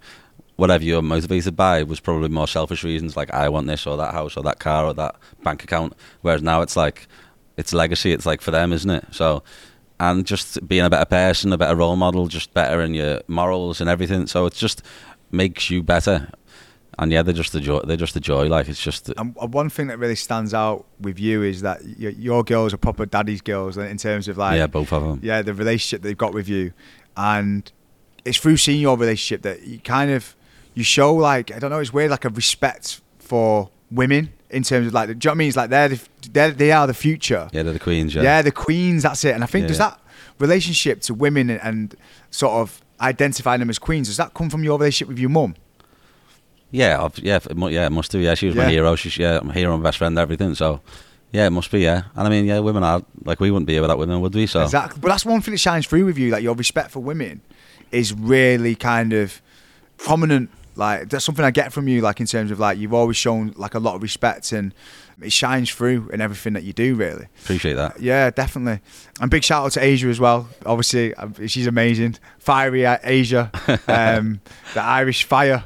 whatever 0.56 0.84
you're 0.84 1.04
motivated 1.04 1.56
by 1.56 1.84
was 1.84 2.00
probably 2.00 2.30
more 2.30 2.48
selfish 2.48 2.84
reasons 2.84 3.16
like 3.16 3.32
I 3.32 3.48
want 3.48 3.68
this 3.68 3.86
or 3.86 3.96
that 3.98 4.14
house 4.14 4.36
or 4.36 4.44
that 4.44 4.60
car 4.60 4.86
or 4.86 4.94
that 4.96 5.16
bank 5.44 5.64
account 5.64 5.94
whereas 6.22 6.42
now 6.42 6.62
it's 6.62 6.76
like 6.76 7.08
it's 7.58 7.74
legacy 7.74 8.12
it's 8.12 8.26
like 8.26 8.42
for 8.42 8.50
them 8.50 8.74
isn't 8.74 8.90
it 8.90 9.06
so 9.12 9.44
and 10.00 10.26
just 10.26 10.68
being 10.68 10.86
a 10.86 10.90
better 10.90 11.06
person 11.06 11.52
a 11.54 11.58
better 11.58 11.76
role 11.76 11.96
model 11.96 12.28
just 12.28 12.54
better 12.54 12.82
in 12.82 12.94
your 12.94 13.22
morals 13.28 13.82
and 13.82 13.90
everything 13.90 14.28
so 14.28 14.46
it 14.46 14.54
just 14.54 14.82
makes 15.32 15.70
you 15.70 15.84
better 15.84 16.30
and 17.00 17.12
yeah, 17.12 17.22
they're 17.22 17.34
just 17.34 17.54
the 17.54 17.60
joy. 17.60 17.80
They're 17.82 17.98
just 17.98 18.16
the 18.16 18.20
joy. 18.20 18.48
Like 18.48 18.68
it's 18.68 18.82
just. 18.82 19.10
And 19.18 19.36
one 19.36 19.70
thing 19.70 19.88
that 19.88 20.00
really 20.00 20.16
stands 20.16 20.54
out 20.54 20.86
with 21.00 21.20
you 21.20 21.44
is 21.44 21.62
that 21.62 21.84
your, 21.86 22.12
your 22.12 22.44
girls 22.44 22.74
are 22.74 22.78
proper 22.78 23.06
daddy's 23.06 23.42
girls 23.42 23.78
in 23.78 23.98
terms 23.98 24.28
of 24.28 24.38
like. 24.38 24.58
Yeah, 24.58 24.68
both 24.68 24.92
of 24.92 25.04
them. 25.04 25.20
Yeah, 25.22 25.42
the 25.44 25.54
relationship 25.54 26.02
they've 26.02 26.18
got 26.18 26.34
with 26.34 26.50
you, 26.50 26.74
and 27.16 27.72
it's 28.26 28.38
through 28.38 28.58
seeing 28.58 28.82
your 28.82 28.98
relationship 28.98 29.44
that 29.44 29.68
you 29.68 29.80
kind 29.80 30.12
of 30.12 30.36
you 30.74 30.84
show 30.84 31.14
like 31.14 31.52
I 31.52 31.60
don't 31.60 31.70
know, 31.70 31.80
it's 31.80 31.94
weird 31.94 32.10
like 32.10 32.26
a 32.26 32.30
respect 32.30 33.02
for 33.20 33.70
women 33.92 34.34
in 34.50 34.64
terms 34.64 34.88
of 34.88 34.94
like, 34.94 35.08
do 35.08 35.12
you 35.14 35.16
know 35.16 35.20
what 35.32 35.32
I 35.32 35.34
mean? 35.36 35.48
It's 35.50 35.58
like 35.58 35.70
they're, 35.70 35.90
the, 35.90 36.08
they're 36.32 36.52
they 36.52 36.72
are 36.72 36.88
the 36.88 36.94
future. 36.94 37.50
Yeah, 37.52 37.64
they're 37.64 37.74
the 37.74 37.80
queens. 37.80 38.16
Yeah, 38.16 38.24
yeah, 38.24 38.42
the 38.42 38.52
queens. 38.52 39.04
That's 39.04 39.24
it. 39.26 39.36
And 39.36 39.44
I 39.44 39.48
think 39.48 39.64
Yeah. 39.64 39.68
does 39.70 39.78
that 39.80 40.00
relationship 40.40 41.02
to 41.02 41.14
women 41.14 41.50
and, 41.50 41.60
and 41.64 41.96
sort 42.32 42.54
of 42.54 42.82
identifying 43.02 43.60
them 43.60 43.70
as 43.70 43.78
queens 43.80 44.08
does 44.08 44.18
that 44.18 44.34
come 44.34 44.50
from 44.50 44.64
your 44.64 44.78
relationship 44.78 45.08
with 45.10 45.20
your 45.20 45.30
mum? 45.30 45.56
yeah, 46.72 47.04
I've, 47.04 47.18
yeah, 47.20 47.40
yeah. 47.70 47.86
It 47.86 47.92
must 47.92 48.12
do. 48.12 48.20
Yeah, 48.20 48.34
she 48.36 48.48
was 48.48 48.56
my 48.56 48.70
hero. 48.70 48.96
She's 48.96 49.18
yeah, 49.18 49.40
my 49.44 49.54
hero, 49.54 49.76
my 49.78 49.84
best 49.84 49.98
friend, 49.98 50.18
everything. 50.18 50.56
So. 50.56 50.82
Yeah, 51.34 51.46
it 51.46 51.50
must 51.50 51.70
be, 51.72 51.82
yeah. 51.82 52.04
And 52.16 52.26
I 52.26 52.30
mean, 52.30 52.46
yeah, 52.46 52.60
women 52.60 52.84
are 52.86 53.04
like 53.26 53.42
we 53.42 53.52
wouldn't 53.52 53.68
be 53.68 53.74
here 53.74 53.82
without 53.82 53.98
women, 53.98 54.22
would 54.22 54.34
we? 54.34 54.48
So 54.48 54.64
Exactly. 54.64 55.02
But 55.02 55.10
that's 55.10 55.26
one 55.26 55.42
thing 55.42 55.54
that 55.54 55.58
shines 55.58 55.86
through 55.86 56.06
with 56.06 56.18
you. 56.18 56.32
Like 56.32 56.42
your 56.42 56.56
respect 56.56 56.90
for 56.92 57.02
women 57.02 57.42
is 57.92 58.14
really 58.14 58.76
kind 58.76 59.12
of 59.12 59.42
prominent. 59.98 60.50
Like 60.78 61.10
that's 61.10 61.26
something 61.26 61.44
I 61.44 61.52
get 61.52 61.74
from 61.74 61.88
you. 61.88 62.02
Like 62.02 62.20
in 62.20 62.26
terms 62.28 62.52
of 62.52 62.60
like 62.60 62.78
you've 62.78 62.94
always 62.94 63.18
shown 63.18 63.54
like 63.58 63.74
a 63.74 63.80
lot 63.80 63.96
of 63.96 64.02
respect 64.02 64.52
and 64.52 64.74
it 65.22 65.32
shines 65.32 65.72
through 65.72 66.10
in 66.14 66.22
everything 66.22 66.54
that 66.54 66.64
you 66.64 66.74
do. 66.74 66.96
Really. 66.96 67.28
appreciate 67.44 67.74
that. 67.74 68.00
Yeah, 68.00 68.30
definitely. 68.30 68.82
And 69.20 69.32
big 69.32 69.44
shout 69.44 69.66
out 69.66 69.72
to 69.74 69.84
Asia 69.84 70.08
as 70.08 70.20
well. 70.20 70.48
Obviously, 70.66 71.14
uh, 71.16 71.30
she's 71.48 71.66
amazing. 71.68 72.18
Fiery 72.40 72.86
uh, 72.86 72.98
Asia, 73.04 73.52
um, 73.88 74.40
the 74.76 74.82
Irish 74.82 75.24
fire. 75.24 75.64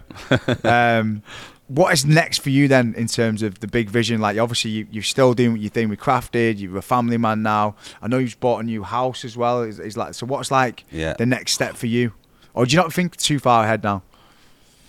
Um, 0.64 1.22
what 1.68 1.94
is 1.94 2.06
next 2.06 2.40
for 2.40 2.50
you 2.50 2.68
then 2.68 2.94
in 2.98 3.08
terms 3.08 3.42
of 3.44 3.60
the 3.62 3.68
big 3.68 3.90
vision? 3.90 4.20
Like, 4.20 4.38
obviously, 4.38 4.72
you, 4.72 4.88
you're 4.92 5.04
still 5.04 5.34
doing 5.34 5.54
what 5.54 5.62
you 5.62 5.70
think 5.70 5.90
with 5.90 6.00
Crafted. 6.00 6.60
You're 6.60 6.78
a 6.78 6.82
family 6.82 7.18
man 7.18 7.44
now. 7.44 7.76
I 8.02 8.08
know 8.10 8.18
you've 8.18 8.40
bought 8.42 8.60
a 8.60 8.64
new 8.64 8.84
house 8.84 9.24
as 9.24 9.38
well. 9.38 9.62
Is, 9.64 9.80
is 9.80 9.96
like 9.96 10.14
so? 10.14 10.26
What's 10.26 10.52
like 10.52 10.84
Yeah. 10.92 11.14
the 11.14 11.26
next 11.26 11.54
step 11.54 11.76
for 11.76 11.88
you? 11.88 12.12
Or 12.54 12.66
do 12.66 12.76
you 12.76 12.82
not 12.82 12.92
think 12.92 13.16
too 13.16 13.40
far 13.40 13.64
ahead 13.64 13.84
now? 13.84 14.04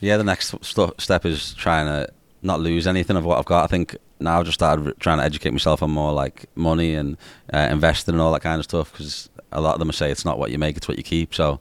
Yeah, 0.02 0.16
the 0.16 0.24
next 0.24 0.54
st- 0.62 1.00
step 1.00 1.24
is 1.24 1.54
trying 1.54 1.86
to 1.86 2.12
not 2.42 2.58
lose 2.60 2.88
anything 2.88 3.16
of 3.16 3.24
what 3.24 3.38
I've 3.38 3.44
got. 3.44 3.62
I 3.62 3.68
think 3.68 3.96
now 4.18 4.40
I've 4.40 4.44
just 4.46 4.56
started 4.58 4.98
trying 4.98 5.18
to 5.18 5.24
educate 5.24 5.52
myself 5.52 5.80
on 5.80 5.92
more 5.92 6.12
like 6.12 6.46
money 6.56 6.94
and 6.94 7.16
uh, 7.54 7.68
investing 7.70 8.14
and 8.14 8.20
all 8.20 8.32
that 8.32 8.42
kind 8.42 8.58
of 8.58 8.64
stuff 8.64 8.90
because 8.90 9.30
a 9.52 9.60
lot 9.60 9.74
of 9.74 9.78
them 9.78 9.92
say 9.92 10.10
it's 10.10 10.24
not 10.24 10.40
what 10.40 10.50
you 10.50 10.58
make, 10.58 10.76
it's 10.76 10.88
what 10.88 10.96
you 10.98 11.04
keep. 11.04 11.32
So 11.32 11.60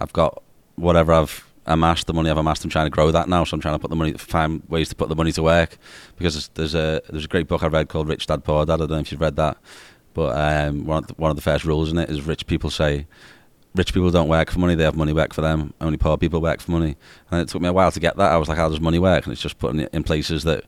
I've 0.00 0.12
got 0.14 0.42
whatever 0.76 1.12
I've 1.12 1.46
amassed, 1.66 2.06
the 2.06 2.14
money 2.14 2.30
I've 2.30 2.38
amassed, 2.38 2.64
I'm 2.64 2.70
trying 2.70 2.86
to 2.86 2.90
grow 2.90 3.10
that 3.10 3.28
now. 3.28 3.44
So 3.44 3.54
I'm 3.54 3.60
trying 3.60 3.74
to 3.74 3.78
put 3.78 3.90
the 3.90 3.96
money, 3.96 4.12
find 4.14 4.62
ways 4.70 4.88
to 4.88 4.94
put 4.96 5.10
the 5.10 5.16
money 5.16 5.32
to 5.32 5.42
work 5.42 5.76
because 6.16 6.32
there's- 6.34 6.50
there's 6.54 6.74
a 6.74 7.02
there's 7.10 7.26
a 7.26 7.28
great 7.28 7.46
book 7.46 7.62
I 7.62 7.66
read 7.66 7.90
called 7.90 8.08
Rich 8.08 8.26
Dad 8.26 8.42
Poor 8.42 8.64
Dad. 8.64 8.74
I 8.74 8.76
don't 8.78 8.90
know 8.92 8.98
if 9.00 9.12
you've 9.12 9.20
read 9.20 9.36
that, 9.36 9.58
but 10.14 10.34
um, 10.34 10.86
one 10.86 11.02
of 11.02 11.08
the, 11.08 11.14
one 11.18 11.30
of 11.30 11.36
the 11.36 11.42
first 11.42 11.66
rules 11.66 11.92
in 11.92 11.98
it 11.98 12.08
is 12.08 12.22
rich 12.22 12.46
people 12.46 12.70
say 12.70 13.06
rich 13.76 13.92
people 13.92 14.10
don't 14.10 14.28
work 14.28 14.50
for 14.50 14.58
money; 14.58 14.74
they 14.74 14.84
have 14.84 14.96
money 14.96 15.12
work 15.12 15.32
for 15.34 15.42
them. 15.42 15.72
Only 15.80 15.98
poor 15.98 16.16
people 16.16 16.40
work 16.40 16.60
for 16.60 16.70
money. 16.72 16.96
And 17.30 17.40
it 17.40 17.48
took 17.48 17.62
me 17.62 17.68
a 17.68 17.72
while 17.72 17.92
to 17.92 18.00
get 18.00 18.16
that. 18.16 18.32
I 18.32 18.36
was 18.36 18.48
like, 18.48 18.58
"How 18.58 18.68
does 18.68 18.80
money 18.80 18.98
work?" 18.98 19.24
And 19.24 19.32
it's 19.32 19.42
just 19.42 19.58
putting 19.58 19.80
it 19.80 19.90
in 19.92 20.02
places 20.02 20.44
that 20.44 20.64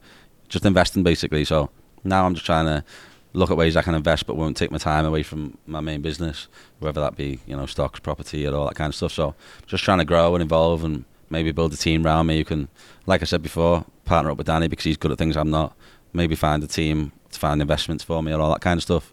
just 0.48 0.64
investing 0.64 1.02
basically. 1.02 1.44
So 1.44 1.70
now 2.04 2.26
I'm 2.26 2.34
just 2.34 2.46
trying 2.46 2.66
to 2.66 2.84
look 3.32 3.50
at 3.50 3.56
ways 3.56 3.76
I 3.76 3.82
can 3.82 3.94
invest, 3.94 4.26
but 4.26 4.36
won't 4.36 4.56
take 4.56 4.70
my 4.70 4.78
time 4.78 5.04
away 5.04 5.22
from 5.22 5.58
my 5.66 5.80
main 5.80 6.00
business, 6.00 6.48
whether 6.78 7.00
that 7.00 7.16
be 7.16 7.40
you 7.46 7.56
know 7.56 7.66
stocks, 7.66 8.00
property, 8.00 8.46
or 8.46 8.54
all 8.54 8.66
that 8.66 8.74
kind 8.74 8.90
of 8.90 8.94
stuff. 8.94 9.12
So 9.12 9.34
just 9.66 9.84
trying 9.84 9.98
to 9.98 10.04
grow 10.04 10.34
and 10.34 10.42
evolve 10.42 10.84
and 10.84 11.04
maybe 11.30 11.52
build 11.52 11.72
a 11.72 11.76
team 11.76 12.06
around 12.06 12.26
me 12.26 12.38
who 12.38 12.44
can, 12.44 12.68
like 13.06 13.22
I 13.22 13.26
said 13.26 13.42
before, 13.42 13.84
partner 14.04 14.30
up 14.30 14.38
with 14.38 14.46
Danny 14.46 14.68
because 14.68 14.84
he's 14.84 14.96
good 14.96 15.12
at 15.12 15.18
things 15.18 15.36
I'm 15.36 15.50
not. 15.50 15.76
Maybe 16.12 16.34
find 16.34 16.62
a 16.64 16.66
team 16.66 17.12
to 17.30 17.38
find 17.38 17.60
investments 17.60 18.02
for 18.02 18.22
me 18.22 18.32
and 18.32 18.40
all 18.40 18.50
that 18.52 18.62
kind 18.62 18.78
of 18.78 18.82
stuff. 18.82 19.12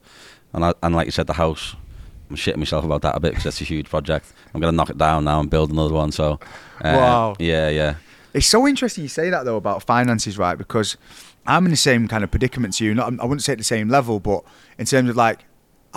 And 0.53 0.63
I, 0.63 0.73
and 0.81 0.95
like 0.95 1.05
you 1.05 1.11
said, 1.11 1.27
the 1.27 1.33
house. 1.33 1.75
I'm 2.29 2.35
shitting 2.35 2.57
myself 2.57 2.83
about 2.85 3.01
that 3.03 3.15
a 3.15 3.19
bit 3.19 3.29
because 3.31 3.43
that's 3.43 3.61
a 3.61 3.65
huge 3.65 3.89
project. 3.89 4.33
I'm 4.53 4.61
gonna 4.61 4.71
knock 4.71 4.89
it 4.89 4.97
down 4.97 5.25
now 5.25 5.39
and 5.39 5.49
build 5.49 5.71
another 5.71 5.93
one. 5.93 6.11
So, 6.11 6.39
uh, 6.83 6.93
Wow. 6.97 7.35
yeah, 7.39 7.69
yeah, 7.69 7.95
It's 8.33 8.47
so 8.47 8.67
interesting 8.67 9.03
you 9.03 9.07
say 9.09 9.29
that 9.29 9.45
though 9.45 9.57
about 9.57 9.83
finances, 9.83 10.37
right? 10.37 10.57
Because 10.57 10.97
I'm 11.47 11.65
in 11.65 11.71
the 11.71 11.77
same 11.77 12.07
kind 12.07 12.23
of 12.23 12.31
predicament 12.31 12.73
to 12.75 12.85
you. 12.85 12.93
Not, 12.95 13.13
I 13.19 13.25
wouldn't 13.25 13.43
say 13.43 13.51
at 13.53 13.59
the 13.59 13.63
same 13.63 13.87
level, 13.89 14.19
but 14.19 14.43
in 14.79 14.85
terms 14.85 15.09
of 15.09 15.15
like, 15.15 15.45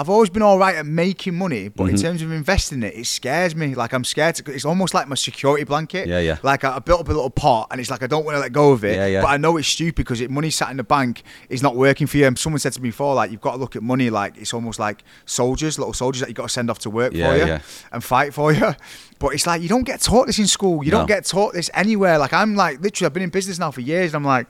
I've 0.01 0.09
always 0.09 0.31
been 0.31 0.43
all 0.43 0.59
right 0.61 0.77
at 0.77 0.87
making 0.87 1.35
money, 1.35 1.69
but 1.69 1.85
in 1.91 1.97
Mhm. 1.97 2.03
terms 2.03 2.23
of 2.23 2.31
investing 2.31 2.85
it, 2.85 2.95
it 2.95 3.07
scares 3.07 3.57
me. 3.57 3.75
Like 3.75 3.93
I'm 3.93 4.05
scared. 4.05 4.37
To, 4.37 4.53
it's 4.53 4.65
almost 4.65 4.95
like 4.95 5.09
my 5.09 5.17
security 5.17 5.65
blanket. 5.65 6.07
Yeah, 6.07 6.21
yeah. 6.21 6.37
Like 6.45 6.63
I, 6.63 6.77
I 6.77 6.79
built 6.79 7.01
up 7.01 7.09
a 7.09 7.13
little 7.13 7.31
pot, 7.31 7.67
and 7.73 7.81
it's 7.81 7.91
like 7.91 8.05
I 8.05 8.07
don't 8.07 8.25
want 8.25 8.37
to 8.37 8.41
let 8.41 8.53
go 8.53 8.71
of 8.71 8.85
it. 8.85 8.95
Yeah, 8.95 9.07
yeah. 9.07 9.23
But 9.23 9.29
I 9.29 9.37
know 9.39 9.57
it's 9.57 9.67
stupid 9.67 9.97
because 9.97 10.21
it, 10.21 10.31
money 10.31 10.51
sat 10.51 10.71
in 10.71 10.77
the 10.77 10.85
bank 10.85 11.25
is 11.49 11.65
not 11.65 11.75
working 11.75 12.07
for 12.07 12.17
you. 12.17 12.27
And 12.29 12.39
someone 12.39 12.61
said 12.61 12.75
to 12.75 12.81
me 12.81 12.91
before, 12.91 13.17
like 13.17 13.33
you've 13.33 13.41
got 13.41 13.53
to 13.53 13.59
look 13.59 13.75
at 13.75 13.83
money 13.83 14.09
like 14.09 14.37
it's 14.39 14.55
almost 14.55 14.79
like 14.79 15.03
soldiers, 15.27 15.79
little 15.81 15.93
soldiers 15.93 16.21
that 16.21 16.27
you 16.29 16.33
have 16.33 16.37
got 16.37 16.43
to 16.45 16.49
send 16.53 16.71
off 16.71 16.79
to 16.81 16.91
work 16.91 17.13
Yeah, 17.13 17.31
for 17.33 17.37
you 17.37 17.47
yeah. 17.47 17.59
and 17.93 18.03
fight 18.05 18.33
for 18.33 18.53
you. 18.53 18.75
But 19.21 19.35
it's 19.35 19.49
like 19.49 19.61
you 19.63 19.69
don't 19.69 19.83
get 19.83 20.01
taught 20.01 20.29
this 20.29 20.39
in 20.39 20.47
school. 20.47 20.85
You 20.85 20.93
No. 20.93 20.99
don't 20.99 21.09
get 21.09 21.25
taught 21.25 21.53
this 21.53 21.71
anywhere. 21.75 22.19
Like 22.19 22.33
I'm 22.33 22.55
like 22.55 22.81
literally, 22.81 23.07
I've 23.07 23.15
been 23.15 23.25
in 23.25 23.31
business 23.31 23.59
now 23.59 23.73
for 23.73 23.81
years, 23.81 24.15
and 24.15 24.25
I'm 24.25 24.25
like, 24.25 24.47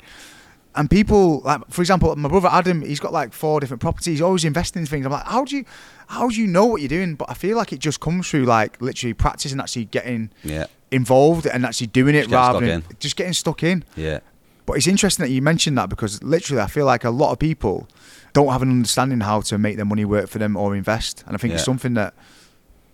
and 0.78 0.88
people 0.88 1.40
like, 1.40 1.60
for 1.70 1.82
example, 1.82 2.14
my 2.14 2.28
brother 2.28 2.48
Adam, 2.50 2.82
he's 2.82 3.00
got 3.00 3.12
like 3.12 3.32
four 3.32 3.58
different 3.58 3.80
properties. 3.80 4.12
He's 4.12 4.20
always 4.22 4.44
investing 4.44 4.80
in 4.82 4.86
things. 4.86 5.04
I'm 5.04 5.10
like, 5.12 5.26
how 5.26 5.44
do 5.44 5.56
you, 5.56 5.64
how 6.06 6.28
do 6.28 6.40
you 6.40 6.46
know 6.46 6.66
what 6.66 6.80
you're 6.80 6.88
doing? 6.88 7.16
But 7.16 7.28
I 7.28 7.34
feel 7.34 7.56
like 7.56 7.72
it 7.72 7.80
just 7.80 7.98
comes 7.98 8.28
through 8.30 8.44
like 8.44 8.80
literally 8.80 9.12
practice 9.12 9.50
and 9.50 9.60
actually 9.60 9.86
getting 9.86 10.30
yeah, 10.44 10.66
involved 10.92 11.46
and 11.46 11.66
actually 11.66 11.88
doing 11.88 12.14
it 12.14 12.22
Just 12.22 12.32
rather 12.32 12.60
than 12.60 12.70
in. 12.70 12.84
just 13.00 13.16
getting 13.16 13.32
stuck 13.32 13.62
in. 13.64 13.84
yeah. 13.96 14.20
But 14.66 14.76
it's 14.76 14.86
interesting 14.86 15.24
that 15.24 15.30
you 15.30 15.42
mentioned 15.42 15.76
that 15.78 15.88
because 15.88 16.22
literally, 16.22 16.62
I 16.62 16.66
feel 16.66 16.84
like 16.86 17.02
a 17.02 17.10
lot 17.10 17.32
of 17.32 17.38
people 17.38 17.88
don't 18.34 18.52
have 18.52 18.62
an 18.62 18.70
understanding 18.70 19.20
how 19.20 19.40
to 19.40 19.58
make 19.58 19.76
their 19.76 19.86
money 19.86 20.04
work 20.04 20.28
for 20.28 20.38
them 20.38 20.56
or 20.56 20.76
invest, 20.76 21.24
and 21.26 21.34
I 21.34 21.38
think 21.38 21.54
it's 21.54 21.64
something 21.64 21.94
that 21.94 22.12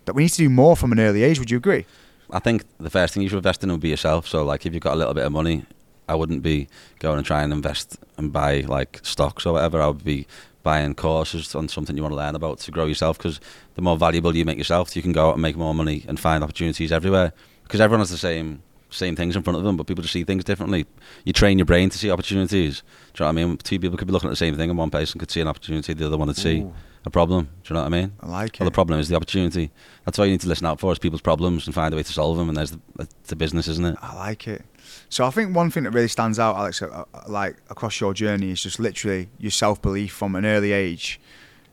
that 0.05 0.13
we 0.15 0.23
need 0.23 0.29
to 0.29 0.37
do 0.37 0.49
more 0.49 0.77
from 0.77 0.91
an 0.93 0.99
early 0.99 1.21
age. 1.23 1.37
Would 1.37 1.51
you 1.51 1.57
agree? 1.57 1.85
I 2.31 2.39
think 2.39 2.63
the 2.79 2.89
first 2.89 3.13
thing 3.13 3.23
you 3.23 3.29
should 3.29 3.37
invest 3.37 3.61
in 3.63 3.71
would 3.71 3.81
be 3.81 3.89
yourself. 3.89 4.25
So, 4.27 4.43
like, 4.43 4.65
if 4.65 4.73
you've 4.73 4.81
got 4.81 4.93
a 4.93 4.95
little 4.95 5.13
bit 5.13 5.25
of 5.25 5.31
money, 5.31 5.65
I 6.07 6.15
wouldn't 6.15 6.43
be 6.43 6.67
going 6.99 7.17
and 7.17 7.25
try 7.25 7.43
and 7.43 7.51
invest 7.51 7.97
and 8.17 8.31
buy 8.31 8.61
like 8.61 8.99
stocks 9.03 9.45
or 9.45 9.53
whatever. 9.53 9.81
I 9.81 9.87
would 9.87 10.03
be 10.03 10.27
buying 10.63 10.95
courses 10.95 11.53
on 11.55 11.67
something 11.67 11.95
you 11.95 12.01
want 12.01 12.13
to 12.13 12.17
learn 12.17 12.35
about 12.35 12.59
to 12.59 12.71
grow 12.71 12.85
yourself. 12.85 13.17
Because 13.17 13.39
the 13.75 13.81
more 13.81 13.97
valuable 13.97 14.35
you 14.35 14.45
make 14.45 14.57
yourself, 14.57 14.95
you 14.95 15.01
can 15.01 15.11
go 15.11 15.29
out 15.29 15.33
and 15.33 15.41
make 15.41 15.55
more 15.55 15.75
money 15.75 16.05
and 16.07 16.19
find 16.19 16.43
opportunities 16.43 16.91
everywhere. 16.91 17.33
Because 17.63 17.81
everyone 17.81 18.01
has 18.01 18.09
the 18.09 18.17
same 18.17 18.61
same 18.89 19.15
things 19.15 19.35
in 19.35 19.43
front 19.43 19.57
of 19.57 19.63
them, 19.63 19.77
but 19.77 19.87
people 19.87 20.01
just 20.01 20.13
see 20.13 20.23
things 20.23 20.43
differently. 20.43 20.85
You 21.23 21.33
train 21.33 21.57
your 21.57 21.65
brain 21.65 21.89
to 21.89 21.97
see 21.97 22.11
opportunities. 22.11 22.81
Do 23.13 23.23
you 23.23 23.31
know 23.31 23.33
what 23.33 23.41
I 23.41 23.45
mean? 23.45 23.57
Two 23.57 23.79
people 23.79 23.97
could 23.97 24.07
be 24.07 24.13
looking 24.13 24.29
at 24.29 24.31
the 24.31 24.37
same 24.37 24.55
thing, 24.55 24.69
and 24.69 24.77
one 24.77 24.89
person 24.89 25.19
could 25.19 25.31
see 25.31 25.41
an 25.41 25.47
opportunity, 25.47 25.93
the 25.93 26.05
other 26.05 26.17
one 26.17 26.27
would 26.27 26.37
see 26.37 26.61
Ooh. 26.61 26.73
a 27.05 27.09
problem. 27.09 27.45
Do 27.63 27.73
you 27.73 27.73
know 27.75 27.81
what 27.81 27.93
I 27.93 28.01
mean? 28.01 28.13
I 28.21 28.27
like 28.27 28.55
it. 28.55 28.59
Well, 28.59 28.67
it. 28.67 28.71
the 28.71 28.75
problem 28.75 28.99
is 28.99 29.09
the 29.09 29.15
opportunity. 29.15 29.71
That's 30.05 30.17
why 30.17 30.25
you 30.25 30.31
need 30.31 30.41
to 30.41 30.47
listen 30.47 30.65
out 30.67 30.79
for 30.79 30.91
is 30.91 30.99
people's 30.99 31.21
problems 31.21 31.65
and 31.65 31.73
find 31.73 31.93
a 31.93 31.97
way 31.97 32.03
to 32.03 32.13
solve 32.13 32.37
them. 32.37 32.49
And 32.49 32.57
there's 32.57 32.71
the, 32.71 33.07
the 33.27 33.35
business, 33.35 33.67
isn't 33.67 33.85
it? 33.85 33.97
I 34.01 34.15
like 34.15 34.47
it. 34.47 34.63
So 35.09 35.25
I 35.25 35.29
think 35.29 35.55
one 35.55 35.71
thing 35.71 35.83
that 35.83 35.91
really 35.91 36.07
stands 36.07 36.39
out, 36.39 36.55
Alex, 36.55 36.81
uh, 36.81 36.87
uh, 36.87 37.21
like 37.27 37.57
across 37.69 37.99
your 37.99 38.13
journey, 38.13 38.51
is 38.51 38.61
just 38.61 38.79
literally 38.79 39.29
your 39.39 39.51
self 39.51 39.81
belief 39.81 40.13
from 40.13 40.35
an 40.35 40.45
early 40.45 40.71
age. 40.71 41.19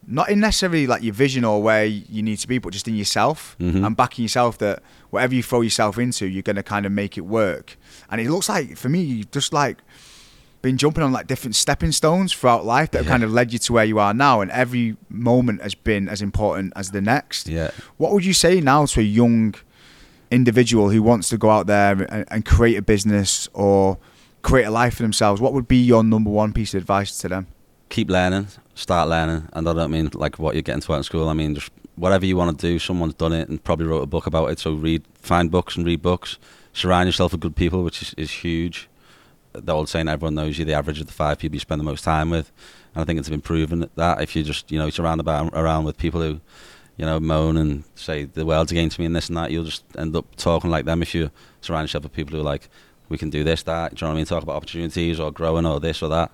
Not 0.06 0.28
in 0.30 0.40
necessarily 0.40 0.86
like 0.86 1.02
your 1.02 1.14
vision 1.14 1.44
or 1.44 1.62
where 1.62 1.84
you 1.84 2.22
need 2.22 2.38
to 2.38 2.48
be, 2.48 2.58
but 2.58 2.72
just 2.72 2.88
in 2.88 2.96
yourself 2.96 3.56
Mhm. 3.60 3.86
and 3.86 3.96
backing 3.96 4.24
yourself 4.24 4.58
that 4.58 4.82
whatever 5.10 5.34
you 5.34 5.42
throw 5.42 5.60
yourself 5.60 5.96
into, 5.98 6.26
you're 6.26 6.42
going 6.42 6.56
to 6.56 6.62
kind 6.62 6.84
of 6.86 6.92
make 6.92 7.16
it 7.16 7.22
work. 7.22 7.76
And 8.10 8.20
it 8.20 8.28
looks 8.28 8.48
like 8.48 8.76
for 8.76 8.88
me, 8.88 9.00
you 9.02 9.24
just 9.24 9.52
like 9.52 9.78
been 10.60 10.76
jumping 10.76 11.02
on 11.02 11.12
like 11.12 11.26
different 11.26 11.54
stepping 11.56 11.90
stones 11.92 12.32
throughout 12.32 12.64
life 12.64 12.90
that 12.92 12.98
have 12.98 13.06
kind 13.08 13.22
of 13.24 13.32
led 13.32 13.52
you 13.52 13.58
to 13.58 13.72
where 13.72 13.84
you 13.84 13.98
are 13.98 14.14
now. 14.14 14.40
And 14.40 14.50
every 14.50 14.96
moment 15.08 15.62
has 15.62 15.74
been 15.74 16.08
as 16.08 16.20
important 16.22 16.72
as 16.76 16.90
the 16.90 17.00
next. 17.00 17.48
Yeah. 17.48 17.70
What 17.96 18.12
would 18.12 18.24
you 18.24 18.32
say 18.32 18.60
now 18.60 18.86
to 18.86 19.00
a 19.00 19.02
young 19.04 19.54
individual 20.30 20.90
who 20.90 21.02
wants 21.02 21.28
to 21.30 21.36
go 21.38 21.50
out 21.50 21.66
there 21.66 21.92
and, 22.08 22.24
and 22.28 22.44
create 22.44 22.76
a 22.76 22.82
business 22.82 23.48
or 23.52 23.98
create 24.42 24.64
a 24.64 24.70
life 24.70 24.94
for 24.96 25.02
themselves? 25.02 25.40
What 25.40 25.52
would 25.52 25.68
be 25.68 25.78
your 25.78 26.02
number 26.04 26.30
one 26.30 26.52
piece 26.52 26.74
of 26.74 26.78
advice 26.80 27.18
to 27.18 27.28
them? 27.28 27.46
Keep 27.92 28.08
learning, 28.08 28.48
start 28.74 29.06
learning. 29.10 29.50
And 29.52 29.68
I 29.68 29.74
don't 29.74 29.90
mean 29.90 30.08
like 30.14 30.38
what 30.38 30.54
you're 30.54 30.62
getting 30.62 30.80
taught 30.80 30.96
in 30.96 31.02
school. 31.02 31.28
I 31.28 31.34
mean 31.34 31.54
just 31.54 31.70
whatever 31.96 32.24
you 32.24 32.38
want 32.38 32.58
to 32.58 32.66
do. 32.66 32.78
Someone's 32.78 33.12
done 33.12 33.34
it 33.34 33.50
and 33.50 33.62
probably 33.62 33.84
wrote 33.84 34.00
a 34.00 34.06
book 34.06 34.26
about 34.26 34.50
it. 34.50 34.58
So 34.58 34.72
read, 34.72 35.04
find 35.14 35.50
books 35.50 35.76
and 35.76 35.84
read 35.84 36.00
books. 36.00 36.38
surround 36.72 37.06
yourself 37.06 37.32
with 37.32 37.42
good 37.42 37.54
people, 37.54 37.84
which 37.84 38.00
is, 38.00 38.14
is 38.16 38.30
huge. 38.30 38.88
The 39.52 39.74
old 39.74 39.90
saying, 39.90 40.08
everyone 40.08 40.34
knows 40.34 40.58
you, 40.58 40.64
the 40.64 40.72
average 40.72 41.02
of 41.02 41.06
the 41.06 41.12
five 41.12 41.38
people 41.38 41.56
you 41.56 41.60
spend 41.60 41.80
the 41.80 41.84
most 41.84 42.02
time 42.02 42.30
with. 42.30 42.50
And 42.94 43.02
I 43.02 43.04
think 43.04 43.18
it's 43.18 43.28
been 43.28 43.42
proven 43.42 43.90
that 43.96 44.22
if 44.22 44.34
you 44.34 44.42
just, 44.42 44.72
you 44.72 44.78
know, 44.78 44.88
surround 44.88 45.20
about, 45.20 45.52
around 45.52 45.84
with 45.84 45.98
people 45.98 46.22
who, 46.22 46.40
you 46.96 47.04
know, 47.04 47.20
moan 47.20 47.58
and 47.58 47.84
say 47.94 48.24
the 48.24 48.46
world's 48.46 48.72
against 48.72 48.98
me 48.98 49.04
and 49.04 49.14
this 49.14 49.28
and 49.28 49.36
that, 49.36 49.50
you'll 49.50 49.64
just 49.64 49.84
end 49.98 50.16
up 50.16 50.34
talking 50.36 50.70
like 50.70 50.86
them 50.86 51.02
if 51.02 51.14
you 51.14 51.30
surround 51.60 51.84
yourself 51.84 52.04
with 52.04 52.14
people 52.14 52.34
who 52.34 52.40
are 52.40 52.44
like, 52.44 52.70
we 53.10 53.18
can 53.18 53.28
do 53.28 53.44
this, 53.44 53.62
that, 53.64 53.94
do 53.94 53.96
you 53.96 54.06
know 54.06 54.12
what 54.12 54.14
I 54.14 54.16
mean? 54.16 54.24
Talk 54.24 54.42
about 54.42 54.56
opportunities 54.56 55.20
or 55.20 55.30
growing 55.30 55.66
or 55.66 55.78
this 55.78 56.02
or 56.02 56.08
that. 56.08 56.32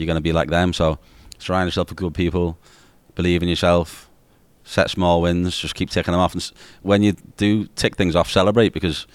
You're 0.00 0.06
going 0.06 0.16
to 0.16 0.22
be 0.22 0.32
like 0.32 0.48
them. 0.48 0.72
So 0.72 0.98
surround 1.38 1.66
yourself 1.66 1.90
with 1.90 1.98
good 1.98 2.14
people, 2.14 2.58
believe 3.14 3.42
in 3.42 3.48
yourself, 3.48 4.08
set 4.64 4.88
small 4.88 5.20
wins, 5.20 5.58
just 5.58 5.74
keep 5.74 5.90
ticking 5.90 6.12
them 6.12 6.20
off. 6.20 6.32
And 6.32 6.50
when 6.82 7.02
you 7.02 7.12
do 7.36 7.66
tick 7.76 7.96
things 7.96 8.16
off, 8.16 8.30
celebrate 8.30 8.72
because 8.72 9.06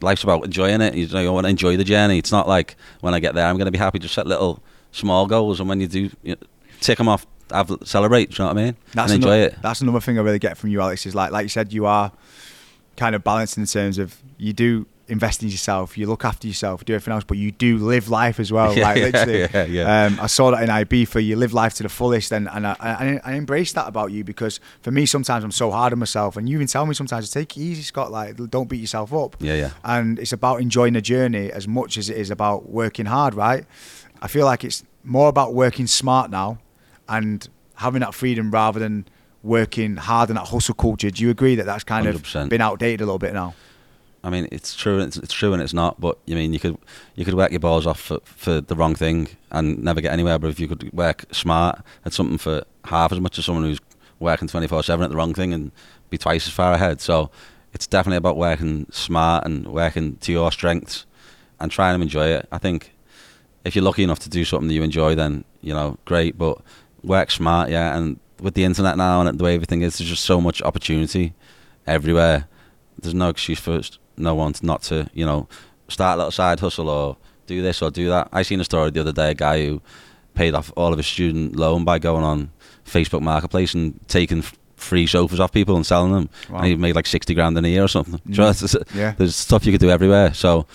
life's 0.00 0.24
about 0.24 0.44
enjoying 0.44 0.80
it. 0.80 0.94
You 0.94 1.06
know, 1.08 1.20
you 1.20 1.32
want 1.32 1.44
to 1.44 1.50
enjoy 1.50 1.76
the 1.76 1.84
journey. 1.84 2.18
It's 2.18 2.32
not 2.32 2.48
like 2.48 2.76
when 3.00 3.14
I 3.14 3.20
get 3.20 3.34
there, 3.34 3.46
I'm 3.46 3.56
going 3.56 3.66
to 3.66 3.72
be 3.72 3.78
happy. 3.78 4.00
Just 4.00 4.14
set 4.14 4.26
little 4.26 4.62
small 4.92 5.26
goals, 5.26 5.60
and 5.60 5.68
when 5.68 5.80
you 5.80 5.86
do 5.86 6.10
you 6.22 6.34
know, 6.34 6.36
tick 6.80 6.98
them 6.98 7.08
off, 7.08 7.26
have, 7.50 7.70
celebrate. 7.84 8.30
Do 8.30 8.42
you 8.42 8.48
know 8.48 8.54
what 8.54 8.60
I 8.60 8.64
mean? 8.64 8.76
That's 8.94 9.12
and 9.12 9.22
enjoy 9.22 9.36
another, 9.36 9.54
it. 9.54 9.62
That's 9.62 9.80
another 9.80 10.00
thing 10.00 10.18
I 10.18 10.22
really 10.22 10.38
get 10.38 10.58
from 10.58 10.70
you, 10.70 10.80
Alex. 10.80 11.06
Is 11.06 11.14
like, 11.14 11.30
like 11.30 11.44
you 11.44 11.48
said, 11.48 11.72
you 11.72 11.86
are 11.86 12.12
kind 12.96 13.14
of 13.14 13.22
balanced 13.22 13.58
in 13.58 13.66
terms 13.66 13.98
of 13.98 14.20
you 14.38 14.52
do 14.52 14.86
invest 15.10 15.42
in 15.42 15.48
yourself, 15.48 15.98
you 15.98 16.06
look 16.06 16.24
after 16.24 16.46
yourself, 16.46 16.84
do 16.84 16.94
everything 16.94 17.12
else, 17.12 17.24
but 17.24 17.36
you 17.36 17.50
do 17.50 17.78
live 17.78 18.08
life 18.08 18.38
as 18.40 18.52
well. 18.52 18.70
Yeah, 18.80 18.84
like 18.84 18.96
literally, 18.96 19.40
yeah, 19.40 19.64
yeah. 19.64 20.04
Um, 20.06 20.20
I 20.20 20.26
saw 20.26 20.52
that 20.52 20.62
in 20.62 20.70
IB 20.70 21.04
for 21.06 21.18
you 21.18 21.34
live 21.36 21.52
life 21.52 21.74
to 21.74 21.82
the 21.82 21.88
fullest, 21.88 22.32
and 22.32 22.48
and 22.48 22.66
I, 22.66 22.76
I, 22.80 23.20
I 23.24 23.32
embrace 23.34 23.72
that 23.72 23.88
about 23.88 24.12
you 24.12 24.22
because 24.22 24.60
for 24.80 24.90
me 24.90 25.06
sometimes 25.06 25.42
I'm 25.44 25.50
so 25.50 25.70
hard 25.70 25.92
on 25.92 25.98
myself, 25.98 26.36
and 26.36 26.48
you 26.48 26.54
even 26.54 26.66
tell 26.68 26.86
me 26.86 26.94
sometimes 26.94 27.30
take 27.30 27.56
it 27.56 27.60
easy, 27.60 27.82
Scott. 27.82 28.12
Like 28.12 28.36
don't 28.50 28.68
beat 28.68 28.80
yourself 28.80 29.12
up. 29.12 29.36
Yeah, 29.40 29.54
yeah. 29.54 29.70
And 29.84 30.18
it's 30.18 30.32
about 30.32 30.60
enjoying 30.60 30.92
the 30.92 31.00
journey 31.00 31.50
as 31.50 31.66
much 31.66 31.98
as 31.98 32.08
it 32.08 32.16
is 32.16 32.30
about 32.30 32.70
working 32.70 33.06
hard, 33.06 33.34
right? 33.34 33.64
I 34.22 34.28
feel 34.28 34.46
like 34.46 34.64
it's 34.64 34.84
more 35.02 35.28
about 35.28 35.52
working 35.52 35.86
smart 35.86 36.30
now, 36.30 36.58
and 37.08 37.46
having 37.74 38.00
that 38.00 38.14
freedom 38.14 38.50
rather 38.50 38.78
than 38.78 39.06
working 39.42 39.96
hard 39.96 40.30
in 40.30 40.36
that 40.36 40.48
hustle 40.48 40.74
culture. 40.74 41.10
Do 41.10 41.22
you 41.22 41.30
agree 41.30 41.54
that 41.56 41.66
that's 41.66 41.84
kind 41.84 42.06
100%. 42.06 42.44
of 42.44 42.48
been 42.50 42.60
outdated 42.60 43.00
a 43.00 43.04
little 43.04 43.18
bit 43.18 43.32
now? 43.32 43.54
I 44.22 44.30
mean, 44.30 44.48
it's 44.52 44.74
true. 44.74 45.00
It's, 45.00 45.16
it's 45.16 45.32
true, 45.32 45.52
and 45.52 45.62
it's 45.62 45.72
not. 45.72 46.00
But 46.00 46.18
you 46.26 46.34
mean 46.34 46.52
you 46.52 46.60
could 46.60 46.76
you 47.14 47.24
could 47.24 47.34
work 47.34 47.50
your 47.50 47.60
balls 47.60 47.86
off 47.86 48.00
for, 48.00 48.18
for 48.24 48.60
the 48.60 48.74
wrong 48.74 48.94
thing 48.94 49.28
and 49.50 49.82
never 49.82 50.00
get 50.00 50.12
anywhere. 50.12 50.38
But 50.38 50.50
if 50.50 50.60
you 50.60 50.68
could 50.68 50.92
work 50.92 51.24
smart 51.32 51.80
at 52.04 52.12
something 52.12 52.38
for 52.38 52.64
half 52.84 53.12
as 53.12 53.20
much 53.20 53.38
as 53.38 53.46
someone 53.46 53.64
who's 53.64 53.80
working 54.18 54.48
twenty 54.48 54.66
four 54.66 54.82
seven 54.82 55.04
at 55.04 55.10
the 55.10 55.16
wrong 55.16 55.32
thing 55.32 55.54
and 55.54 55.72
be 56.10 56.18
twice 56.18 56.46
as 56.46 56.52
far 56.52 56.74
ahead. 56.74 57.00
So 57.00 57.30
it's 57.72 57.86
definitely 57.86 58.18
about 58.18 58.36
working 58.36 58.86
smart 58.90 59.46
and 59.46 59.66
working 59.66 60.16
to 60.16 60.32
your 60.32 60.52
strengths 60.52 61.06
and 61.58 61.70
trying 61.70 61.96
to 61.96 62.02
enjoy 62.02 62.26
it. 62.26 62.48
I 62.52 62.58
think 62.58 62.92
if 63.64 63.74
you're 63.74 63.84
lucky 63.84 64.02
enough 64.02 64.18
to 64.20 64.28
do 64.28 64.44
something 64.44 64.68
that 64.68 64.74
you 64.74 64.82
enjoy, 64.82 65.14
then 65.14 65.44
you 65.62 65.72
know, 65.72 65.98
great. 66.04 66.36
But 66.36 66.58
work 67.02 67.30
smart, 67.30 67.70
yeah. 67.70 67.96
And 67.96 68.20
with 68.40 68.54
the 68.54 68.64
internet 68.64 68.96
now 68.96 69.20
and 69.20 69.38
the 69.38 69.44
way 69.44 69.54
everything 69.54 69.82
is, 69.82 69.98
there's 69.98 70.10
just 70.10 70.24
so 70.24 70.40
much 70.40 70.60
opportunity 70.62 71.32
everywhere. 71.86 72.48
There's 73.00 73.14
no 73.14 73.28
excuse 73.28 73.60
for 73.60 73.80
no 74.20 74.34
one 74.34 74.52
to 74.54 74.66
not 74.66 74.82
to, 74.84 75.08
you 75.14 75.24
know, 75.24 75.48
start 75.88 76.14
a 76.14 76.18
little 76.18 76.30
side 76.30 76.60
hustle 76.60 76.88
or 76.88 77.16
do 77.46 77.62
this 77.62 77.82
or 77.82 77.90
do 77.90 78.08
that. 78.08 78.28
I 78.32 78.42
seen 78.42 78.60
a 78.60 78.64
story 78.64 78.90
the 78.90 79.00
other 79.00 79.12
day, 79.12 79.30
a 79.30 79.34
guy 79.34 79.66
who 79.66 79.82
paid 80.34 80.54
off 80.54 80.72
all 80.76 80.92
of 80.92 80.98
his 80.98 81.06
student 81.06 81.56
loan 81.56 81.84
by 81.84 81.98
going 81.98 82.22
on 82.24 82.50
Facebook 82.86 83.22
Marketplace 83.22 83.74
and 83.74 83.98
taking 84.08 84.42
free 84.76 85.06
sofas 85.06 85.40
off 85.40 85.52
people 85.52 85.76
and 85.76 85.84
selling 85.84 86.12
them. 86.12 86.30
Wow. 86.48 86.58
And 86.58 86.66
he 86.66 86.76
made 86.76 86.94
like 86.96 87.06
60 87.06 87.34
grand 87.34 87.58
in 87.58 87.64
a 87.64 87.68
year 87.68 87.84
or 87.84 87.88
something. 87.88 88.18
Mm. 88.28 88.36
So 88.36 88.42
it's- 88.48 88.62
it's- 88.74 88.96
Yeah. 88.96 89.14
There's 89.18 89.36
stuff 89.36 89.66
you 89.66 89.72
could 89.72 89.80
do 89.80 89.90
everywhere. 89.90 90.32
So, 90.32 90.66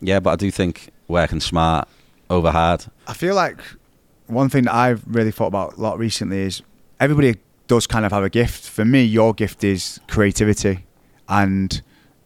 yeah, 0.00 0.18
but 0.20 0.30
I 0.30 0.36
do 0.36 0.50
think 0.50 0.90
working 1.08 1.40
smart 1.40 1.86
over 2.30 2.50
hard. 2.50 2.86
I 3.06 3.12
feel 3.12 3.34
like 3.34 3.60
one 4.26 4.48
thing 4.48 4.64
that 4.64 4.74
I've 4.74 5.02
really 5.06 5.30
thought 5.30 5.48
about 5.48 5.76
a 5.76 5.80
lot 5.80 5.98
recently 5.98 6.40
is 6.40 6.62
everybody 6.98 7.36
does 7.68 7.86
kind 7.86 8.04
of 8.04 8.12
have 8.12 8.24
a 8.24 8.30
gift. 8.30 8.64
For 8.68 8.84
me, 8.84 9.04
your 9.04 9.32
gift 9.34 9.62
is 9.62 10.00
creativity 10.08 10.86
and 11.28 11.82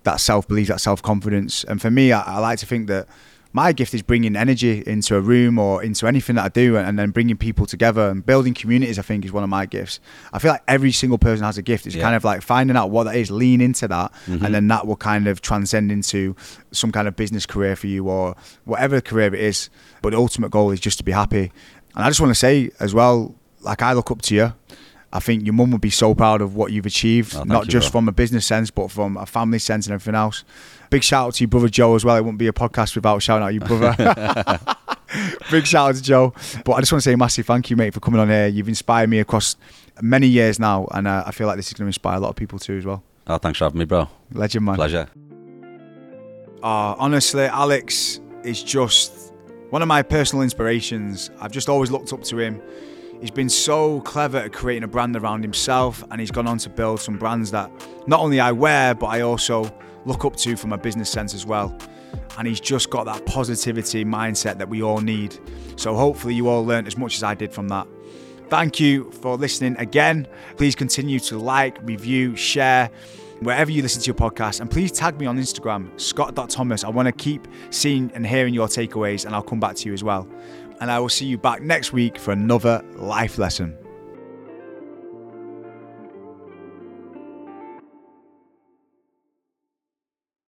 that 0.07 0.21
self 0.21 0.49
belief, 0.49 0.69
that 0.69 0.81
self 0.81 1.03
confidence. 1.03 1.63
And 1.65 1.81
for 1.81 1.91
me, 1.91 2.11
I, 2.13 2.23
I 2.23 2.39
like 2.39 2.59
to 2.61 2.67
think 2.67 2.87
that 2.89 3.07
my 3.53 3.73
gift 3.73 3.95
is 3.95 4.03
bringing 4.03 4.37
energy 4.37 4.83
into 4.87 5.17
a 5.17 5.21
room 5.21 5.59
or 5.59 5.83
into 5.83 6.07
anything 6.07 6.37
that 6.37 6.45
I 6.45 6.49
do 6.49 6.77
and, 6.77 6.87
and 6.87 6.99
then 6.99 7.11
bringing 7.11 7.39
people 7.39 7.65
together 7.65 8.09
and 8.11 8.25
building 8.25 8.53
communities, 8.53 8.99
I 8.99 9.03
think, 9.03 9.25
is 9.25 9.33
one 9.33 9.45
of 9.45 9.49
my 9.49 9.65
gifts. 9.65 9.99
I 10.33 10.39
feel 10.39 10.51
like 10.51 10.63
every 10.69 10.93
single 10.93 11.17
person 11.17 11.43
has 11.45 11.57
a 11.57 11.63
gift. 11.63 11.87
It's 11.87 11.95
Yeah. 11.97 12.03
kind 12.03 12.15
of 12.17 12.23
like 12.25 12.43
finding 12.43 12.77
out 12.77 12.91
what 12.91 13.05
that 13.05 13.17
is, 13.17 13.31
lean 13.31 13.63
into 13.63 13.89
that, 13.89 14.13
Mhm. 14.27 14.43
and 14.45 14.55
then 14.55 14.69
that 14.69 14.87
will 14.87 14.97
kind 14.97 15.27
of 15.27 15.41
transcend 15.41 15.91
into 15.91 16.37
some 16.71 16.93
kind 16.93 17.09
of 17.09 17.17
business 17.17 17.47
career 17.47 17.77
for 17.77 17.87
you 17.87 18.07
or 18.09 18.35
whatever 18.65 19.01
career 19.01 19.35
it 19.35 19.41
is. 19.41 19.71
But 20.03 20.11
the 20.11 20.19
ultimate 20.19 20.51
goal 20.51 20.71
is 20.71 20.81
just 20.81 20.99
to 20.99 21.05
be 21.05 21.13
happy. 21.13 21.51
And 21.95 22.05
I 22.05 22.09
just 22.09 22.21
want 22.21 22.31
to 22.33 22.35
say 22.35 22.71
as 22.79 22.93
well, 22.93 23.35
like 23.63 23.81
I 23.81 23.95
look 23.95 24.11
up 24.11 24.21
to 24.23 24.35
you. 24.35 24.53
I 25.17 25.21
think 25.21 25.45
your 25.45 25.55
mum 25.55 25.71
would 25.71 25.81
be 25.81 25.91
so 25.91 26.15
proud 26.15 26.43
of 26.43 26.55
what 26.55 26.73
you've 26.73 26.87
achieved, 26.87 27.35
Oh, 27.37 27.43
not 27.45 27.65
you, 27.65 27.71
just 27.71 27.87
bro. 27.91 28.01
from 28.01 28.09
a 28.09 28.13
business 28.13 28.45
sense, 28.47 28.71
but 28.71 28.91
from 28.91 29.17
a 29.17 29.25
family 29.27 29.59
sense 29.59 29.87
and 29.87 29.95
everything 29.95 30.15
else. 30.15 30.45
Big 30.91 31.03
shout 31.03 31.27
out 31.29 31.35
to 31.35 31.45
your 31.45 31.49
brother 31.49 31.69
Joe 31.69 31.95
as 31.95 32.05
well. 32.05 32.17
It 32.17 32.21
wouldn't 32.21 32.39
be 32.39 32.47
a 32.49 32.53
podcast 32.53 32.95
without 32.95 33.23
shouting 33.23 33.45
out 33.45 33.55
your 33.55 33.65
brother. 33.67 34.61
Big 35.51 35.67
shout 35.67 35.91
out 35.91 35.95
to 35.97 36.03
Joe. 36.03 36.35
But 36.65 36.73
I 36.75 36.81
just 36.81 36.93
want 36.93 37.03
to 37.03 37.09
say 37.09 37.15
a 37.15 37.17
massive 37.17 37.47
thank 37.47 37.71
you, 37.71 37.77
mate, 37.77 37.95
for 37.95 38.01
coming 38.01 38.21
on 38.21 38.29
here. 38.29 38.47
You've 38.47 38.69
inspired 38.69 39.09
me 39.09 39.19
across 39.21 39.57
many 40.03 40.27
years 40.27 40.59
now, 40.61 40.87
and 40.93 41.09
uh, 41.09 41.25
I 41.27 41.33
feel 41.33 41.47
like 41.47 41.57
this 41.57 41.69
is 41.69 41.73
going 41.73 41.87
to 41.87 41.89
inspire 41.89 42.17
a 42.17 42.21
lot 42.21 42.29
of 42.31 42.37
people 42.37 42.59
too 42.59 42.77
as 42.77 42.85
well. 42.85 43.03
Oh, 43.27 43.39
thanks 43.39 43.59
for 43.59 43.65
having 43.65 43.79
me, 43.79 43.85
bro. 43.87 44.09
Legend, 44.33 44.65
man. 44.65 44.75
Pleasure. 44.77 45.09
Uh, 46.63 46.95
honestly, 46.99 47.45
Alex 47.45 48.21
is 48.43 48.63
just 48.63 49.33
one 49.71 49.83
of 49.83 49.89
my 49.89 50.03
personal 50.03 50.43
inspirations. 50.43 51.31
I've 51.41 51.53
just 51.53 51.69
always 51.69 51.91
looked 51.91 52.13
up 52.13 52.23
to 52.25 52.39
him. 52.39 52.61
He's 53.21 53.31
been 53.31 53.49
so 53.49 54.01
clever 54.03 54.39
at 54.39 54.53
creating 54.53 54.85
a 54.85 54.89
brand 54.89 55.17
around 55.17 55.43
himself, 55.43 56.05
and 56.11 56.21
he's 56.21 56.31
gone 56.31 56.47
on 56.47 56.59
to 56.59 56.71
build 56.71 57.01
some 57.01 57.17
brands 57.17 57.51
that 57.51 57.71
not 58.07 58.21
only 58.21 58.41
I 58.41 58.53
wear, 58.53 58.95
but 58.95 59.07
I 59.07 59.23
also 59.23 59.73
look 60.05 60.25
up 60.25 60.37
to 60.37 60.57
from 60.57 60.73
a 60.73 60.79
business 60.79 61.11
sense 61.11 61.35
as 61.35 61.47
well. 61.47 61.77
And 62.39 62.47
he's 62.47 62.61
just 62.61 62.91
got 62.91 63.05
that 63.07 63.25
positivity 63.27 64.05
mindset 64.05 64.59
that 64.59 64.69
we 64.69 64.83
all 64.83 65.01
need. 65.01 65.39
So 65.77 65.95
hopefully, 65.95 66.35
you 66.35 66.49
all 66.49 66.65
learned 66.65 66.87
as 66.87 66.97
much 66.97 67.17
as 67.17 67.23
I 67.23 67.35
did 67.35 67.53
from 67.53 67.69
that. 67.69 67.87
Thank 68.49 68.79
you 68.79 69.11
for 69.11 69.37
listening 69.37 69.77
again. 69.79 70.29
Please 70.57 70.75
continue 70.75 71.19
to 71.21 71.39
like, 71.39 71.79
review, 71.83 72.37
share 72.37 72.91
wherever 73.41 73.71
you 73.71 73.83
listen 73.83 74.01
to 74.03 74.07
your 74.07 74.15
podcast. 74.15 74.61
And 74.61 74.71
please 74.71 74.93
tag 74.93 75.19
me 75.19 75.27
on 75.27 75.39
Instagram, 75.39 75.99
scott.thomas. 76.01 76.85
I 76.85 76.91
want 76.91 77.07
to 77.07 77.13
keep 77.13 77.49
seeing 77.71 78.11
and 78.15 78.27
hearing 78.27 78.55
your 78.55 78.69
takeaways, 78.69 79.25
and 79.25 79.35
I'll 79.35 79.43
come 79.43 79.61
back 79.61 79.77
to 79.77 79.89
you 79.89 79.95
as 79.95 80.05
well. 80.05 80.29
And 80.81 80.91
I 80.91 80.99
will 80.99 81.09
see 81.09 81.27
you 81.27 81.39
back 81.39 81.63
next 81.63 81.93
week 81.93 82.19
for 82.19 82.33
another 82.33 82.85
life 82.97 83.39
lesson. 83.39 83.77